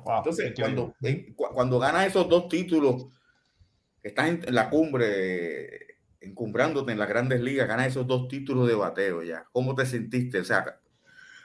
Entonces, 0.07 0.55
cuando, 0.59 0.95
cuando 1.35 1.79
ganas 1.79 2.07
esos 2.07 2.29
dos 2.29 2.49
títulos, 2.49 3.07
estás 4.03 4.29
en 4.29 4.55
la 4.55 4.71
cumbre 4.71 5.99
encumbrándote 6.21 6.93
en 6.93 6.99
las 6.99 7.09
grandes 7.09 7.41
ligas, 7.41 7.69
ganas 7.69 7.89
esos 7.89 8.07
dos 8.07 8.29
títulos 8.29 8.67
de 8.67 8.75
bateo 8.75 9.23
ya. 9.23 9.47
¿Cómo 9.53 9.75
te 9.75 9.85
sentiste? 9.85 10.41
O 10.41 10.45
sea, 10.45 10.81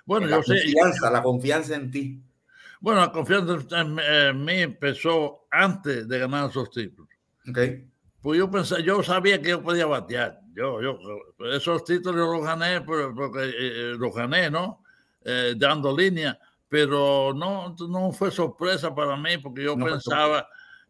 bueno, 0.10 0.26
la 0.26 0.38
yo 0.38 0.44
sé. 0.44 0.64
confianza, 0.64 1.12
la 1.12 1.22
confianza 1.22 1.76
en 1.76 1.92
ti. 1.92 2.24
Bueno, 2.82 3.02
la 3.02 3.12
confianza 3.12 3.80
en, 3.80 4.00
en 4.00 4.44
mí 4.44 4.54
empezó 4.54 5.46
antes 5.52 6.08
de 6.08 6.18
ganar 6.18 6.50
esos 6.50 6.72
títulos. 6.72 7.10
Okay. 7.48 7.88
Pues 8.20 8.40
yo 8.40 8.50
pensé, 8.50 8.82
yo 8.82 9.04
sabía 9.04 9.40
que 9.40 9.50
yo 9.50 9.62
podía 9.62 9.86
batear. 9.86 10.42
Yo, 10.56 10.82
yo, 10.82 10.98
esos 11.54 11.86
títulos 11.86 12.16
yo 12.16 12.34
los 12.34 12.44
gané 12.44 12.82
porque 12.82 13.44
eh, 13.44 13.54
eh, 13.56 13.96
los 14.00 14.14
gané, 14.14 14.50
¿no? 14.50 14.84
Eh, 15.24 15.54
dando 15.56 15.96
línea, 15.96 16.40
pero 16.68 17.32
no, 17.36 17.76
no 17.88 18.12
fue 18.12 18.32
sorpresa 18.32 18.96
para 18.96 19.16
mí 19.16 19.38
porque 19.38 19.64
yo 19.64 19.76
no 19.76 19.86
pensaba 19.86 20.48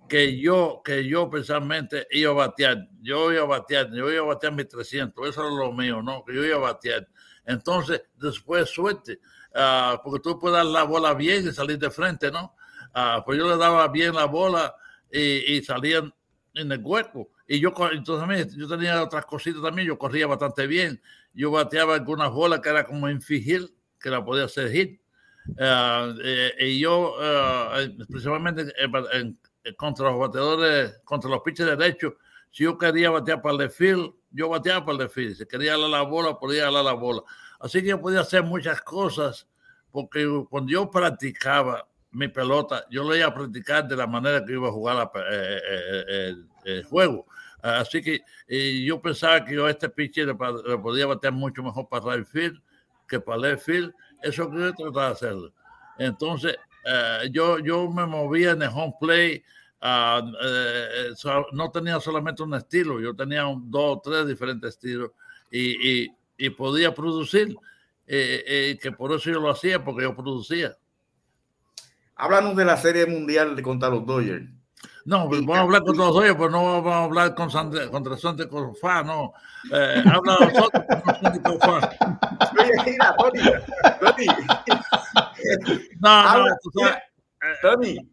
que 0.08 0.40
yo, 0.40 0.82
que 0.84 1.06
yo 1.06 1.30
personalmente 1.30 2.08
iba 2.12 2.32
a 2.32 2.48
batear. 2.48 2.88
Yo 3.02 3.34
iba 3.34 3.44
a 3.44 3.48
batear, 3.48 3.92
yo 3.92 4.10
iba 4.10 4.24
a 4.24 4.28
batear 4.28 4.54
mis 4.54 4.70
300, 4.70 5.28
eso 5.28 5.42
era 5.42 5.54
lo 5.54 5.74
mío, 5.74 6.02
¿no? 6.02 6.24
Que 6.24 6.34
yo 6.34 6.46
iba 6.46 6.56
a 6.56 6.72
batear. 6.72 7.06
Entonces, 7.50 8.04
después 8.16 8.70
suerte, 8.70 9.20
uh, 9.56 9.98
porque 10.04 10.20
tú 10.22 10.38
puedes 10.38 10.58
dar 10.58 10.68
la 10.68 10.84
bola 10.84 11.16
bien 11.16 11.48
y 11.48 11.52
salir 11.52 11.80
de 11.80 11.90
frente, 11.90 12.32
¿no? 12.32 12.56
Uh, 12.96 13.24
pues 13.26 13.40
yo 13.40 13.50
le 13.50 13.58
daba 13.58 13.88
bien 13.88 14.14
la 14.14 14.26
bola 14.26 14.76
y, 15.12 15.56
y 15.56 15.64
salían 15.64 16.14
en 16.54 16.72
el 16.72 16.80
hueco. 16.84 17.32
Y 17.48 17.60
yo, 17.60 17.74
entonces, 17.92 18.56
yo 18.56 18.68
tenía 18.68 19.02
otras 19.02 19.26
cositas 19.26 19.64
también, 19.64 19.88
yo 19.88 19.98
corría 19.98 20.28
bastante 20.28 20.68
bien. 20.68 21.02
Yo 21.34 21.50
bateaba 21.50 21.96
algunas 21.96 22.30
bolas 22.30 22.60
que 22.60 22.70
era 22.70 22.84
como 22.84 23.10
infligir, 23.10 23.74
que 24.00 24.12
la 24.12 24.24
podía 24.24 24.46
hacer 24.46 24.72
hit. 24.72 25.02
Uh, 25.48 26.14
eh, 26.24 26.54
y 26.60 26.80
yo, 26.80 27.16
uh, 27.16 28.06
principalmente 28.08 28.72
en, 28.78 29.40
en, 29.64 29.76
contra 29.76 30.12
los 30.12 30.20
bateadores, 30.20 31.02
contra 31.04 31.32
los 31.32 31.42
pitchers 31.42 31.76
derechos, 31.76 32.14
si 32.52 32.64
yo 32.64 32.78
quería 32.78 33.10
batear 33.10 33.42
para 33.42 33.64
el 33.64 33.72
field, 33.72 34.14
yo 34.32 34.50
bateaba 34.50 34.86
para 34.86 35.04
el 35.04 35.10
field. 35.10 35.36
Si 35.36 35.46
quería 35.46 35.78
dar 35.78 35.90
la 35.90 36.02
bola, 36.02 36.38
podía 36.38 36.70
dar 36.70 36.84
la 36.84 36.94
bola. 36.94 37.22
Así 37.60 37.82
que 37.82 37.90
yo 37.90 38.02
podía 38.02 38.22
hacer 38.22 38.44
muchas 38.44 38.82
cosas, 38.82 39.48
porque 39.92 40.28
cuando 40.50 40.72
yo 40.72 40.90
practicaba 40.90 41.88
mi 42.12 42.28
pelota, 42.28 42.86
yo 42.90 43.04
lo 43.04 43.16
iba 43.16 43.28
a 43.28 43.34
practicar 43.34 43.88
de 43.88 43.96
la 43.96 44.08
manera 44.08 44.44
que 44.44 44.54
iba 44.54 44.68
a 44.68 44.72
jugar 44.72 44.96
la, 44.96 45.12
eh, 45.32 45.62
eh, 46.08 46.36
el 46.66 46.84
juego. 46.86 47.26
Así 47.62 48.02
que 48.02 48.22
yo 48.86 49.02
pensaba 49.02 49.44
que 49.44 49.56
yo 49.56 49.68
este 49.68 49.90
pitcher 49.90 50.28
le, 50.28 50.36
podía 50.36 51.06
batear 51.06 51.34
mucho 51.34 51.62
mejor 51.62 51.90
para 51.90 52.16
right 52.16 52.26
field 52.26 52.62
que 53.08 53.20
para 53.20 53.38
left 53.38 53.66
field. 53.66 53.94
Eso 54.22 54.50
que 54.50 54.58
yo 54.58 54.74
trataba 54.74 55.08
de 55.08 55.12
hacerlo. 55.12 55.54
Entonces, 55.98 56.56
uh, 56.86 57.28
yo, 57.32 57.60
yo 57.60 57.90
me 57.90 58.06
movía 58.06 58.52
en 58.52 58.62
el 58.62 58.70
home 58.70 58.94
play. 59.00 59.44
Uh, 59.82 60.22
uh, 60.22 61.16
so, 61.16 61.48
no 61.54 61.72
tenía 61.72 62.00
solamente 62.00 62.44
un 62.44 62.54
estilo, 62.54 63.00
yo 63.00 63.16
tenía 63.16 63.46
un, 63.48 63.72
dos 63.72 63.98
o 63.98 64.02
tres 64.02 64.28
diferentes 64.28 64.76
estilos 64.76 65.12
y, 65.50 66.04
y, 66.04 66.16
y 66.38 66.50
podía 66.50 66.94
producir. 66.94 67.56
Eh, 68.12 68.44
eh, 68.48 68.80
que 68.82 68.92
por 68.92 69.12
eso 69.12 69.30
yo 69.30 69.40
lo 69.40 69.52
hacía, 69.52 69.84
porque 69.84 70.02
yo 70.02 70.16
producía. 70.16 70.76
Háblanos 72.16 72.56
de 72.56 72.66
la 72.66 72.76
Serie 72.76 73.06
Mundial 73.06 73.62
contra 73.62 73.90
los 73.90 74.04
Dodgers. 74.04 74.50
No, 75.06 75.30
pues 75.30 75.42
vamos 75.42 75.58
a 75.58 75.62
hablar 75.62 75.84
con 75.84 75.96
los 75.96 76.14
Dodgers, 76.16 76.34
pero 76.34 76.50
no 76.50 76.64
vamos 76.64 76.92
a 76.92 77.04
hablar 77.04 77.36
con 77.36 77.52
Sante, 77.52 77.88
contra 77.92 78.18
Sante 78.18 78.48
Cofá, 78.48 79.04
no. 79.04 79.34
Eh, 79.72 80.04
habla 80.12 80.38
de 80.40 80.48
nosotros 80.48 80.84
con 81.44 81.62
Sante. 81.62 81.98
No, 86.00 86.10
Habla, 86.10 86.58
no, 86.74 86.82
Tony, 87.62 88.10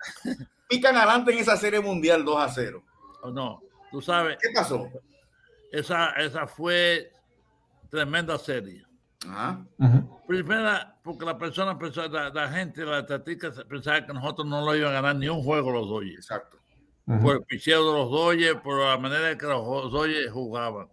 pican 0.69 0.97
adelante 0.97 1.33
en 1.33 1.39
esa 1.39 1.57
Serie 1.57 1.81
Mundial 1.81 2.25
2 2.25 2.39
a 2.39 2.49
0. 2.49 2.83
no, 3.33 3.63
tú 3.91 4.01
sabes, 4.01 4.37
¿Qué 4.41 4.51
pasó? 4.55 4.89
esa, 5.73 6.11
esa 6.13 6.47
fue 6.47 7.13
tremenda 7.91 8.39
serie. 8.39 8.85
Ajá. 9.29 9.65
Primera, 10.27 10.97
porque 11.03 11.25
la 11.25 11.39
persona, 11.39 11.79
la, 12.11 12.31
la 12.31 12.49
gente, 12.49 12.85
la 12.85 13.01
estadística 13.01 13.53
pensaba 13.69 14.05
que 14.05 14.13
nosotros 14.13 14.47
no 14.47 14.65
lo 14.65 14.75
iban 14.75 14.91
a 14.91 14.95
ganar 15.01 15.17
ni 15.17 15.29
un 15.29 15.43
juego 15.43 15.71
los 15.73 15.89
Dodgers. 15.89 16.17
Exacto. 16.17 16.59
Por 17.23 17.37
el 17.37 17.43
picheo 17.45 17.87
de 17.87 17.99
los 17.99 18.11
Dodgers, 18.11 18.61
por 18.63 18.81
la 18.81 18.99
manera 18.99 19.31
en 19.31 19.39
que 19.39 19.47
los 19.47 19.93
Dodgers 19.93 20.31
jugaban. 20.33 20.89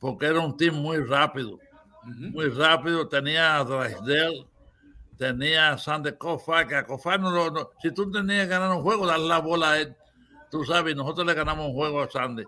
Porque 0.00 0.26
era 0.26 0.40
un 0.40 0.56
team 0.56 0.74
muy 0.74 0.98
rápido. 0.98 1.58
Muy 2.04 2.48
rápido. 2.48 3.08
Tenía 3.08 3.56
a 3.58 3.64
Drysdale, 3.64 4.46
tenía 5.18 5.70
a 5.70 5.78
Sander 5.78 6.16
Koufax, 6.18 6.68
que 6.68 6.76
a 6.76 6.84
Koufax 6.86 7.20
no, 7.20 7.30
lo- 7.30 7.50
no- 7.50 7.70
si 7.82 7.90
tú 7.92 8.10
tenías 8.10 8.44
que 8.44 8.50
ganar 8.50 8.70
un 8.76 8.82
juego, 8.82 9.06
darle 9.06 9.28
la 9.28 9.38
bola 9.38 9.72
a 9.72 9.80
él. 9.80 9.94
Tú 10.50 10.64
sabes, 10.64 10.94
nosotros 10.96 11.26
le 11.26 11.34
ganamos 11.34 11.66
un 11.66 11.74
juego 11.74 12.02
a 12.02 12.10
Sandy. 12.10 12.44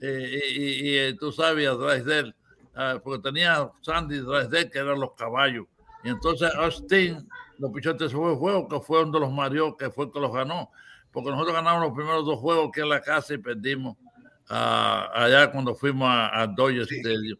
Eh, 0.00 0.40
y, 0.56 0.62
y- 0.90 0.98
eh, 0.98 1.16
tú 1.18 1.30
sabes, 1.32 1.68
a 1.68 1.72
Drysdale, 1.74 2.34
ah, 2.74 2.98
porque 3.02 3.22
tenía 3.22 3.56
a 3.56 3.72
Sandy 3.82 4.16
y 4.16 4.20
Drysdale, 4.20 4.70
que 4.70 4.78
eran 4.78 5.00
los 5.00 5.12
caballos. 5.14 5.66
Y 6.04 6.08
entonces 6.10 6.52
Austin, 6.54 7.28
los 7.58 7.70
pichotes 7.72 8.12
fue 8.12 8.30
el 8.32 8.36
juego, 8.36 8.68
que 8.68 8.80
fue 8.80 9.02
uno 9.02 9.12
de 9.12 9.20
los 9.20 9.32
Mario, 9.32 9.76
que 9.76 9.90
fue 9.90 10.06
el 10.06 10.10
que 10.12 10.20
los 10.20 10.32
ganó. 10.32 10.70
Porque 11.12 11.30
nosotros 11.30 11.54
ganamos 11.54 11.82
los 11.82 11.92
primeros 11.96 12.26
dos 12.26 12.38
juegos 12.38 12.70
que 12.72 12.82
en 12.82 12.90
la 12.90 13.00
casa 13.00 13.32
y 13.34 13.38
perdimos 13.38 13.96
ah, 14.50 15.08
allá 15.14 15.50
cuando 15.50 15.74
fuimos 15.74 16.08
a, 16.08 16.42
a 16.42 16.46
Dodger 16.46 16.86
Sí. 16.86 16.96
Stadium. 16.98 17.38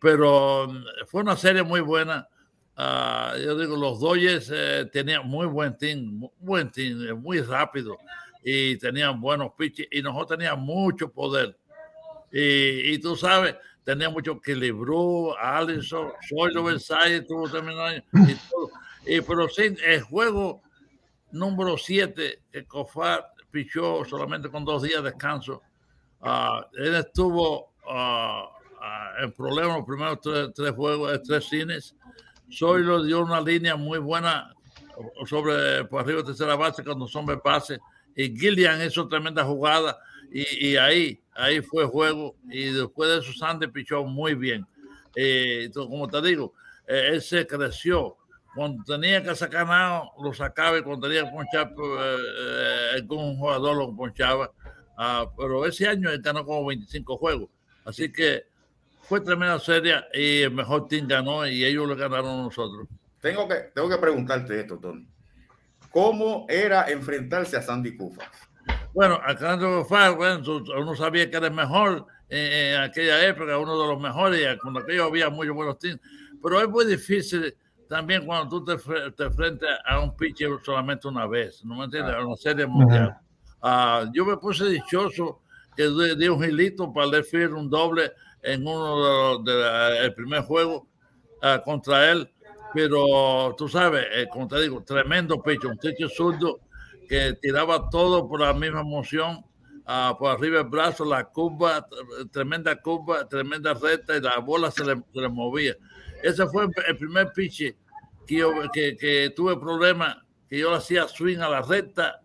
Pero 0.00 0.66
mm, 0.68 0.84
fue 1.06 1.22
una 1.22 1.36
serie 1.36 1.62
muy 1.62 1.80
buena. 1.80 2.28
Ah, 2.76 3.34
yo 3.42 3.56
digo, 3.58 3.76
los 3.76 4.00
Dodgers 4.00 4.50
eh, 4.52 4.88
tenían 4.92 5.26
muy 5.28 5.46
buen 5.46 5.76
team, 5.76 6.04
mu- 6.18 6.30
buen 6.38 6.70
team, 6.70 7.06
eh, 7.06 7.12
muy 7.12 7.40
rápido 7.42 7.98
y 8.42 8.76
tenían 8.78 9.20
buenos 9.20 9.52
pitches 9.56 9.86
y 9.90 10.00
nosotros 10.02 10.38
teníamos 10.38 10.64
mucho 10.64 11.10
poder. 11.12 11.56
Y, 12.32 12.94
y 12.94 12.98
tú 12.98 13.14
sabes, 13.14 13.56
tenía 13.84 14.08
mucho 14.08 14.32
equilibrio, 14.32 15.38
Allison, 15.38 16.12
Soylo 16.28 16.64
Versailles 16.64 17.26
tuvo 17.26 17.48
terminado 17.48 17.94
y 17.96 18.00
todo. 18.50 18.70
Y, 19.06 19.20
pero 19.20 19.48
sí, 19.48 19.74
el 19.84 20.00
juego 20.02 20.62
número 21.30 21.76
7, 21.76 22.40
que 22.50 22.64
Cofar 22.64 23.32
pichó 23.50 24.02
solamente 24.06 24.48
con 24.48 24.64
dos 24.64 24.82
días 24.82 25.02
de 25.02 25.10
descanso, 25.10 25.60
ah, 26.22 26.66
él 26.78 26.94
estuvo 26.94 27.74
ah, 27.86 28.48
en 29.20 29.30
problemas 29.32 29.76
los 29.76 29.86
primeros 29.86 30.20
tres, 30.22 30.48
tres 30.54 30.70
juegos, 30.72 31.12
eh, 31.14 31.20
tres 31.24 31.44
cines. 31.48 31.94
Soylo 32.52 33.02
dio 33.02 33.22
una 33.22 33.40
línea 33.40 33.76
muy 33.76 33.98
buena 33.98 34.54
sobre 35.26 35.84
por 35.84 36.02
arriba 36.02 36.22
tercera 36.22 36.54
base 36.54 36.84
cuando 36.84 37.08
son 37.08 37.24
de 37.26 37.36
base 37.36 37.78
y 38.14 38.36
Gillian 38.36 38.84
hizo 38.84 39.08
tremenda 39.08 39.42
jugada 39.42 39.98
y, 40.30 40.68
y 40.68 40.76
ahí 40.76 41.18
ahí 41.34 41.62
fue 41.62 41.86
juego 41.86 42.36
y 42.50 42.64
después 42.72 43.08
de 43.08 43.18
eso 43.18 43.32
Sandy 43.32 43.68
pichó 43.68 44.04
muy 44.04 44.34
bien. 44.34 44.66
Eh, 45.14 45.64
entonces, 45.64 45.90
como 45.90 46.08
te 46.08 46.20
digo 46.22 46.52
eh, 46.86 47.10
él 47.12 47.22
se 47.22 47.46
creció. 47.46 48.16
Cuando 48.54 48.84
tenía 48.84 49.22
que 49.22 49.34
sacar 49.34 49.66
nada 49.66 50.10
lo 50.22 50.34
sacaba 50.34 50.78
y 50.78 50.82
cuando 50.82 51.08
tenía 51.08 51.24
que 51.24 51.30
ponchar 51.30 51.68
eh, 51.68 52.16
eh, 52.38 52.90
algún 52.96 53.38
jugador 53.38 53.76
lo 53.78 53.96
ponchaba. 53.96 54.52
Ah, 54.96 55.26
pero 55.38 55.64
ese 55.64 55.88
año 55.88 56.10
él 56.10 56.20
ganó 56.20 56.44
como 56.44 56.66
25 56.66 57.16
juegos. 57.16 57.48
Así 57.84 58.12
que 58.12 58.44
fue 59.12 59.20
tremenda 59.20 59.58
serie 59.58 59.96
y 60.14 60.40
el 60.40 60.52
mejor 60.52 60.88
team 60.88 61.06
ganó 61.06 61.46
y 61.46 61.62
ellos 61.62 61.86
le 61.86 61.96
ganaron 61.96 62.30
a 62.30 62.42
nosotros 62.44 62.88
Tengo 63.20 63.46
que, 63.46 63.56
tengo 63.74 63.86
que 63.86 63.98
preguntarte 63.98 64.58
esto, 64.58 64.78
Tony. 64.78 65.06
¿Cómo 65.90 66.46
era 66.48 66.90
enfrentarse 66.90 67.58
a 67.58 67.60
Sandy 67.60 67.94
Koufax? 67.94 68.48
Bueno, 68.94 69.20
Alejandro 69.22 69.84
Far, 69.84 70.16
bueno, 70.16 70.40
tú- 70.40 70.64
uno 70.74 70.94
sabía 70.96 71.28
que 71.30 71.36
era 71.36 71.48
el 71.48 71.52
mejor 71.52 72.06
en 72.30 72.80
aquella 72.80 73.22
época, 73.26 73.58
uno 73.58 73.78
de 73.82 73.86
los 73.88 74.00
mejores, 74.00 74.40
y 74.40 74.58
cuando 74.58 74.80
aquello 74.80 75.04
había 75.04 75.28
muchos 75.28 75.54
buenos 75.54 75.78
teams. 75.78 76.00
Pero 76.42 76.62
es 76.62 76.68
muy 76.70 76.86
difícil 76.86 77.54
también 77.90 78.24
cuando 78.24 78.48
tú 78.48 78.64
te, 78.64 79.10
te 79.10 79.24
enfrentas 79.24 79.78
a 79.84 80.00
un 80.00 80.16
pitcher 80.16 80.52
solamente 80.64 81.06
una 81.06 81.26
vez, 81.26 81.62
¿no 81.66 81.76
me 81.76 81.84
entiendes? 81.84 82.14
A 82.14 82.24
una 82.24 82.36
serie 82.36 82.66
mundial. 82.66 83.14
Ah, 83.60 84.06
yo 84.14 84.24
me 84.24 84.38
puse 84.38 84.64
dichoso 84.70 85.42
que 85.76 85.82
di, 86.16 86.28
un 86.28 86.42
gilito 86.42 86.90
para 86.94 87.08
le 87.08 87.22
fiel 87.22 87.52
un 87.52 87.68
doble 87.68 88.10
en 88.42 88.66
uno 88.66 88.96
de, 88.96 89.12
los- 89.12 89.44
de- 89.44 89.98
el 90.06 90.14
primer 90.14 90.42
juego 90.42 90.88
ah, 91.42 91.60
contra 91.64 92.10
él. 92.10 92.30
Pero 92.74 93.54
tú 93.58 93.68
sabes, 93.68 94.06
eh, 94.12 94.26
como 94.32 94.48
te 94.48 94.60
digo, 94.62 94.82
tremendo 94.82 95.42
pitcher, 95.42 95.70
un 95.70 95.76
pitcher 95.76 96.08
zurdo 96.08 96.60
que 97.06 97.34
tiraba 97.34 97.90
todo 97.90 98.26
por 98.26 98.40
la 98.40 98.54
misma 98.54 98.80
emoción, 98.80 99.44
ah, 99.84 100.16
por 100.18 100.30
arriba 100.30 100.60
el 100.60 100.68
brazo, 100.68 101.04
la 101.04 101.24
curva, 101.24 101.86
tremenda 102.30 102.74
curva, 102.80 103.28
tremenda 103.28 103.74
recta 103.74 104.16
y 104.16 104.22
la 104.22 104.38
bola 104.38 104.70
se 104.70 104.84
le, 104.84 104.94
se 105.12 105.20
le 105.20 105.28
movía. 105.28 105.76
Ese 106.22 106.46
fue 106.46 106.66
el, 106.86 106.96
primer 106.96 107.30
pitch 107.32 107.74
que, 108.26 108.44
que, 108.72 108.96
que 108.96 109.30
tuve 109.36 109.56
problema, 109.58 110.24
que 110.48 110.58
yo 110.58 110.72
hacía 110.72 111.06
swing 111.08 111.38
a 111.40 111.50
la 111.50 111.60
recta 111.60 112.21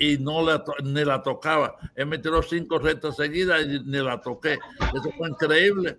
y 0.00 0.18
no 0.18 0.44
la, 0.44 0.64
ni 0.82 1.04
la 1.04 1.22
tocaba. 1.22 1.76
Él 1.94 2.06
me 2.06 2.18
tiró 2.18 2.42
cinco 2.42 2.78
rectas 2.78 3.14
seguidas 3.16 3.64
y 3.66 3.80
ni 3.80 3.98
la 3.98 4.20
toqué. 4.20 4.54
Eso 4.54 5.12
fue 5.16 5.28
increíble. 5.28 5.98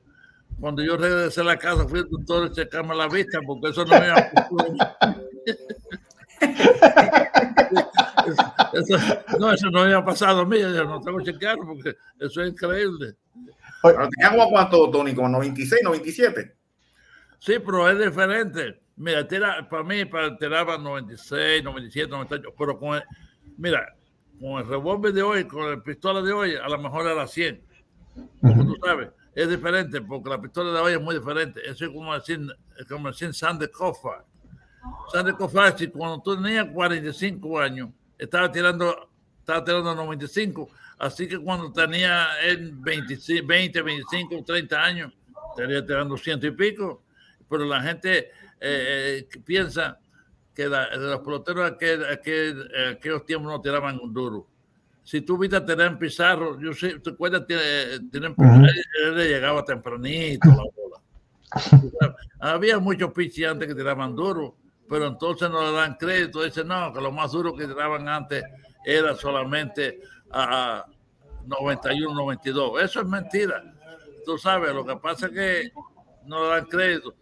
Cuando 0.59 0.83
yo 0.83 0.97
regresé 0.97 1.39
a 1.41 1.45
la 1.45 1.57
casa, 1.57 1.87
fui 1.87 1.99
al 1.99 2.09
doctor 2.09 2.47
a 2.47 2.51
checarme 2.51 2.95
la 2.95 3.07
vista, 3.07 3.39
porque 3.45 3.69
eso 3.69 3.85
no 3.85 3.99
me 3.99 4.07
iba 4.07 4.17
a 4.17 4.31
eso, 8.73 8.97
no, 9.39 9.53
eso 9.53 9.69
no 9.69 9.81
había 9.81 10.03
pasado 10.03 10.41
a 10.41 10.45
mí, 10.45 10.59
yo 10.59 10.83
no 10.85 10.99
tengo 11.01 11.19
que 11.19 11.25
chequearlo 11.25 11.67
porque 11.67 11.95
eso 12.19 12.41
es 12.41 12.49
increíble. 12.49 13.13
Pero 13.83 14.09
tenía 14.09 14.31
cuánto, 14.49 14.89
Tony, 14.89 15.13
como 15.13 15.29
96, 15.29 15.81
97. 15.83 16.55
Sí, 17.37 17.59
pero 17.63 17.87
es 17.87 17.99
diferente. 17.99 18.81
Mira, 18.95 19.27
tira, 19.27 19.69
para 19.69 19.83
mí 19.83 20.05
para, 20.05 20.35
tiraba 20.37 20.79
96, 20.79 21.63
97, 21.63 22.09
98, 22.09 22.55
pero 22.57 22.79
con 22.79 22.99
mira, 23.57 23.95
con 24.39 24.59
el 24.59 24.67
revólver 24.67 25.13
de 25.13 25.21
hoy, 25.21 25.45
con 25.45 25.69
la 25.69 25.83
pistola 25.83 26.21
de 26.21 26.33
hoy, 26.33 26.55
a 26.55 26.67
lo 26.67 26.77
mejor 26.79 27.07
era 27.07 27.27
100. 27.27 27.61
Como 28.41 28.65
tú 28.65 28.75
sabes, 28.83 29.09
es 29.33 29.49
diferente 29.49 30.01
porque 30.01 30.29
la 30.29 30.41
pistola 30.41 30.71
de 30.71 30.79
hoy 30.79 30.93
es 30.93 31.01
muy 31.01 31.15
diferente. 31.15 31.61
Eso 31.63 31.85
es 31.85 31.91
como 31.91 32.13
decir, 32.13 32.39
como 32.89 33.09
decir 33.09 33.33
Sander 33.33 33.71
Kofar. 33.71 34.25
Sander 35.11 35.35
Kofar, 35.35 35.77
si 35.77 35.87
cuando 35.87 36.21
tú 36.21 36.41
tenías 36.41 36.67
45 36.73 37.59
años, 37.59 37.89
estaba 38.17 38.51
tirando, 38.51 39.09
estaba 39.39 39.63
tirando 39.63 39.95
95, 39.95 40.69
así 40.97 41.27
que 41.27 41.37
cuando 41.37 41.71
tenía 41.71 42.27
20, 42.43 43.81
25, 43.81 44.43
30 44.43 44.83
años, 44.83 45.13
estaría 45.51 45.85
tirando 45.85 46.17
ciento 46.17 46.47
y 46.47 46.51
pico. 46.51 47.03
Pero 47.47 47.65
la 47.65 47.81
gente 47.81 48.31
eh, 48.59 49.27
piensa 49.45 49.99
que 50.53 50.67
los 50.67 51.19
peloteros 51.21 51.71
aquel, 51.71 52.05
aquel, 52.05 52.69
aquellos 52.91 53.25
tiempos 53.25 53.51
no 53.51 53.61
tiraban 53.61 53.99
duro. 54.13 54.47
Si 55.03 55.21
tú 55.21 55.37
viste 55.37 55.55
a 55.55 55.65
Terán 55.65 55.97
Pizarro, 55.97 56.59
yo 56.59 56.73
sé, 56.73 56.99
¿te 56.99 57.11
acuerdas? 57.11 57.45
Terán 57.47 58.35
Pizarro, 58.35 58.67
él 59.05 59.15
le 59.15 59.27
llegaba 59.27 59.63
tempranito 59.63 60.49
la 60.49 60.55
bola. 60.55 61.01
Había 62.39 62.79
muchos 62.79 63.11
pitchers 63.11 63.51
antes 63.51 63.67
que 63.67 63.75
tiraban 63.75 64.15
duro, 64.15 64.55
pero 64.87 65.07
entonces 65.07 65.49
no 65.49 65.63
le 65.63 65.71
dan 65.71 65.95
crédito. 65.95 66.43
Dicen, 66.43 66.67
no, 66.67 66.93
que 66.93 67.01
lo 67.01 67.11
más 67.11 67.31
duro 67.31 67.55
que 67.55 67.67
tiraban 67.67 68.07
antes 68.07 68.43
era 68.85 69.15
solamente 69.15 70.01
a 70.31 70.85
91, 71.45 72.13
92. 72.13 72.83
Eso 72.83 73.01
es 73.01 73.07
mentira. 73.07 73.63
Tú 74.25 74.37
sabes, 74.37 74.73
lo 74.73 74.85
que 74.85 74.95
pasa 74.97 75.27
es 75.27 75.31
que 75.31 75.71
no 76.25 76.43
le 76.43 76.49
dan 76.49 76.65
crédito. 76.65 77.15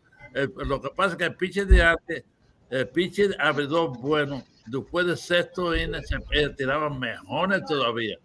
lo 0.65 0.82
que 0.82 0.89
pasa 0.89 1.11
es 1.11 1.17
que 1.17 1.25
el 1.25 1.36
pitcher 1.36 1.67
de 1.67 1.82
antes 1.82 2.23
el 2.70 2.88
pitcher 2.89 3.36
abridor 3.39 3.97
bueno, 3.99 4.43
después 4.67 5.05
de 5.07 5.17
sexto 5.17 5.76
innings 5.76 6.09
tiraban 6.57 6.99
mejores 6.99 7.63
todavía. 7.65 8.17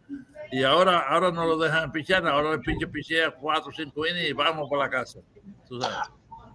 Y 0.53 0.63
ahora, 0.63 1.01
ahora 1.09 1.31
no 1.31 1.47
lo 1.47 1.59
dejan 1.59 1.91
pichar, 1.91 2.27
ahora 2.27 2.53
el 2.53 2.61
pitcher 2.61 2.91
pichea 2.91 3.31
cuatro 3.31 3.71
o 3.71 3.73
cinco 3.73 4.07
innings 4.07 4.31
y 4.31 4.33
vamos 4.33 4.69
por 4.69 4.79
la 4.79 4.91
casa. 4.91 5.21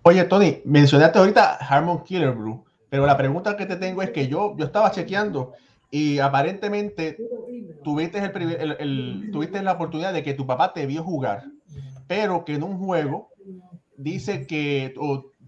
Oye, 0.03 0.23
Tony, 0.25 0.61
mencionaste 0.65 1.19
ahorita 1.19 1.55
Harmon 1.55 2.03
Killerbrew, 2.03 2.63
pero 2.89 3.05
la 3.05 3.17
pregunta 3.17 3.57
que 3.57 3.65
te 3.65 3.75
tengo 3.75 4.01
es 4.01 4.11
que 4.11 4.27
yo, 4.27 4.55
yo 4.57 4.65
estaba 4.65 4.91
chequeando 4.91 5.53
y 5.91 6.19
aparentemente 6.19 7.17
tuviste, 7.83 8.19
el, 8.19 8.75
el, 8.79 9.29
tuviste 9.31 9.61
la 9.61 9.73
oportunidad 9.73 10.13
de 10.13 10.23
que 10.23 10.33
tu 10.33 10.45
papá 10.45 10.71
te 10.71 10.85
vio 10.85 11.03
jugar, 11.03 11.45
pero 12.07 12.45
que 12.45 12.55
en 12.55 12.63
un 12.63 12.77
juego 12.77 13.29
dice 13.97 14.47
que, 14.47 14.93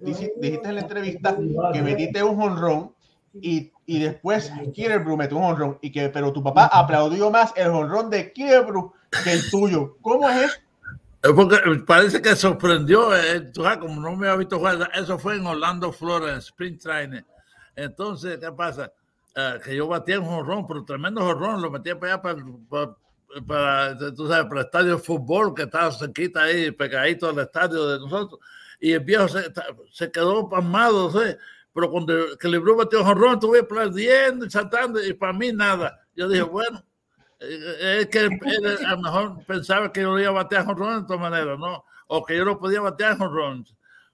dijiste 0.02 0.62
en 0.64 0.76
la 0.76 0.82
entrevista 0.82 1.38
que 1.74 1.82
metiste 1.82 2.24
un 2.24 2.42
honrón 2.42 2.94
y, 3.34 3.72
y 3.86 4.00
después 4.00 4.52
Killerbrew 4.74 5.16
metió 5.16 5.38
un 5.38 5.44
honrón 5.44 5.78
y 5.82 5.92
que 5.92 6.10
pero 6.10 6.34
tu 6.34 6.44
papá 6.44 6.66
aplaudió 6.66 7.30
más 7.30 7.54
el 7.56 7.70
honrón 7.70 8.10
de 8.10 8.34
Killerbrew 8.34 8.92
que 9.24 9.34
el 9.34 9.50
tuyo. 9.50 9.98
¿Cómo 10.02 10.30
es 10.30 10.44
eso? 10.44 10.60
Porque 11.36 11.58
parece 11.86 12.22
que 12.22 12.36
sorprendió, 12.36 13.16
eh, 13.16 13.52
como 13.80 14.02
no 14.02 14.16
me 14.16 14.28
había 14.28 14.40
visto 14.40 14.58
jugar, 14.58 14.90
eso 14.96 15.20
fue 15.20 15.36
en 15.36 15.46
Orlando, 15.46 15.92
Florida, 15.92 16.34
en 16.34 16.40
Spring 16.40 16.80
Training. 16.80 17.22
Entonces, 17.76 18.40
¿qué 18.40 18.52
pasa? 18.52 18.92
Uh, 19.36 19.62
que 19.62 19.76
yo 19.76 19.88
batía 19.88 20.20
un 20.20 20.28
honrón, 20.28 20.68
pero 20.68 20.84
tremendo 20.84 21.24
honrón, 21.24 21.62
lo 21.62 21.70
metía 21.70 21.98
para 21.98 22.14
allá 22.14 22.22
para, 22.22 22.38
para, 22.68 22.96
para, 23.48 24.14
tú 24.14 24.28
sabes, 24.28 24.46
para 24.46 24.62
el 24.62 24.66
estadio 24.66 24.96
de 24.98 25.02
fútbol 25.02 25.54
que 25.54 25.64
estaba 25.64 25.92
cerquita 25.92 26.42
ahí, 26.42 26.72
pegadito 26.72 27.30
al 27.30 27.40
estadio 27.40 27.88
de 27.88 28.00
nosotros 28.00 28.40
y 28.82 28.94
el 28.94 29.00
viejo 29.00 29.30
se, 29.30 29.54
se 29.92 30.12
quedó 30.12 30.50
pasmado, 30.50 31.12
¿sí? 31.12 31.38
pero 31.74 31.90
cuando 31.90 32.38
que 32.38 32.48
libro 32.50 32.76
batió 32.76 33.04
jonrón, 33.04 33.36
estuve 33.36 33.60
aplaudiendo 33.60 34.46
y 34.46 34.50
saltando, 34.50 35.04
y 35.04 35.14
para 35.14 35.34
mí 35.34 35.54
nada. 35.54 36.06
Yo 36.16 36.28
dije, 36.28 36.42
bueno, 36.42 36.84
eh, 37.40 38.00
es 38.02 38.08
que 38.08 38.26
él, 38.26 38.40
a 38.86 38.92
lo 38.92 39.02
mejor 39.02 39.46
pensaba 39.46 39.94
que 39.94 40.02
yo 40.02 40.20
iba 40.20 40.30
a 40.30 40.34
batear 40.34 40.66
jonrón 40.66 41.02
de 41.02 41.08
todas 41.08 41.22
maneras, 41.22 41.58
¿no? 41.58 41.86
O 42.08 42.26
que 42.26 42.36
yo 42.36 42.44
no 42.44 42.60
podía 42.60 42.82
batear 42.82 43.18
jonrón. 43.18 43.66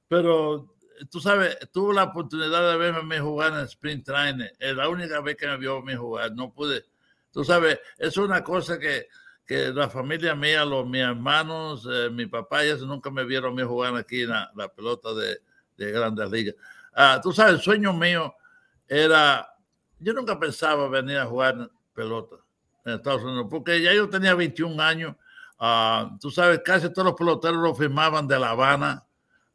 Pero 0.07 0.75
tú 1.09 1.19
sabes, 1.19 1.57
tuve 1.71 1.95
la 1.95 2.03
oportunidad 2.03 2.71
de 2.71 2.77
verme 2.77 3.19
jugar 3.19 3.53
en 3.53 3.61
Sprint 3.61 4.05
Training. 4.05 4.49
Es 4.59 4.75
la 4.75 4.87
única 4.87 5.19
vez 5.21 5.35
que 5.35 5.47
me 5.47 5.57
vio 5.57 5.77
a 5.77 5.81
mí 5.81 5.95
jugar. 5.95 6.33
No 6.33 6.53
pude. 6.53 6.85
Tú 7.31 7.43
sabes, 7.43 7.79
es 7.97 8.17
una 8.17 8.43
cosa 8.43 8.77
que 8.77 9.07
que 9.47 9.71
la 9.71 9.89
familia 9.89 10.35
mía, 10.35 10.65
los 10.65 10.85
mis 10.85 11.01
hermanos, 11.01 11.87
eh, 11.89 12.09
mi 12.11 12.25
papá 12.25 12.65
eso 12.65 12.85
nunca 12.85 13.09
me 13.09 13.23
vieron 13.23 13.53
a 13.53 13.55
mí 13.55 13.63
jugar 13.63 13.95
aquí 13.95 14.23
en 14.23 14.29
la, 14.29 14.71
pelota 14.75 15.13
de, 15.13 15.39
de, 15.77 15.91
Grandes 15.91 16.29
Ligas. 16.29 16.55
Ah, 16.93 17.21
tú 17.23 17.31
sabes, 17.31 17.53
el 17.53 17.61
sueño 17.61 17.93
mío 17.93 18.35
era, 18.85 19.49
yo 19.99 20.13
nunca 20.13 20.37
pensaba 20.37 20.89
venir 20.89 21.17
a 21.17 21.25
jugar 21.25 21.71
pelota 21.93 22.35
en 22.83 22.95
Estados 22.95 23.23
Unidos, 23.23 23.47
porque 23.49 23.81
ya 23.81 23.93
yo 23.93 24.09
tenía 24.09 24.35
21 24.35 24.81
años. 24.83 25.15
Ah, 25.57 26.17
tú 26.19 26.29
sabes, 26.29 26.59
casi 26.63 26.91
todos 26.91 27.05
los 27.05 27.15
peloteros 27.15 27.57
lo 27.57 27.73
firmaban 27.73 28.27
de 28.27 28.37
La 28.37 28.49
Habana 28.49 29.05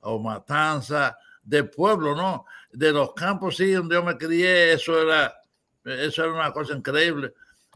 o 0.01 0.19
Matanza, 0.19 1.19
del 1.43 1.69
pueblo, 1.69 2.17
¿no? 2.17 2.47
De 2.73 2.93
los 2.93 3.13
campos, 3.13 3.57
sí, 3.59 3.73
donde 3.73 3.95
yo 3.95 4.03
me 4.03 4.17
crié, 4.17 4.73
eso 4.73 5.01
era, 5.01 5.35
eso 5.85 6.25
era 6.25 6.33
una 6.33 6.51
cosa 6.51 6.73
increíble. 6.73 7.35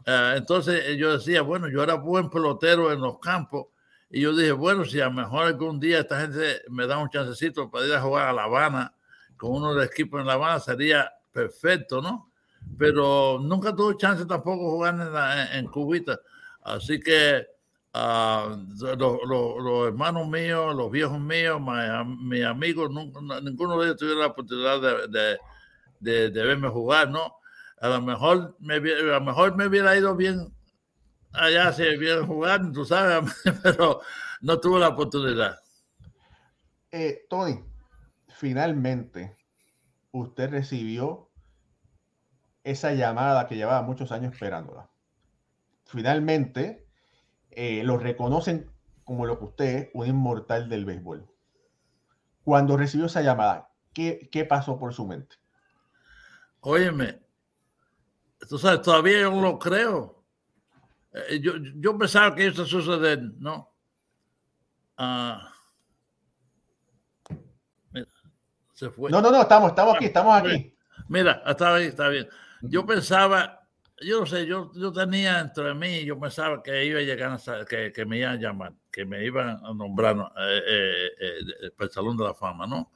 Ah, 0.09 0.35
entonces 0.37 0.85
eh, 0.85 0.95
yo 0.95 1.17
decía, 1.17 1.41
bueno, 1.41 1.67
yo 1.67 1.83
era 1.83 1.95
buen 1.95 2.29
pelotero 2.29 2.93
en 2.93 3.01
los 3.01 3.19
campos 3.19 3.67
y 4.09 4.21
yo 4.21 4.33
dije, 4.33 4.53
bueno, 4.53 4.85
si 4.85 5.01
a 5.01 5.05
lo 5.05 5.11
mejor 5.11 5.47
algún 5.47 5.81
día 5.81 5.99
esta 5.99 6.21
gente 6.21 6.61
me 6.69 6.87
da 6.87 6.97
un 6.97 7.09
chancecito 7.09 7.69
para 7.69 7.85
ir 7.85 7.93
a 7.93 7.99
jugar 7.99 8.29
a 8.29 8.31
La 8.31 8.45
Habana 8.45 8.93
con 9.35 9.51
uno 9.51 9.71
de 9.73 9.81
los 9.81 9.85
equipos 9.85 10.21
en 10.21 10.27
La 10.27 10.33
Habana, 10.33 10.61
sería 10.61 11.11
perfecto, 11.33 12.01
¿no? 12.01 12.31
Pero 12.77 13.37
nunca 13.41 13.75
tuve 13.75 13.97
chance 13.97 14.25
tampoco 14.25 14.71
jugar 14.71 14.95
en, 15.51 15.59
en, 15.59 15.67
Cubita. 15.67 16.17
Así 16.63 17.01
que 17.01 17.45
uh, 17.93 18.55
los, 18.97 19.87
hermanos 19.87 20.25
míos, 20.29 20.73
los 20.73 20.89
viejos 20.89 21.19
míos, 21.19 21.59
mis 22.21 22.45
amigos, 22.45 22.89
ninguno 23.43 23.77
de 23.77 23.87
ellos 23.87 23.97
tuvo 23.97 24.21
la 24.21 24.27
oportunidad 24.27 25.09
de, 25.09 25.37
de, 25.99 26.29
de 26.29 26.43
verme 26.45 26.69
jugar, 26.69 27.09
¿no? 27.09 27.37
A 27.79 27.89
lo 27.89 28.01
mejor 28.01 28.55
me, 28.59 28.75
a 28.75 28.79
lo 28.79 29.21
mejor 29.21 29.55
me 29.55 29.67
hubiera 29.67 29.95
ido 29.95 30.15
bien 30.15 30.53
allá 31.33 31.71
si 31.73 31.83
hubiera 31.83 32.25
jugado, 32.25 32.71
tú 32.71 32.85
sabes, 32.85 33.33
pero 33.63 34.01
no 34.41 34.59
tuve 34.59 34.79
la 34.79 34.89
oportunidad. 34.89 35.59
Eh, 36.91 37.25
Tony, 37.29 37.63
finalmente 38.27 39.37
usted 40.11 40.49
recibió 40.49 41.29
esa 42.63 42.93
llamada 42.93 43.47
que 43.47 43.55
llevaba 43.55 43.81
muchos 43.81 44.11
años 44.11 44.33
esperándola. 44.33 44.89
Finalmente 45.85 46.87
eh, 47.51 47.83
lo 47.83 47.97
reconocen 47.97 48.71
como 49.03 49.25
lo 49.25 49.39
que 49.39 49.45
usted 49.45 49.65
es, 49.65 49.89
un 49.93 50.07
inmortal 50.07 50.67
del 50.69 50.85
béisbol. 50.85 51.29
Cuando 52.43 52.77
recibió 52.77 53.05
esa 53.05 53.21
llamada, 53.21 53.69
¿qué, 53.93 54.29
qué 54.31 54.43
pasó 54.43 54.77
por 54.79 54.93
su 54.93 55.05
mente? 55.05 55.37
Óyeme, 56.59 57.26
tú 58.47 58.57
sabes, 58.57 58.81
todavía 58.81 59.21
yo 59.21 59.31
no 59.31 59.41
lo 59.41 59.59
creo. 59.59 60.23
Eh, 61.13 61.39
yo, 61.41 61.53
yo 61.75 61.97
pensaba 61.97 62.35
que 62.35 62.47
eso 62.47 62.65
suceder, 62.65 63.21
¿no? 63.37 63.73
Ah, 64.97 65.53
mira, 67.91 68.07
se 68.73 68.89
fue. 68.89 69.11
No, 69.11 69.21
no, 69.21 69.31
no, 69.31 69.41
estamos, 69.41 69.69
estamos 69.69 69.95
aquí, 69.95 70.05
estamos 70.05 70.35
aquí. 70.35 70.75
Mira, 71.07 71.43
está 71.45 71.75
bien, 71.75 71.89
está 71.89 72.09
bien. 72.09 72.27
Yo 72.61 72.85
pensaba, 72.85 73.67
yo 74.01 74.21
no 74.21 74.25
sé, 74.25 74.45
yo, 74.45 74.71
yo 74.73 74.91
tenía 74.91 75.39
entre 75.39 75.73
mí, 75.73 76.03
yo 76.03 76.19
pensaba 76.19 76.61
que 76.61 76.85
iba 76.85 76.99
a 76.99 77.03
llegar 77.03 77.31
a, 77.31 77.65
que, 77.65 77.91
que 77.91 78.05
me 78.05 78.17
iban 78.17 78.33
a 78.33 78.39
llamar, 78.39 78.73
que 78.91 79.05
me 79.05 79.23
iban 79.23 79.49
a 79.63 79.73
nombrar 79.73 80.17
eh, 80.17 80.61
eh, 80.69 81.39
eh, 81.61 81.71
para 81.75 81.85
el 81.85 81.91
Salón 81.91 82.17
de 82.17 82.25
la 82.25 82.33
Fama, 82.33 82.67
¿no? 82.67 82.91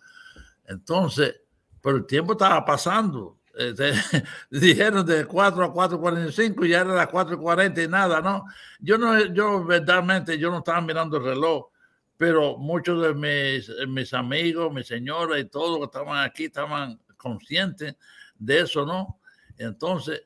Entonces, 0.65 1.41
pero 1.81 1.97
el 1.97 2.05
tiempo 2.05 2.33
estaba 2.33 2.63
pasando 2.65 3.40
este, 3.55 3.93
dijeron 4.49 5.05
de 5.05 5.25
4 5.25 5.63
a 5.63 5.73
4.45 5.73 6.65
y 6.65 6.69
ya 6.69 6.81
era 6.81 6.93
las 6.93 7.09
4.40 7.09 7.83
y 7.83 7.87
nada, 7.87 8.21
¿no? 8.21 8.45
Yo 8.79 8.97
no, 8.97 9.19
yo 9.33 9.63
verdaderamente, 9.65 10.37
yo 10.37 10.51
no 10.51 10.59
estaba 10.59 10.81
mirando 10.81 11.17
el 11.17 11.23
reloj, 11.23 11.67
pero 12.17 12.57
muchos 12.57 13.01
de 13.01 13.13
mis, 13.87 14.13
amigos, 14.13 14.71
mi 14.73 14.83
señora 14.83 15.39
y 15.39 15.45
todos 15.45 15.79
que 15.79 15.85
estaban 15.85 16.23
aquí 16.23 16.45
estaban 16.45 16.99
conscientes 17.17 17.95
de 18.37 18.59
eso, 18.59 18.85
¿no? 18.85 19.19
Entonces, 19.57 20.23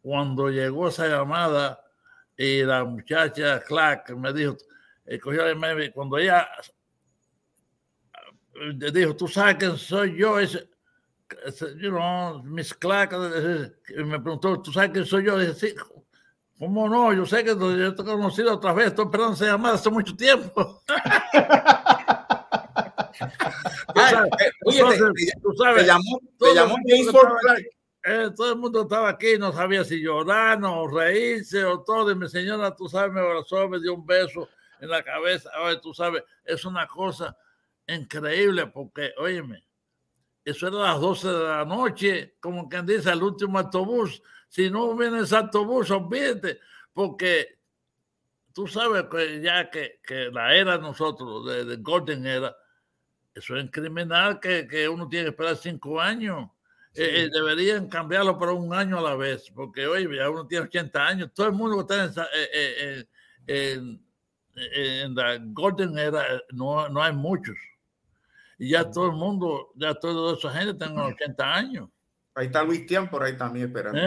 cuando 0.00 0.50
llegó 0.50 0.88
esa 0.88 1.08
llamada 1.08 1.82
y 2.36 2.62
la 2.62 2.84
muchacha 2.84 3.60
Clark 3.60 4.16
me 4.16 4.32
dijo, 4.32 4.56
eh, 5.04 5.20
cuando 5.92 6.18
ella 6.18 6.48
eh, 8.54 8.90
dijo, 8.92 9.16
tú 9.16 9.28
sabes 9.28 9.56
que 9.56 9.76
soy 9.76 10.16
yo, 10.16 10.38
ese, 10.38 10.71
you 11.80 11.90
know, 11.90 12.42
Miss 12.42 12.74
Clark 12.74 13.12
me 13.12 14.20
preguntó, 14.20 14.60
¿tú 14.60 14.72
sabes 14.72 14.90
quién 14.90 15.06
soy 15.06 15.24
yo? 15.24 15.38
Dije, 15.38 15.54
sí, 15.54 15.74
¿Cómo 16.62 16.88
no? 16.88 17.12
Yo 17.12 17.26
sé 17.26 17.42
que 17.42 17.56
yo 17.58 17.92
te 17.92 18.02
he 18.02 18.04
conocido 18.04 18.54
otra 18.54 18.72
vez, 18.72 18.86
estoy 18.86 19.06
esperando 19.06 19.34
esa 19.34 19.46
llamada 19.46 19.74
hace 19.74 19.90
mucho 19.90 20.14
tiempo. 20.14 20.80
oye, 23.96 24.16
tú 25.42 25.52
sabes, 25.56 25.82
te 25.82 25.86
llamó, 25.86 26.20
te 26.38 26.54
llamó 26.54 26.76
Clark. 27.40 27.64
Eh, 28.04 28.30
todo 28.36 28.52
el 28.52 28.58
mundo 28.60 28.82
estaba 28.82 29.08
aquí, 29.08 29.38
no 29.38 29.52
sabía 29.52 29.82
si 29.82 30.00
llorar 30.00 30.62
o 30.62 30.86
reírse 30.86 31.64
o 31.64 31.82
todo. 31.82 32.12
Y 32.12 32.14
mi 32.14 32.28
señora, 32.28 32.76
tú 32.76 32.88
sabes, 32.88 33.12
me 33.12 33.18
abrazó, 33.20 33.68
me 33.68 33.80
dio 33.80 33.94
un 33.94 34.06
beso 34.06 34.48
en 34.80 34.88
la 34.88 35.02
cabeza. 35.02 35.50
Oye, 35.64 35.80
tú 35.82 35.92
sabes, 35.92 36.22
es 36.44 36.64
una 36.64 36.86
cosa 36.86 37.36
increíble 37.88 38.68
porque, 38.68 39.10
óyeme, 39.18 39.64
eso 40.44 40.68
era 40.68 40.78
las 40.78 41.00
12 41.00 41.28
de 41.28 41.44
la 41.44 41.64
noche, 41.64 42.36
como 42.40 42.68
quien 42.68 42.86
dice, 42.86 43.10
el 43.10 43.22
último 43.22 43.58
autobús. 43.58 44.22
Si 44.48 44.68
no 44.70 44.94
viene 44.96 45.20
ese 45.20 45.36
autobús, 45.36 45.90
olvídate, 45.90 46.58
porque 46.92 47.58
tú 48.52 48.66
sabes 48.66 49.04
que 49.10 49.40
ya 49.40 49.70
que, 49.70 50.00
que 50.06 50.30
la 50.30 50.54
era 50.54 50.78
nosotros, 50.78 51.46
de, 51.46 51.64
de 51.64 51.76
Golden 51.76 52.26
era, 52.26 52.54
eso 53.34 53.56
es 53.56 53.70
criminal 53.70 54.40
que, 54.40 54.66
que 54.66 54.88
uno 54.88 55.08
tiene 55.08 55.26
que 55.26 55.30
esperar 55.30 55.56
cinco 55.56 56.00
años. 56.00 56.50
Eh, 56.94 57.24
eh, 57.24 57.30
deberían 57.32 57.88
cambiarlo 57.88 58.38
para 58.38 58.52
un 58.52 58.74
año 58.74 58.98
a 58.98 59.00
la 59.02 59.14
vez, 59.14 59.50
porque 59.54 59.86
hoy 59.86 60.06
ya 60.14 60.28
uno 60.28 60.46
tiene 60.46 60.66
80 60.66 61.06
años, 61.06 61.30
todo 61.32 61.46
el 61.46 61.54
mundo 61.54 61.80
está 61.80 62.04
en, 62.04 62.12
eh, 62.34 63.06
en, 63.46 64.04
en, 64.54 65.14
la 65.14 65.38
Golden 65.40 65.96
Era, 65.96 66.22
no, 66.50 66.90
no 66.90 67.02
hay 67.02 67.14
muchos. 67.14 67.56
Y 68.58 68.70
ya 68.70 68.90
todo 68.90 69.06
el 69.06 69.12
mundo, 69.12 69.72
ya 69.76 69.94
toda 69.94 70.36
esa 70.36 70.50
gente 70.52 70.74
tiene 70.74 71.00
80 71.00 71.54
años. 71.54 71.88
Ahí 72.34 72.46
está 72.46 72.62
Luis 72.62 72.86
Tian 72.86 73.10
por 73.10 73.22
ahí 73.22 73.36
también 73.36 73.66
esperando. 73.66 74.00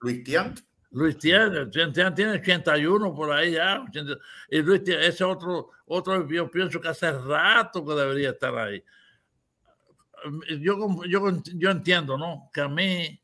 Luis 0.00 0.22
Tian. 0.24 0.54
Luis 0.90 1.16
Tian, 1.16 1.70
Tian 1.70 2.14
tiene 2.14 2.32
81 2.32 3.14
por 3.14 3.32
ahí 3.32 3.52
ya. 3.52 3.82
y 4.50 4.60
Luis 4.60 4.84
Tian, 4.84 5.00
ese 5.00 5.24
otro, 5.24 5.70
otro, 5.86 6.28
yo 6.28 6.50
pienso 6.50 6.80
que 6.80 6.88
hace 6.88 7.10
rato 7.10 7.84
que 7.84 7.94
debería 7.94 8.30
estar 8.30 8.54
ahí 8.56 8.84
yo, 10.60 11.04
yo, 11.06 11.42
yo 11.54 11.70
entiendo, 11.70 12.16
¿no? 12.16 12.50
Que 12.52 12.60
a 12.60 12.68
mí 12.68 13.20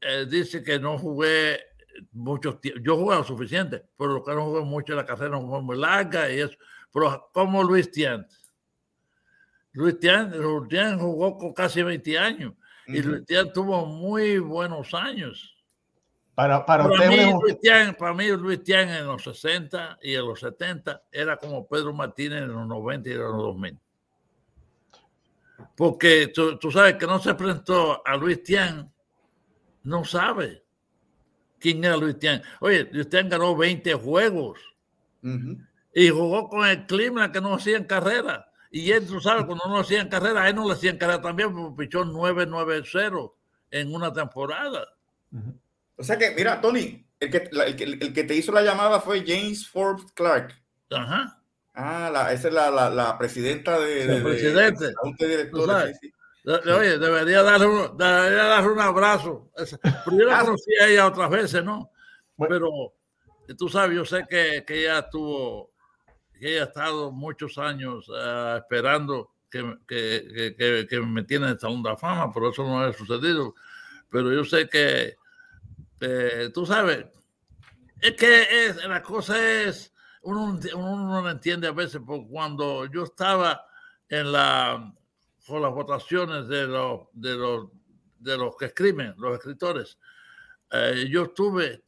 eh, 0.00 0.26
dice 0.28 0.62
que 0.62 0.78
no 0.78 0.98
jugué 0.98 1.60
mucho 2.12 2.58
tiempo. 2.58 2.80
Yo 2.82 2.96
jugué 2.96 3.16
lo 3.16 3.24
suficiente, 3.24 3.84
pero 3.96 4.14
lo 4.14 4.24
que 4.24 4.34
no 4.34 4.46
jugué 4.46 4.62
mucho 4.62 4.94
la 4.94 5.06
carrera 5.06 5.30
no 5.30 5.48
fue 5.48 5.62
muy 5.62 5.76
larga 5.76 6.30
y 6.30 6.40
eso. 6.40 6.56
Pero 6.92 7.30
como 7.32 7.62
Luis 7.62 7.90
Tiant. 7.90 8.26
Luis 9.72 9.98
Tiant, 9.98 10.34
jugó 10.98 11.38
con 11.38 11.52
casi 11.52 11.82
20 11.82 12.18
años 12.18 12.54
y 12.86 13.02
Luis 13.02 13.24
Tiant 13.24 13.52
tuvo 13.52 13.86
muy 13.86 14.38
buenos 14.38 14.94
años. 14.94 15.56
Para, 16.34 16.64
para, 16.64 16.88
para, 16.88 17.08
mí, 17.08 17.16
Luis 17.40 17.60
Tian, 17.60 17.94
para 17.94 18.14
mí, 18.14 18.28
Luis 18.28 18.62
Tian 18.64 18.88
en 18.88 19.06
los 19.06 19.22
60 19.22 19.98
y 20.02 20.14
en 20.14 20.26
los 20.26 20.40
70 20.40 21.02
era 21.12 21.36
como 21.36 21.66
Pedro 21.68 21.92
Martínez 21.92 22.42
en 22.42 22.52
los 22.52 22.66
90 22.66 23.08
y 23.08 23.12
en 23.12 23.18
los 23.18 23.36
2000 23.36 23.78
porque 25.76 26.28
tú, 26.28 26.70
sabes 26.70 26.96
que 26.96 27.06
no 27.06 27.18
se 27.18 27.34
presentó 27.34 28.06
a 28.06 28.16
Luis 28.16 28.42
Tian, 28.42 28.92
no 29.84 30.04
sabe 30.04 30.62
quién 31.58 31.82
era 31.84 31.96
Luis 31.96 32.18
Tian. 32.18 32.42
Oye, 32.60 32.88
Luis 32.92 33.08
Tian 33.08 33.28
ganó 33.28 33.56
20 33.56 33.94
juegos 33.94 34.60
y 35.94 36.08
jugó 36.08 36.48
con 36.48 36.66
el 36.66 36.86
clima 36.86 37.32
que 37.32 37.40
no 37.40 37.54
hacían 37.54 37.84
carrera. 37.84 38.49
Y 38.70 38.92
él, 38.92 39.06
tú 39.06 39.20
sabes, 39.20 39.44
cuando 39.44 39.64
no 39.66 39.80
hacían 39.80 40.08
carrera, 40.08 40.42
a 40.44 40.48
él 40.48 40.54
no 40.54 40.66
le 40.66 40.74
hacían 40.74 40.96
carrera 40.96 41.20
también, 41.20 41.52
porque 41.52 41.84
pichó 41.84 42.04
9-9-0 42.04 43.32
en 43.72 43.94
una 43.94 44.12
temporada. 44.12 44.86
O 45.96 46.04
sea 46.04 46.16
que, 46.16 46.30
mira, 46.30 46.60
Tony, 46.60 47.04
el 47.18 47.30
que, 47.30 47.50
el, 47.52 47.76
que, 47.76 47.84
el 47.84 48.12
que 48.12 48.24
te 48.24 48.34
hizo 48.34 48.52
la 48.52 48.62
llamada 48.62 49.00
fue 49.00 49.24
James 49.26 49.68
Forbes 49.68 50.12
Clark. 50.14 50.54
Ajá. 50.90 51.40
Ah, 51.74 52.10
la, 52.12 52.32
esa 52.32 52.48
es 52.48 52.54
la, 52.54 52.70
la, 52.70 52.90
la 52.90 53.18
presidenta 53.18 53.78
de. 53.78 54.02
El 54.02 54.22
presidente. 54.22 54.92
Oye, 56.44 56.98
debería 56.98 57.42
darle 57.42 57.66
un, 57.66 57.96
debería 57.96 58.44
darle 58.44 58.70
un 58.70 58.80
abrazo. 58.80 59.50
Pero 59.54 60.16
yo 60.16 60.24
la 60.24 60.40
conocí 60.40 60.74
a 60.80 60.88
ella 60.88 61.06
otras 61.06 61.30
veces, 61.30 61.64
¿no? 61.64 61.90
Pero 62.48 62.94
tú 63.58 63.68
sabes, 63.68 63.96
yo 63.96 64.04
sé 64.04 64.24
que, 64.28 64.64
que 64.66 64.80
ella 64.80 65.00
estuvo, 65.00 65.69
que 66.40 66.58
ha 66.58 66.64
estado 66.64 67.12
muchos 67.12 67.58
años 67.58 68.08
uh, 68.08 68.56
esperando 68.56 69.30
que, 69.50 69.76
que, 69.86 70.86
que, 70.88 71.00
me 71.00 71.06
metiera 71.06 71.46
en 71.46 71.52
el 71.52 71.60
Salón 71.60 71.82
de 71.82 71.90
la 71.90 71.96
Fama, 71.96 72.32
pero 72.32 72.50
eso 72.50 72.64
no 72.64 72.80
ha 72.80 72.92
sucedido. 72.92 73.54
Pero 74.08 74.32
yo 74.32 74.44
sé 74.44 74.68
que, 74.68 75.16
tú 76.52 76.64
sabes, 76.64 77.06
es 78.00 78.12
que 78.14 78.74
la 78.88 79.02
cosa 79.02 79.62
es 79.62 79.92
uno, 80.22 80.58
uno 80.74 81.22
no 81.22 81.30
entiende 81.30 81.68
a 81.68 81.72
veces, 81.72 82.00
porque 82.04 82.26
cuando 82.28 82.86
yo 82.86 83.04
estaba 83.04 83.66
en 84.08 84.32
la, 84.32 84.94
con 85.46 85.62
las 85.62 85.72
votaciones 85.72 86.48
de 86.48 86.66
los, 86.66 87.08
de 87.12 87.34
los, 87.34 87.68
de 88.18 88.36
los 88.36 88.56
que 88.56 88.66
escriben, 88.66 89.14
los 89.18 89.34
escritores, 89.36 89.98
eh, 90.70 91.08
yo 91.10 91.24
estuve 91.24 91.82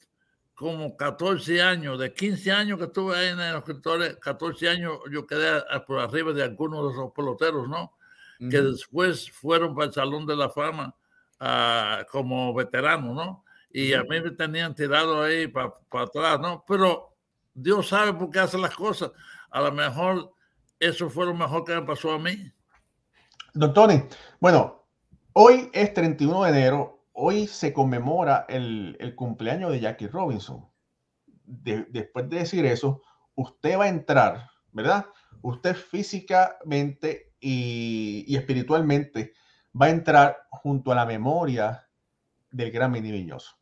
como 0.54 0.96
14 0.96 1.62
años, 1.62 1.98
de 1.98 2.12
15 2.12 2.52
años 2.52 2.78
que 2.78 2.84
estuve 2.84 3.16
ahí 3.16 3.28
en 3.28 3.38
los 3.38 3.58
escritores, 3.58 4.16
14 4.16 4.68
años 4.68 4.98
yo 5.10 5.26
quedé 5.26 5.62
por 5.86 5.98
arriba 5.98 6.32
de 6.32 6.42
algunos 6.42 6.86
de 6.86 6.92
esos 6.92 7.12
peloteros, 7.12 7.68
¿no? 7.68 7.96
Que 8.38 8.60
después 8.60 9.30
fueron 9.30 9.74
para 9.74 9.86
el 9.86 9.92
Salón 9.92 10.26
de 10.26 10.34
la 10.34 10.50
Fama 10.50 10.96
uh, 11.40 12.04
como 12.10 12.52
veteranos, 12.52 13.14
¿no? 13.14 13.44
Y 13.70 13.94
a 13.94 14.02
mí 14.02 14.20
me 14.20 14.32
tenían 14.32 14.74
tirado 14.74 15.22
ahí 15.22 15.46
para 15.46 15.72
atrás, 15.92 16.40
¿no? 16.40 16.64
Pero 16.66 17.16
Dios 17.54 17.88
sabe 17.88 18.12
por 18.12 18.30
qué 18.30 18.40
hace 18.40 18.58
las 18.58 18.74
cosas. 18.74 19.12
A 19.50 19.60
lo 19.60 19.70
mejor 19.70 20.32
eso 20.78 21.08
fue 21.08 21.26
lo 21.26 21.34
mejor 21.34 21.64
que 21.64 21.74
me 21.74 21.82
pasó 21.82 22.12
a 22.12 22.18
mí. 22.18 22.52
Don 23.54 23.72
Tony, 23.72 24.02
bueno, 24.40 24.84
hoy 25.34 25.70
es 25.72 25.94
31 25.94 26.44
de 26.44 26.50
enero, 26.50 26.91
hoy 27.12 27.46
se 27.46 27.72
conmemora 27.72 28.46
el, 28.48 29.14
cumpleaños 29.16 29.72
de 29.72 29.80
Jackie 29.80 30.08
Robinson. 30.08 30.68
después 31.44 32.28
de 32.28 32.38
decir 32.38 32.64
eso, 32.66 33.02
usted 33.34 33.78
va 33.78 33.84
a 33.84 33.88
entrar, 33.88 34.50
¿verdad? 34.72 35.06
Usted 35.42 35.74
físicamente 35.74 37.34
y, 37.40 38.34
espiritualmente 38.34 39.34
va 39.80 39.86
a 39.86 39.90
entrar 39.90 40.36
junto 40.50 40.92
a 40.92 40.94
la 40.94 41.06
memoria 41.06 41.88
del 42.50 42.70
gran 42.70 42.92
Mini 42.92 43.10
Viñoso. 43.10 43.56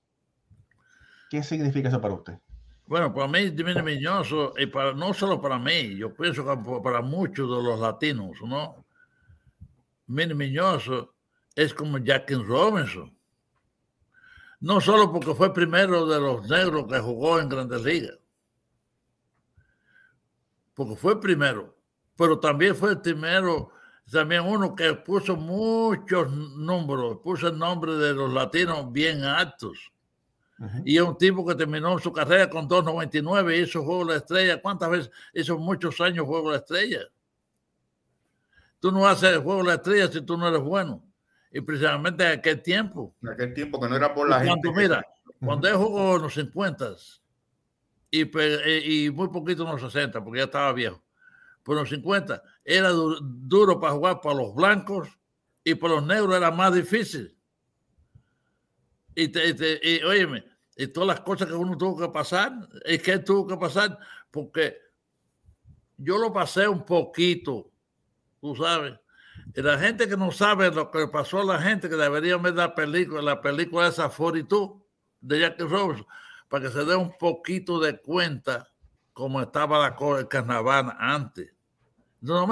¿Qué 1.30 1.42
significa 1.42 1.88
eso 1.88 2.00
para 2.00 2.14
usted? 2.14 2.38
Bueno, 2.86 3.14
para 3.14 3.28
mí, 3.28 3.50
Divino 3.50 3.84
Miñoso, 3.84 4.52
y 4.58 4.66
para, 4.66 4.92
no 4.92 5.14
solo 5.14 5.40
para 5.40 5.58
mí, 5.60 5.96
yo 5.96 6.12
pienso 6.12 6.44
que 6.44 6.80
para 6.82 7.00
muchos 7.00 7.48
de 7.48 7.62
los 7.62 7.78
latinos, 7.78 8.32
¿no? 8.44 8.84
Mini 10.08 10.34
Miñoso 10.34 11.14
es 11.54 11.72
como 11.72 11.98
Jackie 11.98 12.34
Robinson. 12.34 13.16
No 14.60 14.80
solo 14.80 15.10
porque 15.10 15.34
fue 15.34 15.52
primero 15.52 16.06
de 16.06 16.20
los 16.20 16.48
negros 16.48 16.86
que 16.86 16.98
jugó 17.00 17.38
en 17.38 17.48
Grandes 17.48 17.82
Ligas, 17.82 18.18
porque 20.74 20.96
fue 20.96 21.20
primero, 21.20 21.76
pero 22.16 22.38
también 22.38 22.76
fue 22.76 22.90
el 22.90 23.00
primero, 23.00 23.70
también 24.10 24.42
uno 24.46 24.74
que 24.74 24.94
puso 24.94 25.36
muchos 25.36 26.30
números, 26.30 27.18
puso 27.22 27.48
el 27.48 27.58
nombre 27.58 27.94
de 27.94 28.12
los 28.12 28.32
latinos 28.32 28.92
bien 28.92 29.24
altos 29.24 29.92
y 30.84 30.96
es 30.96 31.02
un 31.02 31.16
tipo 31.16 31.46
que 31.46 31.54
terminó 31.54 31.98
su 31.98 32.12
carrera 32.12 32.50
con 32.50 32.68
2.99 32.68 33.56
y 33.56 33.62
hizo 33.62 33.82
juego 33.82 34.04
de 34.04 34.12
la 34.12 34.18
estrella. 34.18 34.60
¿Cuántas 34.60 34.90
veces 34.90 35.10
hizo 35.32 35.58
muchos 35.58 35.98
años 36.02 36.26
juego 36.26 36.50
de 36.50 36.56
la 36.56 36.58
estrella? 36.58 37.00
Tú 38.78 38.92
no 38.92 39.06
haces 39.06 39.38
juego 39.38 39.62
de 39.62 39.68
la 39.68 39.74
estrella 39.74 40.08
si 40.08 40.20
tú 40.20 40.36
no 40.36 40.48
eres 40.48 40.60
bueno. 40.60 41.02
Y 41.52 41.60
precisamente 41.60 42.24
en 42.24 42.38
aquel 42.38 42.62
tiempo. 42.62 43.16
En 43.22 43.30
aquel 43.30 43.54
tiempo 43.54 43.80
que 43.80 43.88
no 43.88 43.96
era 43.96 44.14
por 44.14 44.28
la 44.28 44.40
gente. 44.40 44.70
Mira, 44.72 45.04
cuando 45.44 45.68
él 45.68 45.74
jugó 45.74 46.16
en 46.16 46.22
los 46.22 46.34
50 46.34 46.94
y, 48.10 48.22
eh, 48.22 48.82
y 48.84 49.10
muy 49.10 49.28
poquito 49.28 49.64
en 49.64 49.70
los 49.70 49.80
60, 49.80 50.22
porque 50.22 50.38
ya 50.38 50.44
estaba 50.44 50.72
viejo. 50.72 51.02
Pero 51.64 51.78
en 51.78 51.82
los 51.82 51.90
50 51.90 52.42
era 52.64 52.90
duro 52.90 53.80
para 53.80 53.94
jugar 53.94 54.20
para 54.20 54.36
los 54.36 54.54
blancos 54.54 55.08
y 55.64 55.74
para 55.74 55.94
los 55.94 56.06
negros 56.06 56.36
era 56.36 56.50
más 56.50 56.74
difícil. 56.74 57.36
Y, 59.14 59.28
te, 59.28 59.48
y, 59.48 59.96
y 59.96 60.02
óyeme, 60.02 60.44
y 60.76 60.86
todas 60.86 61.08
las 61.08 61.20
cosas 61.20 61.48
que 61.48 61.54
uno 61.54 61.76
tuvo 61.76 61.98
que 61.98 62.08
pasar, 62.08 62.52
es 62.84 63.02
que 63.02 63.18
tuvo 63.18 63.46
que 63.46 63.56
pasar, 63.56 63.98
porque 64.30 64.76
yo 65.98 66.16
lo 66.16 66.32
pasé 66.32 66.66
un 66.68 66.84
poquito, 66.84 67.70
tú 68.40 68.56
sabes. 68.56 68.99
Y 69.54 69.62
la 69.62 69.78
gente 69.78 70.08
que 70.08 70.16
no 70.16 70.30
sabe 70.30 70.70
lo 70.70 70.90
que 70.90 71.08
pasó 71.08 71.40
a 71.40 71.44
la 71.44 71.60
gente 71.60 71.88
que 71.88 71.96
debería 71.96 72.36
ver 72.36 72.54
la 72.54 72.74
película, 72.74 73.20
la 73.22 73.40
película 73.40 73.88
esa 73.88 74.08
42 74.08 74.72
de 75.20 75.40
Jackie 75.40 75.64
Robinson, 75.64 76.06
para 76.48 76.64
que 76.64 76.72
se 76.72 76.84
dé 76.84 76.94
un 76.94 77.16
poquito 77.18 77.80
de 77.80 77.98
cuenta 78.00 78.68
cómo 79.12 79.40
estaba 79.40 79.78
la 79.78 79.96
cosa 79.96 80.20
el 80.20 80.28
carnaval 80.28 80.94
antes. 80.98 81.52
No, 82.20 82.46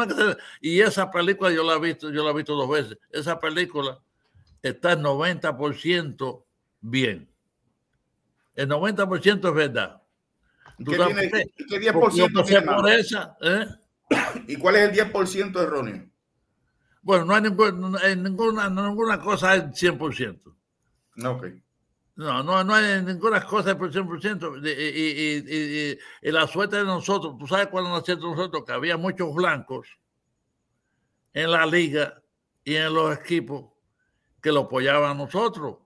y 0.61 0.81
esa 0.81 1.11
película 1.11 1.51
yo 1.51 1.63
la 1.63 1.75
he 1.75 1.81
visto, 1.81 2.11
yo 2.11 2.25
la 2.25 2.31
he 2.31 2.35
visto 2.35 2.55
dos 2.55 2.71
veces. 2.71 2.99
Esa 3.11 3.39
película 3.39 4.01
está 4.63 4.93
el 4.93 5.01
90% 5.01 6.45
bien 6.81 7.29
El 8.55 8.69
90% 8.69 9.49
es 9.49 9.55
verdad. 9.55 10.03
¿Qué, 10.79 10.97
tiene, 10.97 11.31
¿qué 11.69 11.93
10% 11.93 12.47
tiene 12.47 12.63
por 12.63 12.89
esa, 12.89 13.37
¿eh? 13.41 13.67
¿Y 14.47 14.57
cuál 14.57 14.77
es 14.77 14.89
el 14.89 15.13
10% 15.13 15.61
erróneo? 15.61 16.08
Bueno, 17.03 17.25
no 17.25 17.35
hay 17.35 17.43
ninguna, 17.43 18.15
ninguna, 18.15 18.69
ninguna 18.69 19.21
cosa 19.21 19.55
es 19.55 19.65
100%. 19.65 20.41
Ok. 21.25 21.47
No, 22.17 22.43
no, 22.43 22.65
no 22.65 22.75
hay 22.75 23.03
ninguna 23.03 23.45
cosa 23.47 23.79
por 23.79 23.93
100%. 23.93 24.61
Y, 24.65 24.71
y, 24.71 25.93
y, 25.93 25.99
y, 26.29 26.33
la 26.33 26.47
suerte 26.49 26.77
de 26.77 26.85
nosotros, 26.85 27.37
tú 27.39 27.47
sabes 27.47 27.69
cuál 27.69 27.87
es 27.87 27.91
la 27.91 28.05
suerte 28.05 28.25
de 28.25 28.31
nosotros, 28.31 28.65
que 28.67 28.73
había 28.73 28.97
muchos 28.97 29.33
blancos 29.33 29.87
en 31.33 31.51
la 31.53 31.65
liga 31.65 32.21
y 32.65 32.75
en 32.75 32.93
los 32.93 33.17
equipos 33.17 33.67
que 34.43 34.51
lo 34.51 34.63
apoyaban 34.63 35.13
a 35.13 35.15
nosotros. 35.15 35.77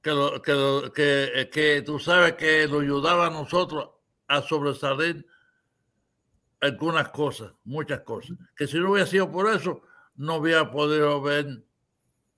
Que, 0.00 0.10
lo, 0.10 0.40
que, 0.40 0.92
que, 0.94 1.50
que 1.52 1.82
tú 1.82 1.98
sabes 1.98 2.34
que 2.34 2.66
lo 2.66 2.80
ayudaba 2.80 3.26
a 3.26 3.30
nosotros 3.30 3.90
a 4.28 4.42
sobresalir 4.42 5.26
algunas 6.60 7.08
cosas, 7.10 7.52
muchas 7.64 8.00
cosas. 8.00 8.36
Que 8.56 8.66
si 8.66 8.78
no 8.78 8.92
hubiera 8.92 9.06
sido 9.06 9.30
por 9.30 9.52
eso, 9.52 9.82
no 10.16 10.36
hubiera 10.36 10.70
podido 10.70 11.16
haber 11.16 11.64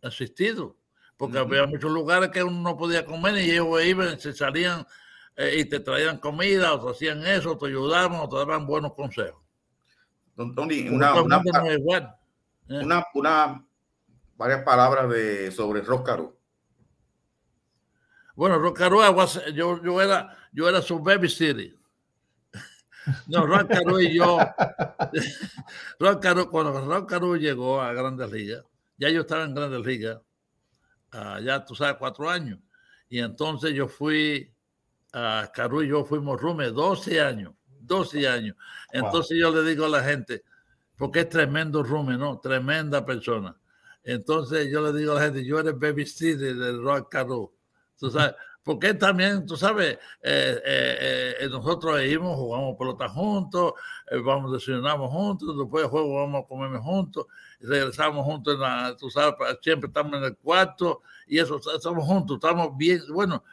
asistido 0.02 0.76
porque 1.16 1.38
había 1.38 1.66
muchos 1.66 1.90
lugares 1.90 2.30
que 2.30 2.42
uno 2.42 2.60
no 2.60 2.76
podía 2.76 3.04
comer 3.04 3.36
y 3.38 3.52
ellos 3.52 3.84
iban, 3.84 4.18
se 4.18 4.32
salían 4.32 4.86
eh, 5.36 5.58
y 5.58 5.64
te 5.64 5.80
traían 5.80 6.18
comida, 6.18 6.74
o 6.74 6.84
te 6.84 6.90
hacían 6.90 7.26
eso, 7.26 7.56
te 7.56 7.66
ayudaban, 7.66 8.20
o 8.20 8.28
te 8.28 8.36
daban 8.36 8.66
buenos 8.66 8.94
consejos. 8.94 9.42
Don 10.36 10.54
Tony, 10.54 10.88
una, 10.88 11.22
una, 11.22 11.42
¿eh? 11.68 12.08
una, 12.68 13.04
una, 13.14 13.64
varias 14.36 14.62
palabras 14.62 15.08
de, 15.08 15.50
sobre 15.52 15.80
Roscaro. 15.82 16.36
Bueno, 18.34 18.58
Roscaro, 18.58 19.00
yo, 19.52 19.80
yo, 19.82 20.02
era, 20.02 20.36
yo 20.52 20.68
era 20.68 20.82
su 20.82 20.98
baby 20.98 21.28
No, 23.26 23.46
Roscaro 23.46 24.00
y 24.00 24.14
yo, 24.14 24.38
Roscaro, 25.98 26.50
cuando 26.50 26.80
Roscaro 26.80 27.36
llegó 27.36 27.80
a 27.80 27.92
Grandes 27.92 28.30
Ligas, 28.30 28.64
ya 28.96 29.10
yo 29.10 29.22
estaba 29.22 29.44
en 29.44 29.54
Grandes 29.54 29.84
Ligas, 29.84 30.20
uh, 31.12 31.40
ya 31.40 31.64
tú 31.64 31.74
sabes, 31.74 31.96
cuatro 31.98 32.30
años. 32.30 32.58
Y 33.08 33.18
entonces 33.20 33.74
yo 33.74 33.88
fui, 33.88 34.54
a 35.14 35.50
Caru 35.52 35.82
y 35.82 35.88
yo 35.88 36.04
fuimos 36.04 36.40
rume 36.40 36.70
12 36.70 37.20
años, 37.20 37.54
12 37.80 38.28
años. 38.28 38.56
Entonces 38.92 39.38
yo 39.40 39.54
le 39.54 39.68
digo 39.68 39.86
a 39.86 39.88
la 39.88 40.02
gente, 40.02 40.42
porque 40.96 41.20
es 41.20 41.28
tremendo 41.28 41.82
rume, 41.82 42.18
¿no? 42.18 42.40
Tremenda 42.40 43.06
persona. 43.06 43.56
Entonces 44.02 44.70
yo 44.70 44.82
le 44.82 44.98
digo 44.98 45.12
a 45.12 45.16
la 45.16 45.22
gente, 45.22 45.44
yo 45.44 45.60
eres 45.60 45.78
baby 45.78 46.04
city 46.04 46.52
del 46.54 46.82
Rock 46.82 47.10
Caru. 47.10 47.54
Tú 47.96 48.10
sabes, 48.10 48.34
porque 48.64 48.94
también, 48.94 49.44
tú 49.46 49.58
sabes, 49.58 49.98
eh, 50.22 50.62
eh, 50.64 51.34
eh, 51.40 51.48
nosotros 51.50 52.02
íbamos, 52.02 52.36
jugamos 52.36 52.76
pelota 52.78 53.08
juntos, 53.10 53.74
vamos, 54.24 54.52
desayunamos 54.52 55.10
juntos, 55.10 55.54
después 55.58 55.82
del 55.82 55.90
juego 55.90 56.20
vamos 56.22 56.44
a 56.44 56.48
comer 56.48 56.80
juntos, 56.80 57.26
regresamos 57.60 58.24
juntos, 58.24 58.54
en 58.54 58.60
la, 58.60 58.96
tú 58.98 59.10
sabes, 59.10 59.34
siempre 59.60 59.88
estamos 59.88 60.14
en 60.14 60.24
el 60.24 60.36
cuarto 60.38 61.02
y 61.26 61.38
eso, 61.38 61.60
estamos 61.76 62.06
juntos, 62.06 62.36
estamos 62.36 62.74
bien, 62.74 63.02
bueno, 63.10 63.44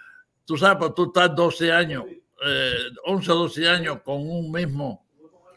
tú 0.45 0.57
sabes, 0.57 0.78
pues 0.80 0.95
tú 0.95 1.03
estás 1.07 1.36
12 1.36 1.74
años, 1.74 2.05
11 3.05 3.32
o 3.34 3.36
12 3.36 3.68
años 3.68 3.97
con 4.05 4.16
un 4.16 4.49
mismo 4.49 5.05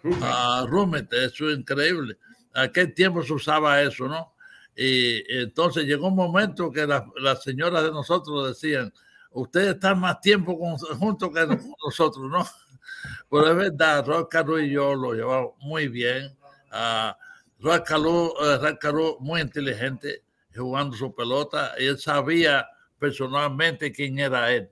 uh, 0.03 0.67
roommate, 0.67 1.27
eso 1.27 1.49
es 1.49 1.59
increíble. 1.59 2.19
Aquel 2.53 2.93
tiempo 2.93 3.23
se 3.23 3.33
usaba 3.33 3.81
eso, 3.81 4.07
¿no? 4.07 4.35
Y 4.77 5.23
entonces 5.33 5.85
llegó 5.85 6.09
un 6.09 6.17
momento 6.17 6.71
que 6.71 6.87
las 6.87 7.43
señoras 7.43 7.85
de 7.85 7.91
nosotros 7.91 8.49
decían, 8.49 8.93
ustedes 9.35 9.75
están 9.75 10.01
más 10.01 10.21
tiempo 10.21 10.57
juntos 10.57 11.31
que 11.33 11.59
nosotros, 11.85 12.31
¿no? 12.31 12.45
Pero 13.31 13.51
es 13.51 13.57
verdad, 13.57 14.07
Roy 14.07 14.67
y 14.67 14.71
yo 14.71 14.95
lo 14.95 15.13
llevamos 15.13 15.53
muy 15.59 15.89
bien. 15.89 16.37
Uh, 16.73 17.13
Roy 17.61 17.83
Carlos, 17.83 19.17
muy 19.21 19.41
inteligente, 19.41 20.23
jugando 20.55 20.97
su 20.97 21.15
pelota, 21.15 21.75
él 21.77 21.99
sabía 21.99 22.67
personalmente 22.99 23.93
quién 23.93 24.19
era 24.19 24.53
él, 24.53 24.71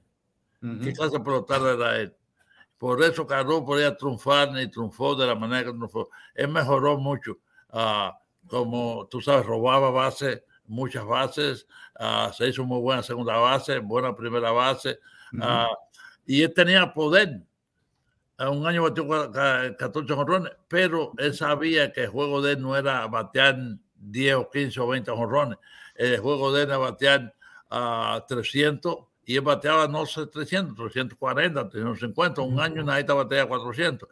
qué 0.60 0.92
clase 0.92 1.18
de 1.18 1.24
pelotero 1.24 1.72
era 1.72 1.96
él. 1.98 2.14
Por 2.78 3.02
eso 3.02 3.26
Carlos 3.26 3.62
podía 3.64 3.96
triunfar 3.96 4.58
y 4.60 4.68
triunfó 4.68 5.14
de 5.14 5.26
la 5.26 5.34
manera 5.34 5.64
que 5.64 5.70
triunfó. 5.70 6.10
Él 6.34 6.48
mejoró 6.48 6.98
mucho. 6.98 7.38
Uh, 7.68 8.10
como 8.48 9.06
tú 9.08 9.20
sabes, 9.20 9.46
robaba 9.46 9.90
base, 9.90 10.44
muchas 10.66 11.04
bases, 11.04 11.66
uh, 11.98 12.32
se 12.32 12.48
hizo 12.48 12.64
muy 12.64 12.80
buena 12.80 13.02
segunda 13.02 13.36
base, 13.36 13.78
buena 13.78 14.14
primera 14.14 14.50
base, 14.50 14.98
uh, 15.34 15.74
y 16.26 16.42
él 16.42 16.52
tenía 16.54 16.92
poder. 16.92 17.42
Un 18.38 18.66
año 18.66 18.82
batió 18.82 19.06
14 19.06 20.14
jonrones, 20.14 20.52
pero 20.66 21.12
él 21.18 21.32
sabía 21.34 21.92
que 21.92 22.04
el 22.04 22.08
juego 22.08 22.42
de 22.42 22.52
él 22.52 22.62
no 22.62 22.76
era 22.76 23.06
batear 23.06 23.56
10 23.94 24.34
o 24.34 24.50
15 24.50 24.80
o 24.80 24.88
20 24.88 25.10
jonrones. 25.12 25.58
El 25.94 26.18
juego 26.18 26.52
de 26.52 26.62
él 26.62 26.68
era 26.68 26.78
batear 26.78 27.34
a 27.70 28.24
300 28.26 28.96
y 29.26 29.36
él 29.36 29.42
bateaba 29.42 29.86
no 29.86 30.06
sé 30.06 30.26
300, 30.26 30.74
340, 30.74 31.68
350. 31.68 32.40
Un 32.42 32.58
año 32.58 32.82
nadie 32.82 33.04
bateaba 33.04 33.48
400. 33.48 34.08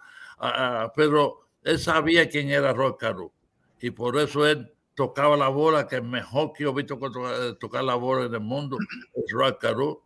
pero 0.95 1.49
él 1.65 1.79
sabía 1.81 2.29
quién 2.29 2.51
era 2.51 2.73
Roy 2.73 2.95
Caru 2.99 3.33
y 3.81 3.91
por 3.91 4.17
eso 4.19 4.47
él 4.47 4.73
tocaba 5.01 5.35
la 5.35 5.49
bola, 5.49 5.89
que 5.89 5.97
es 5.97 6.05
mejor 6.05 6.53
que 6.53 6.65
yo 6.65 6.73
he 6.73 6.75
visto 6.75 6.99
eh, 7.01 7.57
tocar 7.59 7.83
la 7.83 7.95
bola 7.95 8.27
en 8.27 8.35
el 8.35 8.41
mundo, 8.41 8.77
es 9.15 9.33
Roy 9.33 9.57
Caru. 9.59 10.03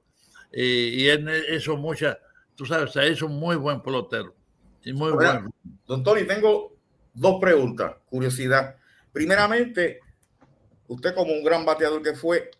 Y, 0.52 1.02
y 1.02 1.08
él 1.08 1.28
hizo 1.52 1.76
mucha, 1.76 2.16
tú 2.54 2.64
sabes, 2.64 2.92
se 2.92 3.08
hizo 3.08 3.26
un 3.26 3.40
muy 3.40 3.56
buen 3.56 3.82
pelotero. 3.82 4.36
Y 4.84 4.92
muy 4.92 5.10
bueno. 5.10 5.52
Don 5.88 6.04
Tony, 6.04 6.24
tengo 6.24 6.76
dos 7.12 7.40
preguntas, 7.40 7.96
curiosidad. 8.08 8.76
Primeramente, 9.12 9.98
usted 10.86 11.12
como 11.12 11.32
un 11.32 11.42
gran 11.42 11.64
bateador 11.64 12.00
que 12.00 12.14
fue, 12.14 12.52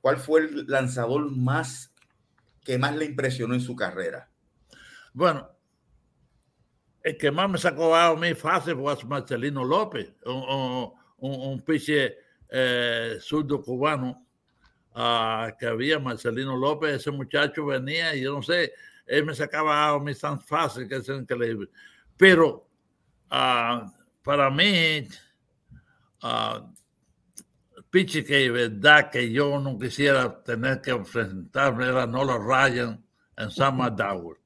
¿cuál 0.00 0.16
fue 0.16 0.40
el 0.40 0.66
lanzador 0.68 1.30
más 1.30 1.92
que 2.64 2.78
más 2.78 2.96
le 2.96 3.04
impresionó 3.04 3.52
en 3.52 3.60
su 3.60 3.76
carrera? 3.76 4.30
Bueno, 5.12 5.50
el 7.02 7.18
que 7.18 7.30
más 7.30 7.50
me 7.50 7.58
sacó 7.58 7.94
a 7.94 8.16
mí 8.16 8.32
fácil 8.32 8.74
fue 8.76 8.96
Marcelino 9.04 9.64
López, 9.64 10.14
un, 11.22 11.52
un 11.52 11.60
piche 11.62 12.16
eh, 12.48 13.16
surdo 13.20 13.62
cubano 13.62 14.26
uh, 14.94 15.56
que 15.58 15.66
había, 15.66 15.98
Marcelino 15.98 16.56
López, 16.56 16.96
ese 16.96 17.10
muchacho 17.10 17.64
venía 17.66 18.14
y 18.14 18.22
yo 18.22 18.34
no 18.34 18.42
sé, 18.42 18.72
él 19.06 19.24
me 19.24 19.34
sacaba 19.34 19.88
a 19.88 19.98
mí 19.98 20.14
tan 20.14 20.40
fácil 20.40 20.88
que 20.88 20.96
es 20.96 21.08
increíble. 21.08 21.68
Pero 22.16 22.68
uh, 23.30 23.90
para 24.22 24.50
mí, 24.50 25.08
uh, 26.22 26.72
piche 27.90 28.24
que 28.24 28.50
verdad 28.50 29.10
que 29.10 29.30
yo 29.30 29.58
no 29.58 29.78
quisiera 29.78 30.42
tener 30.42 30.80
que 30.80 30.90
enfrentarme 30.90 31.86
era 31.86 32.06
Nola 32.06 32.38
Ryan 32.38 33.02
en 33.36 33.50
Sam 33.50 33.96
Dower. 33.96 34.38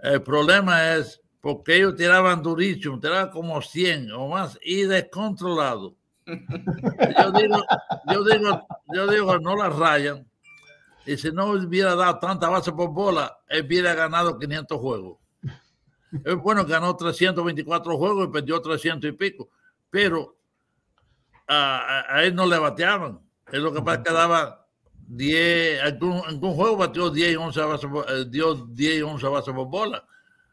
El 0.00 0.22
problema 0.22 0.94
es 0.94 1.20
porque 1.40 1.76
ellos 1.76 1.96
tiraban 1.96 2.42
durísimo, 2.42 2.98
tiraban 2.98 3.30
como 3.30 3.60
100 3.60 4.12
o 4.12 4.28
más 4.28 4.58
y 4.62 4.82
descontrolado. 4.82 5.94
Yo 6.26 7.32
digo, 7.32 7.64
yo 8.10 8.24
digo, 8.24 8.66
yo 8.94 9.06
digo, 9.08 9.38
no 9.38 9.56
la 9.56 9.68
rayan. 9.68 10.26
Y 11.06 11.16
si 11.16 11.30
no 11.30 11.46
hubiera 11.50 11.94
dado 11.94 12.18
tanta 12.18 12.48
base 12.48 12.72
por 12.72 12.90
bola, 12.90 13.38
él 13.48 13.66
hubiera 13.66 13.94
ganado 13.94 14.38
500 14.38 14.78
juegos. 14.78 15.18
Es 16.24 16.36
bueno, 16.36 16.64
ganó 16.64 16.96
324 16.96 17.98
juegos 17.98 18.28
y 18.28 18.30
perdió 18.30 18.60
300 18.60 19.10
y 19.10 19.12
pico. 19.12 19.50
Pero 19.90 20.36
a, 21.46 22.04
a 22.08 22.24
él 22.24 22.34
no 22.34 22.46
le 22.46 22.58
bateaban. 22.58 23.20
Es 23.52 23.60
lo 23.60 23.72
que 23.72 23.82
pasa 23.82 24.02
que 24.02 24.12
daba 24.12 24.66
10, 25.06 25.82
algún, 25.82 26.22
algún 26.26 26.54
juego 26.54 26.76
batió 26.76 27.10
10 27.10 27.32
y 27.32 27.36
11 27.36 27.60
bases, 27.62 27.90
eh, 28.08 28.24
dio 28.28 28.54
10 28.54 28.98
y 28.98 29.02
11 29.02 29.26
bases 29.28 29.54
por 29.54 29.68
bola. 29.68 30.04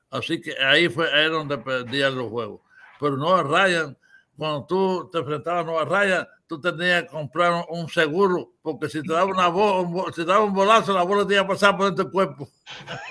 Así 0.10 0.42
que 0.42 0.54
ahí 0.62 0.90
fue 0.90 1.12
ahí 1.14 1.30
donde 1.30 1.58
perdían 1.58 2.16
los 2.18 2.30
juegos. 2.30 2.62
Pero 3.00 3.18
no 3.18 3.42
rayan 3.44 3.98
cuando 4.38 4.66
tú 4.66 5.10
te 5.12 5.20
enfrentabas 5.20 5.62
a 5.62 5.66
Nueva 5.66 5.86
Raya, 5.86 6.28
tú 6.48 6.60
tenías 6.60 7.04
que 7.04 7.10
comprar 7.10 7.66
un 7.70 7.88
seguro, 7.88 8.54
porque 8.62 8.90
si 8.90 9.02
te 9.02 9.14
daba 9.14 9.26
una 9.26 9.48
bola, 9.48 10.12
si 10.14 10.22
te 10.22 10.26
daba 10.26 10.44
un 10.44 10.54
bolazo, 10.54 10.94
la 10.94 11.04
bola 11.04 11.26
te 11.26 11.34
iba 11.34 11.44
a 11.44 11.48
pasar 11.48 11.78
por 11.78 11.94
del 11.94 12.10
cuerpo. 12.10 12.50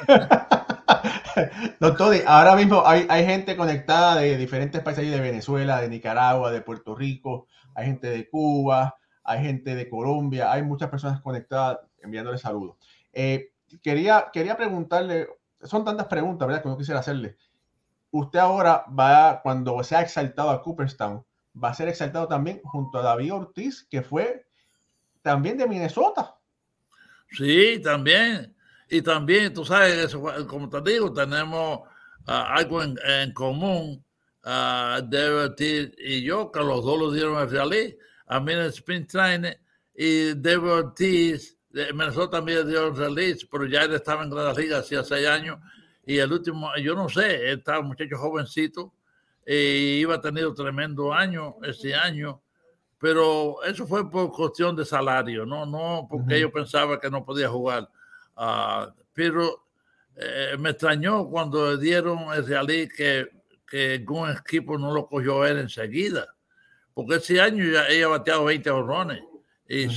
Doctor, 1.80 2.16
ahora 2.26 2.56
mismo 2.56 2.82
hay, 2.84 3.06
hay, 3.08 3.24
gente 3.24 3.56
conectada 3.56 4.16
de 4.16 4.36
diferentes 4.36 4.82
países 4.82 5.10
de 5.10 5.20
Venezuela, 5.20 5.80
de 5.80 5.88
Nicaragua, 5.88 6.50
de 6.50 6.60
Puerto 6.60 6.94
Rico, 6.94 7.46
hay 7.74 7.86
gente 7.86 8.10
de 8.10 8.28
Cuba, 8.28 8.96
hay 9.22 9.42
gente 9.42 9.74
de 9.74 9.88
Colombia, 9.88 10.52
hay 10.52 10.62
muchas 10.62 10.90
personas 10.90 11.20
conectadas 11.20 11.78
enviándole 12.02 12.38
saludos. 12.38 12.76
Eh, 13.12 13.52
quería, 13.82 14.26
quería 14.32 14.56
preguntarle, 14.56 15.28
son 15.62 15.84
tantas 15.84 16.06
preguntas, 16.06 16.46
¿verdad? 16.48 16.62
Que 16.62 16.68
no 16.68 16.76
quisiera 16.76 17.00
hacerle 17.00 17.36
usted 18.10 18.38
ahora 18.38 18.84
va, 18.98 19.40
cuando 19.42 19.82
sea 19.84 20.02
exaltado 20.02 20.50
a 20.50 20.62
Cooperstown, 20.62 21.24
va 21.62 21.70
a 21.70 21.74
ser 21.74 21.88
exaltado 21.88 22.28
también 22.28 22.60
junto 22.62 22.98
a 22.98 23.02
David 23.02 23.34
Ortiz, 23.34 23.86
que 23.90 24.02
fue 24.02 24.46
también 25.22 25.58
de 25.58 25.66
Minnesota. 25.66 26.36
Sí, 27.30 27.80
también. 27.82 28.54
Y 28.88 29.02
también, 29.02 29.54
tú 29.54 29.64
sabes, 29.64 30.16
como 30.48 30.68
te 30.68 30.80
digo, 30.80 31.12
tenemos 31.12 31.80
ah, 32.26 32.54
algo 32.56 32.82
en, 32.82 33.32
común, 33.32 34.04
uh, 34.44 35.00
David 35.02 35.94
y 35.98 36.22
yo, 36.22 36.50
que 36.50 36.58
los 36.60 36.84
dos 36.84 36.98
lo 36.98 37.12
dieron 37.12 37.36
a 37.36 37.46
Realí. 37.46 37.96
A 38.26 38.40
mí 38.40 38.52
en 38.52 38.58
el 38.60 39.06
trainer 39.06 39.60
y 39.94 40.34
David 40.34 40.70
Ortiz, 40.70 41.56
de 41.68 41.92
Minnesota 41.92 42.38
también 42.38 42.66
dio 42.68 42.88
el 42.88 42.96
release, 42.96 43.46
pero 43.50 43.66
ya 43.66 43.82
él 43.82 43.94
estaba 43.94 44.24
en 44.24 44.30
Grandes 44.30 44.58
Ligas 44.58 44.84
hacía 44.84 45.04
seis 45.04 45.28
años. 45.28 45.58
Y 46.10 46.18
el 46.18 46.32
último, 46.32 46.70
yo 46.76 46.94
no 46.94 47.08
sé, 47.08 47.52
estaba 47.52 47.80
un 47.80 47.88
muchacho 47.88 48.16
jovencito 48.16 48.92
y 49.46 50.00
iba 50.00 50.16
a 50.16 50.20
tener 50.20 50.52
tremendo 50.54 51.12
año 51.12 51.56
ese 51.62 51.94
año 51.94 52.42
pero 53.00 53.62
eso 53.64 53.86
fue 53.86 54.08
por 54.10 54.30
cuestión 54.30 54.76
de 54.76 54.84
salario, 54.84 55.46
no, 55.46 55.64
no 55.64 56.06
porque 56.08 56.38
yo 56.38 56.52
pensaba 56.52 57.00
que 57.00 57.10
no 57.10 57.24
podía 57.24 57.48
jugar. 57.48 57.88
Ah, 58.36 58.92
pero 59.14 59.64
eh, 60.14 60.54
me 60.58 60.70
extrañó 60.70 61.26
cuando 61.26 61.78
dieron 61.78 62.18
el 62.34 62.46
realí 62.46 62.88
que, 62.88 63.30
que 63.66 63.94
algún 63.94 64.28
equipo 64.30 64.76
no 64.76 64.92
lo 64.92 65.06
cogió 65.06 65.46
él 65.46 65.60
enseguida, 65.60 66.26
porque 66.92 67.14
ese 67.14 67.40
año 67.40 67.64
ya 67.64 67.88
ella 67.88 68.08
bateado 68.08 68.44
20 68.44 68.68
horrones 68.70 69.22
y, 69.66 69.88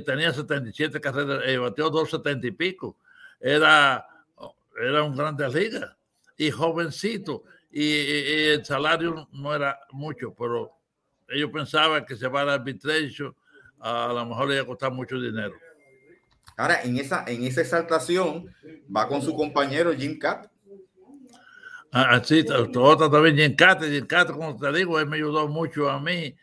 tenía 0.00 0.32
77 0.32 0.98
carreras, 0.98 1.42
y 1.46 1.58
bateó 1.58 1.90
270 1.90 2.46
y 2.46 2.52
pico. 2.52 2.96
Era, 3.38 4.06
era 4.80 5.02
un 5.02 5.16
grande 5.16 5.48
liga 5.48 5.96
y 6.36 6.50
jovencito, 6.50 7.44
y 7.70 7.92
el 8.48 8.64
salario 8.64 9.28
no 9.32 9.54
era 9.54 9.78
mucho, 9.92 10.34
pero 10.34 10.72
ellos 11.28 11.50
pensaban 11.52 12.04
que 12.04 12.16
se 12.16 12.26
va 12.28 12.42
a 12.42 12.54
arbitration, 12.54 13.34
a 13.78 14.12
lo 14.12 14.26
mejor 14.26 14.48
le 14.48 14.54
iba 14.54 14.62
a 14.62 14.66
costar 14.66 14.92
mucho 14.92 15.20
dinero. 15.20 15.54
Ahora, 16.56 16.82
en 16.82 16.98
esa, 16.98 17.24
en 17.26 17.44
esa 17.44 17.60
exaltación, 17.60 18.54
va 18.94 19.06
con 19.06 19.22
su 19.22 19.34
compañero 19.34 19.94
Jim 19.94 20.18
Cat. 20.18 20.50
Ah, 21.92 22.20
sí, 22.22 22.44
otra 22.48 23.10
también 23.10 23.36
Jim 23.36 23.56
Cat. 23.56 23.82
Jim 23.82 24.06
Cat, 24.06 24.30
como 24.30 24.56
te 24.56 24.72
digo, 24.72 24.98
él 25.00 25.06
me 25.06 25.16
ayudó 25.16 25.48
mucho 25.48 25.88
a 25.88 26.00
mí, 26.00 26.36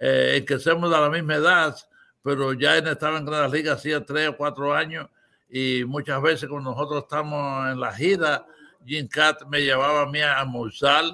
eh, 0.00 0.44
que 0.46 0.58
somos 0.58 0.90
de 0.90 0.96
la 0.96 1.10
misma 1.10 1.36
edad, 1.36 1.76
pero 2.22 2.52
ya 2.52 2.76
él 2.78 2.86
estaba 2.88 3.18
en 3.18 3.24
Grandes 3.24 3.52
Ligas 3.52 3.78
hacía 3.78 4.04
tres 4.04 4.28
o 4.28 4.36
cuatro 4.36 4.74
años 4.74 5.08
y 5.50 5.84
muchas 5.84 6.22
veces 6.22 6.48
cuando 6.48 6.70
nosotros 6.70 7.02
estamos 7.02 7.70
en 7.70 7.80
la 7.80 7.92
gira, 7.92 8.46
Jim 8.84 9.08
Cat 9.08 9.42
me 9.48 9.60
llevaba 9.60 10.02
a 10.02 10.06
mí 10.06 10.20
a 10.20 10.38
almorzar 10.40 11.04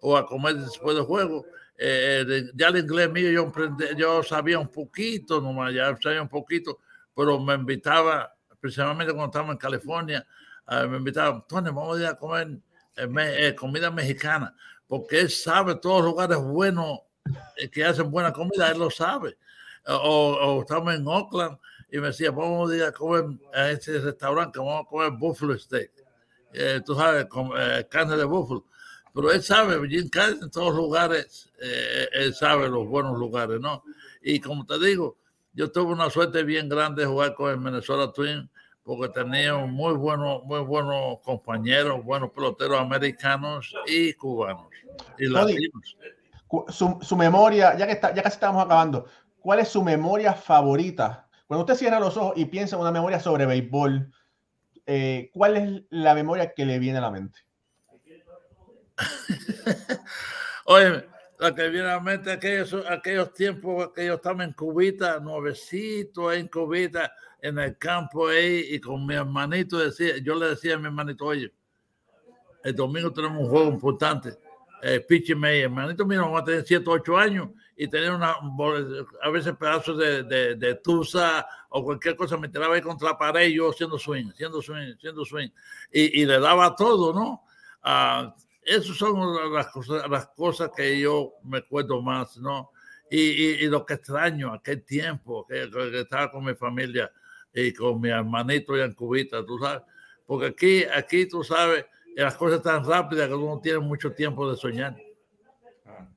o 0.00 0.16
a 0.16 0.26
comer 0.26 0.56
después 0.56 0.96
del 0.96 1.04
juego 1.04 1.44
eh, 1.80 2.50
ya 2.54 2.68
el 2.68 2.78
inglés 2.78 3.08
mío 3.08 3.30
yo, 3.30 3.52
yo 3.96 4.22
sabía 4.24 4.58
un 4.58 4.66
poquito, 4.66 5.40
nomás, 5.40 5.72
ya 5.72 5.96
sabía 6.02 6.20
un 6.20 6.28
poquito, 6.28 6.80
pero 7.14 7.38
me 7.38 7.54
invitaba, 7.54 8.34
precisamente 8.60 9.12
cuando 9.12 9.26
estábamos 9.26 9.52
en 9.52 9.58
California, 9.58 10.26
me 10.88 10.98
invitaba, 10.98 11.46
Tony, 11.48 11.66
vamos 11.66 11.96
a 11.96 12.00
ir 12.00 12.06
a 12.08 12.16
comer 12.16 12.58
eh, 12.96 13.08
eh, 13.16 13.54
comida 13.54 13.92
mexicana, 13.92 14.52
porque 14.88 15.20
él 15.20 15.30
sabe 15.30 15.76
todos 15.76 16.02
los 16.02 16.10
lugares 16.10 16.38
buenos 16.38 16.98
que 17.70 17.84
hacen 17.84 18.10
buena 18.10 18.32
comida, 18.32 18.70
él 18.70 18.78
lo 18.78 18.90
sabe. 18.90 19.38
O, 19.86 20.32
o 20.34 20.60
estamos 20.60 20.94
en 20.94 21.06
Oakland 21.06 21.58
y 21.90 21.98
me 21.98 22.08
decía, 22.08 22.30
vamos 22.30 22.70
a 22.70 22.76
ir 22.76 22.82
a 22.84 22.92
comer 22.92 23.38
a 23.54 23.70
este 23.70 23.98
restaurante, 23.98 24.58
vamos 24.58 24.86
a 24.86 24.88
comer 24.88 25.10
buffalo 25.12 25.58
steak. 25.58 25.92
tú 26.84 26.94
sabes, 26.94 27.26
con, 27.26 27.50
carne 27.88 28.16
de 28.16 28.24
búfalo 28.24 28.64
pero 29.14 29.32
él 29.32 29.42
sabe, 29.42 29.88
Jim 29.88 30.08
Carrey 30.08 30.38
en 30.40 30.48
todos 30.48 30.74
lugares, 30.74 31.50
eh, 31.60 32.08
él 32.12 32.34
sabe 32.34 32.68
los 32.68 32.86
buenos 32.88 33.18
lugares, 33.18 33.60
¿no? 33.60 33.82
Y 34.22 34.38
como 34.38 34.64
te 34.64 34.78
digo, 34.78 35.16
yo 35.52 35.72
tuve 35.72 35.92
una 35.92 36.08
suerte 36.08 36.44
bien 36.44 36.68
grande 36.68 37.02
de 37.02 37.08
jugar 37.08 37.34
con 37.34 37.50
el 37.50 37.58
Minnesota 37.58 38.12
Twins 38.12 38.48
porque 38.84 39.08
tenía 39.08 39.54
muy 39.54 39.94
buenos, 39.94 40.44
muy 40.44 40.60
buenos 40.60 41.18
compañeros, 41.24 42.04
buenos 42.04 42.30
peloteros 42.30 42.80
americanos 42.80 43.74
y 43.86 44.12
cubanos 44.14 44.68
y 45.18 45.26
latinos. 45.26 45.96
Su, 46.68 46.98
su, 47.02 47.16
memoria, 47.16 47.76
ya 47.76 47.86
que 47.86 47.92
está, 47.94 48.14
ya 48.14 48.22
casi 48.22 48.36
estamos 48.36 48.64
acabando, 48.64 49.06
¿cuál 49.40 49.58
es 49.58 49.68
su 49.68 49.82
memoria 49.82 50.32
favorita? 50.32 51.27
Cuando 51.48 51.64
usted 51.64 51.76
cierra 51.76 51.98
los 51.98 52.16
ojos 52.18 52.34
y 52.36 52.44
piensa 52.44 52.76
en 52.76 52.82
una 52.82 52.92
memoria 52.92 53.18
sobre 53.20 53.46
béisbol, 53.46 54.12
eh, 54.84 55.30
¿cuál 55.32 55.56
es 55.56 55.82
la 55.88 56.14
memoria 56.14 56.52
que 56.52 56.66
le 56.66 56.78
viene 56.78 56.98
a 56.98 57.00
la 57.00 57.10
mente? 57.10 57.40
Oye, 60.66 61.06
la 61.38 61.54
que 61.54 61.68
viene 61.70 61.88
a 61.88 61.94
la 61.96 62.00
mente 62.00 62.32
aquellos, 62.32 62.74
aquellos 62.86 63.32
tiempos 63.32 63.92
que 63.94 64.04
yo 64.04 64.14
estaba 64.16 64.44
en 64.44 64.52
Cubita, 64.52 65.20
nuevecito 65.20 66.30
en 66.30 66.48
Cubita, 66.48 67.14
en 67.40 67.58
el 67.58 67.78
campo 67.78 68.28
ahí, 68.28 68.66
y 68.72 68.78
con 68.78 69.06
mi 69.06 69.14
hermanito 69.14 69.78
decía, 69.78 70.18
yo 70.18 70.34
le 70.34 70.50
decía 70.50 70.74
a 70.74 70.78
mi 70.78 70.84
hermanito, 70.84 71.24
oye, 71.24 71.50
el 72.62 72.74
domingo 72.74 73.10
tenemos 73.10 73.38
un 73.38 73.48
juego 73.48 73.70
importante, 73.70 74.36
eh, 74.82 75.00
Pichi 75.00 75.34
May, 75.34 75.62
hermanito 75.62 76.04
mío 76.04 76.30
va 76.30 76.40
a 76.40 76.44
tener 76.44 76.62
7, 76.66 76.84
8 76.86 77.16
años 77.16 77.48
y 77.80 77.86
tenía 77.86 78.12
una, 78.12 78.34
a 79.22 79.30
veces 79.30 79.56
pedazos 79.56 79.96
de, 79.96 80.24
de, 80.24 80.56
de 80.56 80.74
tusa 80.74 81.46
o 81.68 81.84
cualquier 81.84 82.16
cosa, 82.16 82.36
me 82.36 82.48
tiraba 82.48 82.74
ahí 82.74 82.82
contra 82.82 83.10
la 83.10 83.16
pared 83.16 83.48
yo 83.50 83.70
haciendo 83.70 83.96
swing, 83.96 84.30
haciendo 84.30 84.60
swing, 84.60 84.94
haciendo 84.96 85.24
swing, 85.24 85.48
y, 85.92 86.22
y 86.22 86.26
le 86.26 86.40
daba 86.40 86.74
todo, 86.74 87.14
¿no? 87.14 87.44
Uh, 87.84 88.32
esas 88.64 88.96
son 88.96 89.54
las 89.54 89.68
cosas, 89.68 90.10
las 90.10 90.26
cosas 90.30 90.70
que 90.76 90.98
yo 90.98 91.34
me 91.44 91.58
acuerdo 91.58 92.02
más, 92.02 92.36
¿no? 92.38 92.72
Y, 93.08 93.20
y, 93.64 93.68
lo 93.68 93.86
que 93.86 93.94
extraño, 93.94 94.52
aquel 94.52 94.84
tiempo 94.84 95.46
que, 95.46 95.70
estaba 96.00 96.32
con 96.32 96.44
mi 96.44 96.54
familia 96.54 97.12
y 97.54 97.72
con 97.72 98.00
mi 98.00 98.10
hermanito 98.10 98.76
y 98.76 98.92
Cubita, 98.92 99.46
tú 99.46 99.56
sabes. 99.58 99.82
Porque 100.26 100.46
aquí, 100.46 100.84
aquí 100.84 101.26
tú 101.26 101.44
sabes, 101.44 101.86
las 102.16 102.34
cosas 102.34 102.60
tan 102.60 102.84
rápidas 102.84 103.28
que 103.28 103.34
uno 103.34 103.60
tiene 103.62 103.78
mucho 103.78 104.12
tiempo 104.12 104.50
de 104.50 104.56
soñar. 104.58 104.96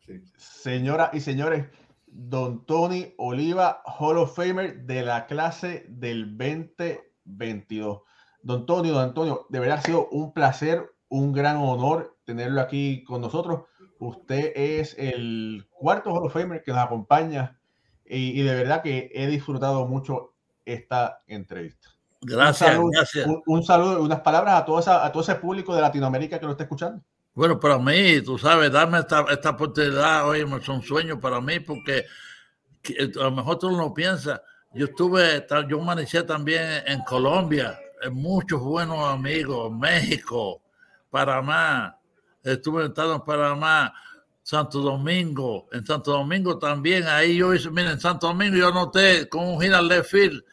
Sí. 0.05 0.21
Señoras 0.37 1.11
y 1.13 1.21
señores, 1.21 1.67
Don 2.07 2.65
Tony 2.65 3.13
Oliva, 3.17 3.81
Hall 3.85 4.17
of 4.17 4.35
Famer 4.35 4.83
de 4.83 5.01
la 5.03 5.25
clase 5.27 5.85
del 5.87 6.37
2022. 6.37 8.01
Don 8.43 8.65
Tony, 8.65 8.89
Don 8.89 9.03
Antonio, 9.03 9.45
de 9.49 9.59
verdad 9.59 9.77
ha 9.77 9.81
sido 9.81 10.09
un 10.09 10.33
placer, 10.33 10.93
un 11.07 11.31
gran 11.31 11.57
honor 11.57 12.17
tenerlo 12.25 12.61
aquí 12.61 13.03
con 13.03 13.21
nosotros. 13.21 13.61
Usted 13.99 14.51
es 14.55 14.95
el 14.97 15.67
cuarto 15.71 16.11
Hall 16.11 16.25
of 16.25 16.33
Famer 16.33 16.63
que 16.63 16.71
nos 16.71 16.81
acompaña 16.81 17.59
y, 18.03 18.41
de 18.41 18.55
verdad 18.55 18.81
que 18.81 19.09
he 19.13 19.27
disfrutado 19.27 19.87
mucho 19.87 20.33
esta 20.65 21.19
entrevista. 21.27 21.89
Gracias, 22.19 22.77
un 22.77 22.91
gracias. 22.91 23.27
Un, 23.45 23.63
saludo 23.63 23.99
y 23.99 24.01
unas 24.03 24.19
palabras 24.19 24.55
a 24.55 24.65
todo, 24.65 24.77
a 24.77 25.11
todo 25.11 25.23
ese 25.23 25.35
público 25.35 25.73
de 25.73 25.81
Latinoamérica 25.81 26.39
que 26.39 26.45
lo 26.45 26.51
está 26.51 26.63
escuchando. 26.63 27.01
Bueno, 27.33 27.59
para 27.59 27.77
mí, 27.77 28.21
tú 28.21 28.37
sabes, 28.37 28.71
darme 28.71 28.99
esta, 28.99 29.25
esta 29.29 29.51
oportunidad, 29.51 30.27
hoy 30.27 30.41
es 30.41 30.69
un 30.69 30.81
sueño 30.81 31.17
para 31.17 31.39
mí 31.39 31.61
porque 31.61 32.05
a 32.99 33.23
lo 33.23 33.31
mejor 33.31 33.57
tú 33.57 33.71
no 33.71 33.93
piensas. 33.93 34.41
Yo 34.73 34.85
estuve, 34.85 35.45
yo 35.69 35.79
manejé 35.79 36.23
también 36.23 36.83
en 36.85 37.01
Colombia, 37.03 37.79
en 38.01 38.13
muchos 38.13 38.59
buenos 38.61 39.07
amigos, 39.07 39.71
México, 39.71 40.61
Panamá, 41.09 41.97
estuve 42.43 42.85
estado 42.85 43.15
en 43.15 43.21
Panamá, 43.21 43.93
Santo 44.43 44.79
Domingo, 44.79 45.67
en 45.71 45.85
Santo 45.85 46.11
Domingo 46.11 46.57
también, 46.57 47.07
ahí 47.07 47.37
yo 47.37 47.53
hice, 47.53 47.69
miren, 47.69 47.93
en 47.93 47.99
Santo 47.99 48.27
Domingo 48.27 48.57
yo 48.57 48.69
anoté 48.69 49.29
con 49.29 49.45
un 49.45 49.61
gira 49.61 49.81
left 49.81 50.09
field 50.09 50.43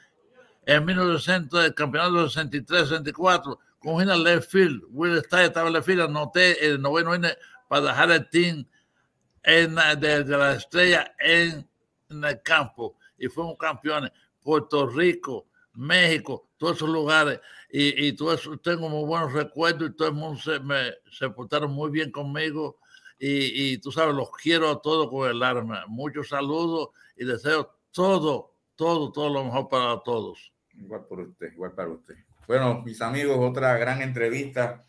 en 0.66 0.84
1900, 0.84 1.64
el 1.64 1.74
campeonato 1.74 2.28
63-64, 2.28 3.58
un 3.84 4.00
gira 4.00 4.16
left 4.16 4.50
field, 4.50 4.82
Will 4.90 5.22
Style 5.24 5.46
estaba 5.46 5.68
en 5.68 5.74
left 5.74 5.86
field, 5.86 6.02
anoté 6.02 6.64
el 6.64 6.80
noveno 6.80 7.12
para 7.68 7.86
dejar 7.86 8.10
el 8.10 8.28
team 8.28 8.66
en, 9.42 9.74
de, 9.74 10.24
la 10.24 10.54
estrella 10.54 11.14
en, 11.18 11.68
en 12.10 12.24
el 12.24 12.42
campo 12.42 12.96
y 13.16 13.28
fuimos 13.28 13.56
campeones. 13.58 14.12
Puerto 14.40 14.86
Rico, 14.86 15.46
México, 15.74 16.48
todos 16.56 16.76
esos 16.76 16.88
lugares, 16.88 17.40
y, 17.70 18.06
y 18.06 18.12
todo 18.14 18.32
eso, 18.32 18.56
tengo 18.58 18.88
muy 18.88 19.06
buenos 19.06 19.32
recuerdos 19.32 19.90
y 19.90 19.92
todo 19.94 20.08
el 20.08 20.14
mundo 20.14 20.40
se, 20.40 20.58
me, 20.60 20.94
se 21.10 21.28
portaron 21.30 21.70
muy 21.70 21.90
bien 21.90 22.10
conmigo 22.10 22.78
y, 23.18 23.72
y, 23.72 23.78
tú 23.78 23.92
sabes, 23.92 24.14
los 24.14 24.30
quiero 24.30 24.70
a 24.70 24.80
todos 24.80 25.10
con 25.10 25.28
el 25.28 25.42
arma. 25.42 25.84
Muchos 25.88 26.28
saludos 26.28 26.90
y 27.16 27.24
deseo 27.24 27.74
todo, 27.90 28.54
todo, 28.76 29.12
todo 29.12 29.28
lo 29.28 29.44
mejor 29.44 29.68
para 29.68 30.00
todos. 30.02 30.52
Igual 30.74 31.04
por 31.06 31.20
usted, 31.20 31.52
igual 31.52 31.72
para 31.72 31.90
usted. 31.90 32.14
Bueno, 32.48 32.82
mis 32.82 33.02
amigos, 33.02 33.36
otra 33.38 33.76
gran 33.76 34.00
entrevista 34.00 34.82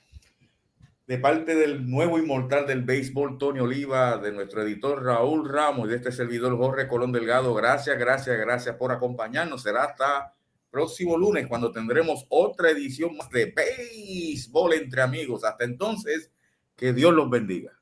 de 1.06 1.18
parte 1.18 1.56
del 1.56 1.90
nuevo 1.90 2.18
inmortal 2.18 2.66
del 2.66 2.84
béisbol, 2.84 3.38
Tony 3.38 3.60
Oliva, 3.60 4.18
de 4.18 4.32
nuestro 4.32 4.62
editor 4.62 5.04
Raúl 5.04 5.50
Ramos 5.50 5.88
y 5.88 5.90
de 5.90 5.98
este 5.98 6.14
servidor 6.14 6.56
Jorge 6.56 6.88
Colón 6.88 7.12
Delgado. 7.12 7.54
Gracias, 7.54 8.00
gracias, 8.00 8.40
gracias 8.40 8.78
por 8.78 8.94
acompañarnos. 8.94 9.62
Será 9.62 9.84
hasta 9.84 10.34
próximo 10.72 11.18
lunes 11.18 11.48
cuando 11.48 11.70
tendremos 11.74 12.26
otra 12.30 12.70
edición 12.70 13.18
más 13.18 13.30
de 13.30 13.54
béisbol 13.54 14.76
entre 14.76 15.02
amigos. 15.02 15.44
Hasta 15.44 15.66
entonces, 15.66 16.32
que 16.78 16.94
Dios 16.94 17.14
los 17.14 17.30
bendiga. 17.30 17.78